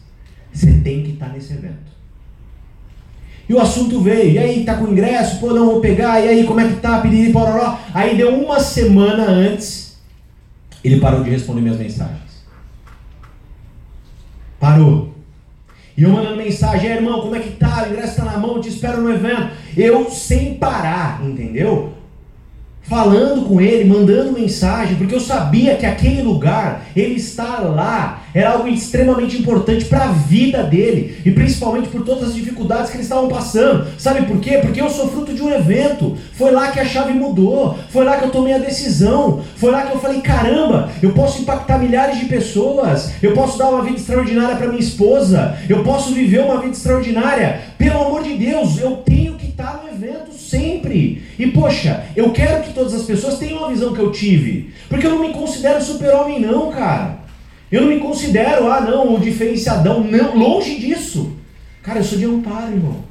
Você 0.52 0.72
tem 0.72 1.02
que 1.02 1.12
estar 1.12 1.26
tá 1.26 1.32
nesse 1.32 1.52
evento. 1.52 1.94
E 3.48 3.52
o 3.52 3.60
assunto 3.60 4.00
veio, 4.00 4.32
e 4.32 4.38
aí, 4.38 4.64
tá 4.64 4.74
com 4.74 4.88
ingresso? 4.88 5.38
Pô, 5.38 5.52
não 5.52 5.66
vou 5.66 5.80
pegar, 5.80 6.20
e 6.20 6.28
aí, 6.28 6.44
como 6.44 6.60
é 6.60 6.68
que 6.68 6.76
tá? 6.76 7.00
Piriri, 7.00 7.30
pororó. 7.30 7.78
Aí 7.92 8.16
deu 8.16 8.34
uma 8.34 8.58
semana 8.58 9.24
antes, 9.24 9.83
ele 10.84 11.00
parou 11.00 11.24
de 11.24 11.30
responder 11.30 11.62
minhas 11.62 11.78
mensagens. 11.78 12.44
Parou. 14.60 15.14
E 15.96 16.02
eu 16.02 16.10
mandando 16.10 16.36
mensagem, 16.36 16.90
irmão, 16.90 17.20
como 17.20 17.36
é 17.36 17.40
que 17.40 17.52
tá? 17.52 17.84
O 17.84 17.92
ingresso 17.92 18.10
está 18.10 18.24
na 18.24 18.38
mão, 18.38 18.60
te 18.60 18.68
espero 18.68 19.00
no 19.00 19.10
evento. 19.10 19.50
Eu 19.76 20.10
sem 20.10 20.54
parar, 20.54 21.24
entendeu? 21.24 21.94
Falando 22.84 23.46
com 23.46 23.60
ele, 23.60 23.84
mandando 23.84 24.32
mensagem, 24.32 24.96
porque 24.96 25.14
eu 25.14 25.20
sabia 25.20 25.76
que 25.76 25.86
aquele 25.86 26.22
lugar, 26.22 26.86
ele 26.94 27.14
estar 27.14 27.60
lá, 27.60 28.24
era 28.34 28.50
algo 28.50 28.68
extremamente 28.68 29.38
importante 29.38 29.84
para 29.84 30.04
a 30.04 30.12
vida 30.12 30.62
dele, 30.62 31.18
e 31.24 31.30
principalmente 31.30 31.88
por 31.88 32.04
todas 32.04 32.28
as 32.28 32.34
dificuldades 32.34 32.90
que 32.90 32.96
eles 32.96 33.06
estavam 33.06 33.28
passando. 33.28 33.86
Sabe 33.96 34.26
por 34.26 34.38
quê? 34.40 34.58
Porque 34.58 34.80
eu 34.80 34.90
sou 34.90 35.08
fruto 35.08 35.32
de 35.32 35.42
um 35.42 35.52
evento. 35.52 36.16
Foi 36.32 36.50
lá 36.50 36.70
que 36.72 36.80
a 36.80 36.84
chave 36.84 37.12
mudou, 37.12 37.78
foi 37.90 38.04
lá 38.04 38.16
que 38.16 38.24
eu 38.24 38.30
tomei 38.30 38.54
a 38.54 38.58
decisão, 38.58 39.42
foi 39.56 39.70
lá 39.70 39.82
que 39.82 39.92
eu 39.92 40.00
falei: 40.00 40.20
caramba, 40.20 40.90
eu 41.02 41.12
posso 41.12 41.42
impactar 41.42 41.78
milhares 41.78 42.18
de 42.18 42.26
pessoas, 42.26 43.12
eu 43.22 43.32
posso 43.32 43.56
dar 43.56 43.70
uma 43.70 43.82
vida 43.82 43.96
extraordinária 43.96 44.56
para 44.56 44.66
minha 44.66 44.80
esposa, 44.80 45.56
eu 45.68 45.84
posso 45.84 46.12
viver 46.12 46.40
uma 46.40 46.58
vida 46.58 46.72
extraordinária. 46.72 47.60
Pelo 47.78 48.04
amor 48.04 48.22
de 48.22 48.34
Deus, 48.34 48.78
eu 48.78 48.96
tenho 48.96 49.34
que 49.34 49.46
estar 49.46 49.82
no 49.82 49.90
evento 49.90 50.32
sempre. 50.34 51.22
E 51.38 51.48
poxa, 51.48 52.04
eu 52.14 52.30
quero 52.30 52.62
que 52.62 52.72
todas 52.72 52.94
as 52.94 53.02
pessoas 53.02 53.38
tenham 53.38 53.64
a 53.64 53.68
visão 53.68 53.92
que 53.92 54.00
eu 54.00 54.12
tive. 54.12 54.72
Porque 54.88 55.06
eu 55.06 55.10
não 55.10 55.20
me 55.20 55.32
considero 55.32 55.82
super-homem, 55.82 56.40
não, 56.40 56.70
cara. 56.70 57.18
Eu 57.70 57.82
não 57.82 57.88
me 57.88 57.98
considero, 57.98 58.70
ah, 58.70 58.80
não, 58.80 59.14
o 59.14 59.20
diferenciadão. 59.20 60.04
Não, 60.04 60.36
longe 60.36 60.78
disso. 60.78 61.36
Cara, 61.82 61.98
eu 61.98 62.04
sou 62.04 62.18
de 62.18 62.24
amparo, 62.24 62.72
irmão. 62.72 63.04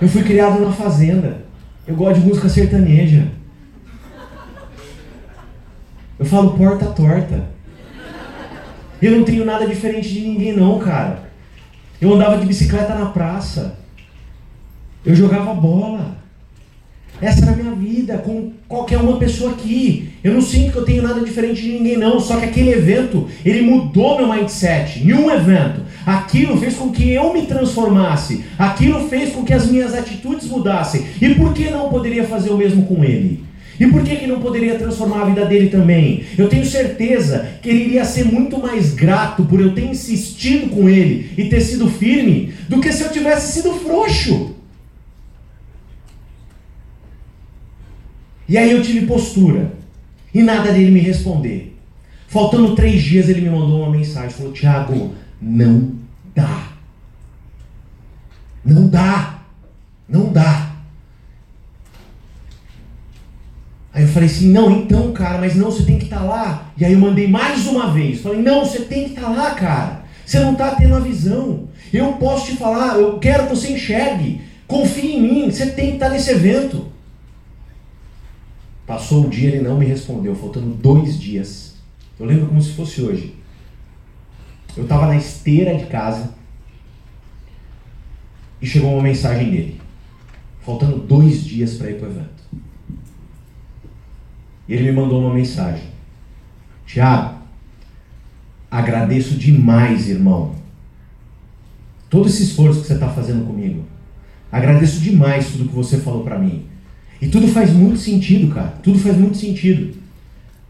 Eu 0.00 0.08
fui 0.08 0.22
criado 0.22 0.60
na 0.60 0.72
fazenda. 0.72 1.44
Eu 1.86 1.96
gosto 1.96 2.20
de 2.20 2.26
música 2.26 2.48
sertaneja. 2.48 3.28
Eu 6.18 6.24
falo 6.24 6.56
porta 6.56 6.86
torta. 6.86 7.50
Eu 9.00 9.18
não 9.18 9.24
tenho 9.24 9.44
nada 9.44 9.66
diferente 9.66 10.08
de 10.08 10.20
ninguém, 10.20 10.52
não, 10.52 10.78
cara. 10.78 11.24
Eu 12.00 12.14
andava 12.14 12.38
de 12.38 12.46
bicicleta 12.46 12.94
na 12.94 13.06
praça. 13.06 13.76
Eu 15.04 15.14
jogava 15.14 15.52
bola. 15.54 16.22
Essa 17.20 17.42
era 17.42 17.52
a 17.52 17.56
minha 17.56 17.74
vida, 17.74 18.18
com 18.18 18.50
qualquer 18.66 18.98
uma 18.98 19.16
pessoa 19.16 19.52
aqui. 19.52 20.10
Eu 20.24 20.34
não 20.34 20.42
sinto 20.42 20.72
que 20.72 20.78
eu 20.78 20.84
tenho 20.84 21.02
nada 21.02 21.20
diferente 21.20 21.62
de 21.62 21.70
ninguém, 21.70 21.96
não. 21.96 22.18
Só 22.18 22.36
que 22.36 22.46
aquele 22.46 22.70
evento, 22.70 23.28
ele 23.44 23.62
mudou 23.62 24.16
meu 24.16 24.32
mindset. 24.32 25.00
Em 25.00 25.12
um 25.12 25.30
evento. 25.30 25.82
Aquilo 26.04 26.56
fez 26.56 26.74
com 26.74 26.90
que 26.90 27.12
eu 27.12 27.32
me 27.32 27.42
transformasse. 27.42 28.44
Aquilo 28.58 29.08
fez 29.08 29.32
com 29.32 29.44
que 29.44 29.52
as 29.52 29.70
minhas 29.70 29.94
atitudes 29.94 30.48
mudassem. 30.48 31.04
E 31.20 31.34
por 31.34 31.52
que 31.52 31.70
não 31.70 31.88
poderia 31.88 32.24
fazer 32.24 32.50
o 32.50 32.56
mesmo 32.56 32.84
com 32.86 33.04
ele? 33.04 33.44
E 33.78 33.86
por 33.86 34.02
que, 34.02 34.16
que 34.16 34.26
não 34.26 34.40
poderia 34.40 34.78
transformar 34.78 35.22
a 35.22 35.24
vida 35.24 35.44
dele 35.44 35.68
também? 35.68 36.24
Eu 36.36 36.48
tenho 36.48 36.64
certeza 36.64 37.48
que 37.60 37.68
ele 37.68 37.84
iria 37.84 38.04
ser 38.04 38.24
muito 38.24 38.58
mais 38.58 38.94
grato 38.94 39.44
por 39.44 39.60
eu 39.60 39.74
ter 39.74 39.84
insistido 39.84 40.70
com 40.70 40.88
ele 40.88 41.30
e 41.36 41.44
ter 41.44 41.60
sido 41.60 41.88
firme 41.88 42.52
do 42.68 42.80
que 42.80 42.92
se 42.92 43.02
eu 43.02 43.10
tivesse 43.10 43.60
sido 43.60 43.72
frouxo. 43.74 44.61
E 48.52 48.58
aí 48.58 48.70
eu 48.70 48.82
tive 48.82 49.06
postura. 49.06 49.72
E 50.34 50.42
nada 50.42 50.72
dele 50.72 50.90
me 50.90 51.00
responder. 51.00 51.74
Faltando 52.28 52.74
três 52.74 53.02
dias, 53.02 53.30
ele 53.30 53.40
me 53.40 53.48
mandou 53.48 53.80
uma 53.80 53.90
mensagem. 53.90 54.28
Falou: 54.28 54.52
Tiago, 54.52 55.14
não 55.40 55.92
dá. 56.34 56.68
Não 58.62 58.88
dá. 58.88 59.38
Não 60.06 60.30
dá. 60.30 60.70
Aí 63.90 64.02
eu 64.02 64.08
falei 64.08 64.28
assim: 64.28 64.52
não, 64.52 64.70
então, 64.70 65.12
cara, 65.12 65.38
mas 65.38 65.56
não, 65.56 65.70
você 65.70 65.84
tem 65.84 65.96
que 65.96 66.04
estar 66.04 66.18
tá 66.18 66.24
lá. 66.24 66.72
E 66.76 66.84
aí 66.84 66.92
eu 66.92 66.98
mandei 66.98 67.28
mais 67.28 67.66
uma 67.66 67.90
vez. 67.90 68.20
Falei: 68.20 68.42
não, 68.42 68.66
você 68.66 68.80
tem 68.80 69.04
que 69.04 69.14
estar 69.14 69.22
tá 69.22 69.30
lá, 69.30 69.50
cara. 69.52 70.04
Você 70.26 70.38
não 70.40 70.52
está 70.52 70.72
tendo 70.72 70.94
a 70.94 71.00
visão. 71.00 71.68
Eu 71.90 72.12
posso 72.14 72.50
te 72.50 72.56
falar, 72.58 72.98
eu 72.98 73.18
quero 73.18 73.44
que 73.44 73.56
você 73.56 73.72
enxergue. 73.72 74.42
Confie 74.66 75.16
em 75.16 75.22
mim, 75.22 75.50
você 75.50 75.70
tem 75.70 75.86
que 75.86 75.94
estar 75.94 76.08
tá 76.08 76.12
nesse 76.12 76.30
evento. 76.30 76.91
Passou 78.86 79.26
o 79.26 79.30
dia, 79.30 79.48
ele 79.48 79.60
não 79.60 79.78
me 79.78 79.86
respondeu, 79.86 80.34
faltando 80.34 80.74
dois 80.74 81.18
dias. 81.18 81.76
Eu 82.18 82.26
lembro 82.26 82.46
como 82.46 82.60
se 82.60 82.72
fosse 82.72 83.00
hoje. 83.00 83.34
Eu 84.76 84.84
estava 84.84 85.06
na 85.06 85.16
esteira 85.16 85.76
de 85.76 85.86
casa 85.86 86.34
e 88.60 88.66
chegou 88.66 88.92
uma 88.92 89.02
mensagem 89.02 89.50
dele, 89.50 89.80
faltando 90.60 90.98
dois 90.98 91.44
dias 91.44 91.74
para 91.74 91.90
ir 91.90 91.98
para 91.98 92.08
o 92.08 92.10
evento. 92.10 92.42
E 94.68 94.74
ele 94.74 94.84
me 94.84 94.92
mandou 94.92 95.20
uma 95.20 95.34
mensagem: 95.34 95.84
Tiago, 96.86 97.38
agradeço 98.70 99.34
demais, 99.34 100.08
irmão, 100.08 100.54
todo 102.08 102.28
esse 102.28 102.44
esforço 102.44 102.80
que 102.80 102.86
você 102.86 102.94
está 102.94 103.08
fazendo 103.08 103.46
comigo. 103.46 103.84
Agradeço 104.50 105.00
demais 105.00 105.50
tudo 105.50 105.68
que 105.68 105.74
você 105.74 105.98
falou 105.98 106.24
para 106.24 106.38
mim. 106.38 106.66
E 107.22 107.28
tudo 107.28 107.46
faz 107.46 107.72
muito 107.72 107.98
sentido, 107.98 108.52
cara. 108.52 108.70
Tudo 108.82 108.98
faz 108.98 109.16
muito 109.16 109.36
sentido. 109.36 109.96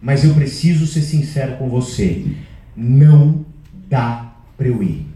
Mas 0.03 0.23
eu 0.23 0.35
preciso 0.35 0.87
ser 0.87 1.01
sincero 1.01 1.57
com 1.57 1.67
você. 1.67 2.27
Não 2.77 3.43
dá 3.89 4.35
para 4.55 4.69
eu 4.69 4.83
ir. 4.83 5.07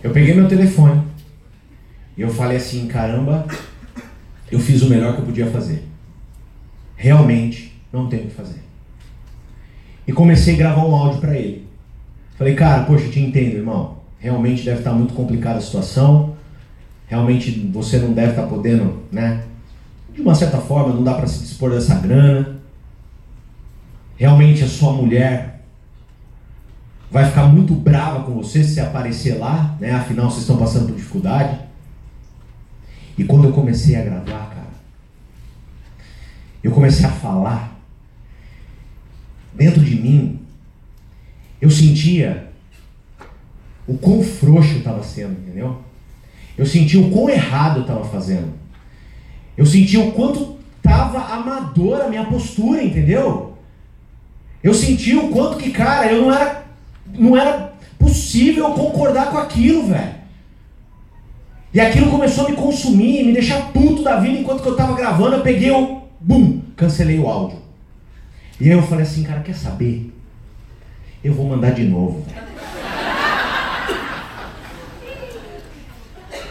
Eu 0.00 0.12
peguei 0.12 0.32
meu 0.32 0.46
telefone 0.46 1.02
e 2.16 2.20
eu 2.20 2.32
falei 2.32 2.58
assim, 2.58 2.86
caramba, 2.86 3.48
eu 4.48 4.60
fiz 4.60 4.80
o 4.82 4.88
melhor 4.88 5.14
que 5.14 5.22
eu 5.22 5.26
podia 5.26 5.46
fazer. 5.46 5.82
Realmente 6.94 7.82
não 7.92 8.06
tenho 8.06 8.26
o 8.26 8.28
que 8.28 8.34
fazer. 8.34 8.62
E 10.06 10.12
comecei 10.12 10.54
a 10.54 10.58
gravar 10.58 10.86
um 10.86 10.94
áudio 10.94 11.20
para 11.20 11.36
ele. 11.36 11.66
Falei, 12.38 12.54
cara, 12.54 12.84
poxa, 12.84 13.08
te 13.08 13.18
entendo, 13.18 13.56
irmão. 13.56 13.98
Realmente 14.20 14.64
deve 14.64 14.78
estar 14.78 14.92
muito 14.92 15.14
complicada 15.14 15.58
a 15.58 15.62
situação 15.62 16.33
realmente 17.06 17.50
você 17.72 17.98
não 17.98 18.12
deve 18.12 18.30
estar 18.30 18.46
podendo, 18.46 19.02
né? 19.10 19.44
De 20.12 20.20
uma 20.20 20.34
certa 20.34 20.58
forma, 20.58 20.94
não 20.94 21.04
dá 21.04 21.14
para 21.14 21.26
se 21.26 21.40
dispor 21.40 21.70
dessa 21.70 21.96
grana. 21.96 22.60
Realmente 24.16 24.62
a 24.62 24.68
sua 24.68 24.92
mulher 24.92 25.62
vai 27.10 27.26
ficar 27.26 27.46
muito 27.46 27.74
brava 27.74 28.24
com 28.24 28.32
você 28.32 28.64
se 28.64 28.80
aparecer 28.80 29.38
lá, 29.38 29.76
né? 29.80 29.92
Afinal, 29.92 30.30
vocês 30.30 30.42
estão 30.42 30.56
passando 30.56 30.86
por 30.86 30.96
dificuldade. 30.96 31.60
E 33.16 33.24
quando 33.24 33.44
eu 33.44 33.52
comecei 33.52 33.94
a 33.96 34.02
gravar, 34.02 34.50
cara, 34.50 34.74
eu 36.62 36.72
comecei 36.72 37.04
a 37.04 37.10
falar 37.10 37.78
dentro 39.52 39.80
de 39.80 39.94
mim, 39.94 40.40
eu 41.60 41.70
sentia 41.70 42.50
o 43.86 43.96
quão 43.96 44.22
frouxo 44.22 44.78
estava 44.78 45.02
sendo, 45.02 45.32
entendeu? 45.32 45.83
Eu 46.56 46.66
sentia 46.66 47.00
o 47.00 47.10
quão 47.10 47.28
errado 47.28 47.78
eu 47.78 47.82
estava 47.82 48.04
fazendo. 48.04 48.52
Eu 49.56 49.66
sentia 49.66 50.00
o 50.00 50.12
quanto 50.12 50.56
estava 50.76 51.18
amadora 51.34 52.04
a 52.04 52.08
minha 52.08 52.24
postura, 52.24 52.82
entendeu? 52.82 53.56
Eu 54.62 54.72
sentia 54.72 55.20
o 55.20 55.30
quanto 55.30 55.58
que, 55.58 55.70
cara, 55.70 56.10
eu 56.10 56.22
não 56.22 56.34
era, 56.34 56.64
não 57.12 57.36
era 57.36 57.74
possível 57.98 58.70
concordar 58.70 59.30
com 59.30 59.38
aquilo, 59.38 59.88
velho. 59.88 60.14
E 61.72 61.80
aquilo 61.80 62.10
começou 62.10 62.46
a 62.46 62.50
me 62.50 62.56
consumir, 62.56 63.24
me 63.24 63.32
deixar 63.32 63.72
puto 63.72 64.02
da 64.02 64.20
vida 64.20 64.38
enquanto 64.38 64.62
que 64.62 64.68
eu 64.68 64.72
estava 64.72 64.94
gravando. 64.94 65.36
Eu 65.36 65.42
peguei 65.42 65.72
o. 65.72 66.02
Bum! 66.20 66.60
Cancelei 66.76 67.18
o 67.18 67.28
áudio. 67.28 67.58
E 68.60 68.70
aí 68.70 68.76
eu 68.76 68.82
falei 68.82 69.04
assim, 69.04 69.24
cara, 69.24 69.40
quer 69.40 69.56
saber? 69.56 70.12
Eu 71.22 71.34
vou 71.34 71.46
mandar 71.46 71.70
de 71.70 71.82
novo. 71.82 72.24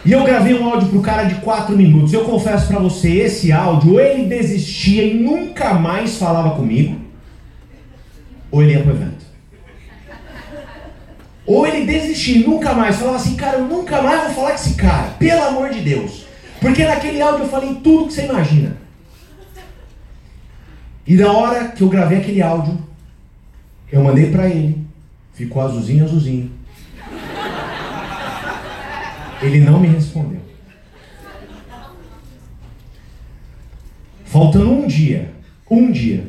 E 0.05 0.11
eu 0.11 0.23
gravei 0.23 0.53
um 0.53 0.67
áudio 0.67 0.89
pro 0.89 1.01
cara 1.01 1.23
de 1.23 1.35
4 1.35 1.75
minutos. 1.77 2.11
Eu 2.11 2.25
confesso 2.25 2.67
para 2.67 2.79
você, 2.79 3.09
esse 3.09 3.51
áudio, 3.51 3.93
ou 3.93 3.99
ele 3.99 4.25
desistia 4.25 5.03
e 5.03 5.13
nunca 5.13 5.73
mais 5.73 6.17
falava 6.17 6.55
comigo, 6.55 6.99
ou 8.51 8.61
ele 8.61 8.73
ia 8.73 8.83
pro 8.83 8.91
evento. 8.91 9.23
Ou 11.45 11.67
ele 11.67 11.85
desistia 11.85 12.37
e 12.37 12.47
nunca 12.47 12.73
mais 12.73 12.97
falava 12.97 13.17
assim, 13.17 13.35
cara, 13.35 13.57
eu 13.57 13.67
nunca 13.67 14.01
mais 14.01 14.23
vou 14.23 14.33
falar 14.33 14.49
com 14.49 14.55
esse 14.55 14.75
cara, 14.75 15.09
pelo 15.19 15.43
amor 15.43 15.69
de 15.69 15.81
Deus. 15.81 16.25
Porque 16.59 16.85
naquele 16.85 17.21
áudio 17.21 17.45
eu 17.45 17.49
falei 17.49 17.75
tudo 17.83 18.07
que 18.07 18.13
você 18.13 18.25
imagina. 18.25 18.77
E 21.05 21.15
na 21.15 21.31
hora 21.31 21.67
que 21.69 21.81
eu 21.81 21.89
gravei 21.89 22.19
aquele 22.19 22.41
áudio, 22.41 22.77
eu 23.91 24.01
mandei 24.01 24.31
para 24.31 24.47
ele. 24.47 24.85
Ficou 25.33 25.61
azulzinho, 25.61 26.05
azulzinho. 26.05 26.49
Ele 29.43 29.59
não 29.59 29.77
me 29.77 29.89
respondeu. 29.89 30.39
Faltando 34.23 34.71
um 34.71 34.87
dia, 34.87 35.33
um 35.69 35.91
dia 35.91 36.25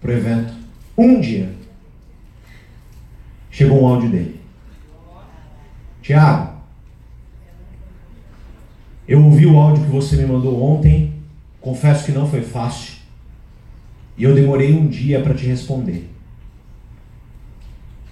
pro 0.00 0.12
evento, 0.12 0.54
um 0.96 1.20
dia, 1.20 1.52
chegou 3.50 3.82
um 3.82 3.86
áudio 3.86 4.08
dele. 4.08 4.40
Tiago, 6.00 6.54
eu 9.06 9.22
ouvi 9.22 9.46
o 9.46 9.58
áudio 9.58 9.84
que 9.84 9.90
você 9.90 10.16
me 10.16 10.24
mandou 10.24 10.62
ontem, 10.62 11.12
confesso 11.60 12.04
que 12.04 12.12
não 12.12 12.30
foi 12.30 12.42
fácil, 12.42 12.94
e 14.16 14.22
eu 14.22 14.34
demorei 14.34 14.72
um 14.72 14.86
dia 14.86 15.20
para 15.20 15.34
te 15.34 15.44
responder. 15.44 16.08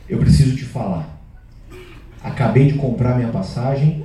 Eu 0.09 0.19
preciso 0.19 0.57
te 0.57 0.65
falar. 0.65 1.09
Acabei 2.23 2.71
de 2.71 2.77
comprar 2.77 3.17
minha 3.17 3.31
passagem 3.31 4.05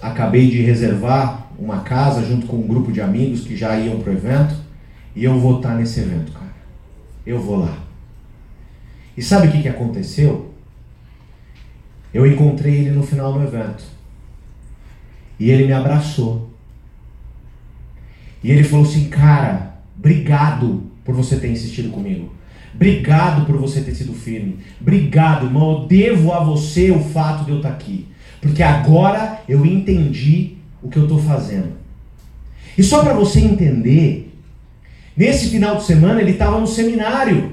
acabei 0.00 0.50
de 0.50 0.62
reservar 0.62 1.48
uma 1.58 1.80
casa 1.80 2.24
junto 2.24 2.46
com 2.46 2.56
um 2.56 2.66
grupo 2.66 2.92
de 2.92 3.00
amigos 3.00 3.42
que 3.42 3.56
já 3.56 3.78
iam 3.78 3.98
para 4.00 4.12
o 4.12 4.16
evento 4.16 4.54
e 5.14 5.24
eu 5.24 5.38
vou 5.38 5.56
estar 5.56 5.74
nesse 5.74 6.00
evento, 6.00 6.32
cara. 6.32 6.54
Eu 7.26 7.40
vou 7.40 7.58
lá. 7.58 7.76
E 9.16 9.22
sabe 9.22 9.48
o 9.48 9.50
que, 9.50 9.62
que 9.62 9.68
aconteceu? 9.68 10.54
Eu 12.14 12.26
encontrei 12.26 12.76
ele 12.76 12.90
no 12.90 13.02
final 13.02 13.32
do 13.32 13.42
evento. 13.42 13.84
E 15.38 15.50
ele 15.50 15.66
me 15.66 15.72
abraçou. 15.72 16.50
E 18.42 18.50
ele 18.50 18.64
falou 18.64 18.86
assim: 18.86 19.08
Cara, 19.08 19.80
obrigado 19.96 20.84
por 21.04 21.14
você 21.14 21.36
ter 21.36 21.50
insistido 21.50 21.90
comigo. 21.90 22.32
Obrigado 22.74 23.44
por 23.44 23.56
você 23.56 23.80
ter 23.80 23.94
sido 23.94 24.12
firme. 24.12 24.58
Obrigado, 24.80 25.46
irmão. 25.46 25.82
Eu 25.82 25.88
devo 25.88 26.32
a 26.32 26.42
você 26.44 26.90
o 26.92 27.00
fato 27.00 27.44
de 27.44 27.50
eu 27.50 27.56
estar 27.56 27.70
aqui. 27.70 28.06
Porque 28.40 28.62
agora 28.62 29.40
eu 29.48 29.64
entendi 29.66 30.56
o 30.82 30.88
que 30.88 30.96
eu 30.96 31.04
estou 31.04 31.20
fazendo. 31.20 31.72
E 32.76 32.82
só 32.82 33.02
para 33.02 33.12
você 33.12 33.40
entender, 33.40 34.32
nesse 35.16 35.48
final 35.48 35.76
de 35.76 35.84
semana 35.84 36.20
ele 36.20 36.32
estava 36.32 36.60
no 36.60 36.66
seminário. 36.66 37.52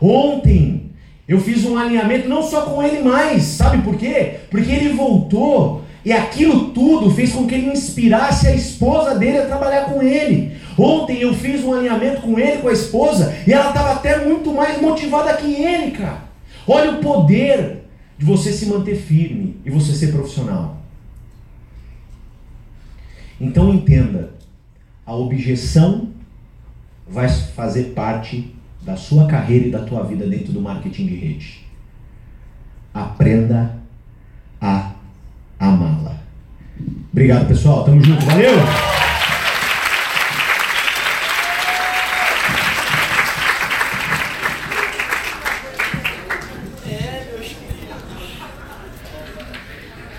Ontem 0.00 0.90
eu 1.26 1.40
fiz 1.40 1.64
um 1.64 1.76
alinhamento 1.76 2.28
não 2.28 2.42
só 2.42 2.62
com 2.62 2.82
ele 2.82 3.02
mais, 3.02 3.42
sabe 3.42 3.82
por 3.82 3.96
quê? 3.96 4.40
Porque 4.50 4.70
ele 4.70 4.94
voltou 4.94 5.84
e 6.04 6.12
aquilo 6.12 6.70
tudo 6.70 7.10
fez 7.10 7.32
com 7.32 7.46
que 7.46 7.54
ele 7.54 7.70
inspirasse 7.70 8.46
a 8.46 8.54
esposa 8.54 9.14
dele 9.14 9.38
a 9.38 9.46
trabalhar 9.46 9.86
com 9.86 10.02
ele. 10.02 10.56
Ontem 10.78 11.20
eu 11.20 11.34
fiz 11.34 11.64
um 11.64 11.74
alinhamento 11.74 12.22
com 12.22 12.38
ele, 12.38 12.62
com 12.62 12.68
a 12.68 12.72
esposa, 12.72 13.34
e 13.46 13.52
ela 13.52 13.68
estava 13.68 13.92
até 13.92 14.24
muito 14.24 14.52
mais 14.52 14.80
motivada 14.80 15.34
que 15.34 15.52
ele, 15.52 15.90
cara. 15.90 16.22
Olha 16.66 16.92
o 16.92 16.98
poder 16.98 17.87
de 18.18 18.24
você 18.24 18.52
se 18.52 18.66
manter 18.66 18.96
firme 18.96 19.56
e 19.64 19.70
você 19.70 19.92
ser 19.92 20.10
profissional. 20.12 20.82
Então 23.40 23.72
entenda, 23.72 24.34
a 25.06 25.14
objeção 25.14 26.10
vai 27.08 27.28
fazer 27.28 27.94
parte 27.94 28.52
da 28.82 28.96
sua 28.96 29.26
carreira 29.26 29.68
e 29.68 29.70
da 29.70 29.84
tua 29.84 30.02
vida 30.02 30.26
dentro 30.26 30.52
do 30.52 30.60
marketing 30.60 31.06
de 31.06 31.14
rede. 31.14 31.66
Aprenda 32.92 33.78
a 34.60 34.92
amá-la. 35.58 36.18
Obrigado, 37.12 37.46
pessoal. 37.46 37.84
Tamo 37.84 38.02
junto. 38.02 38.24
Valeu! 38.26 39.07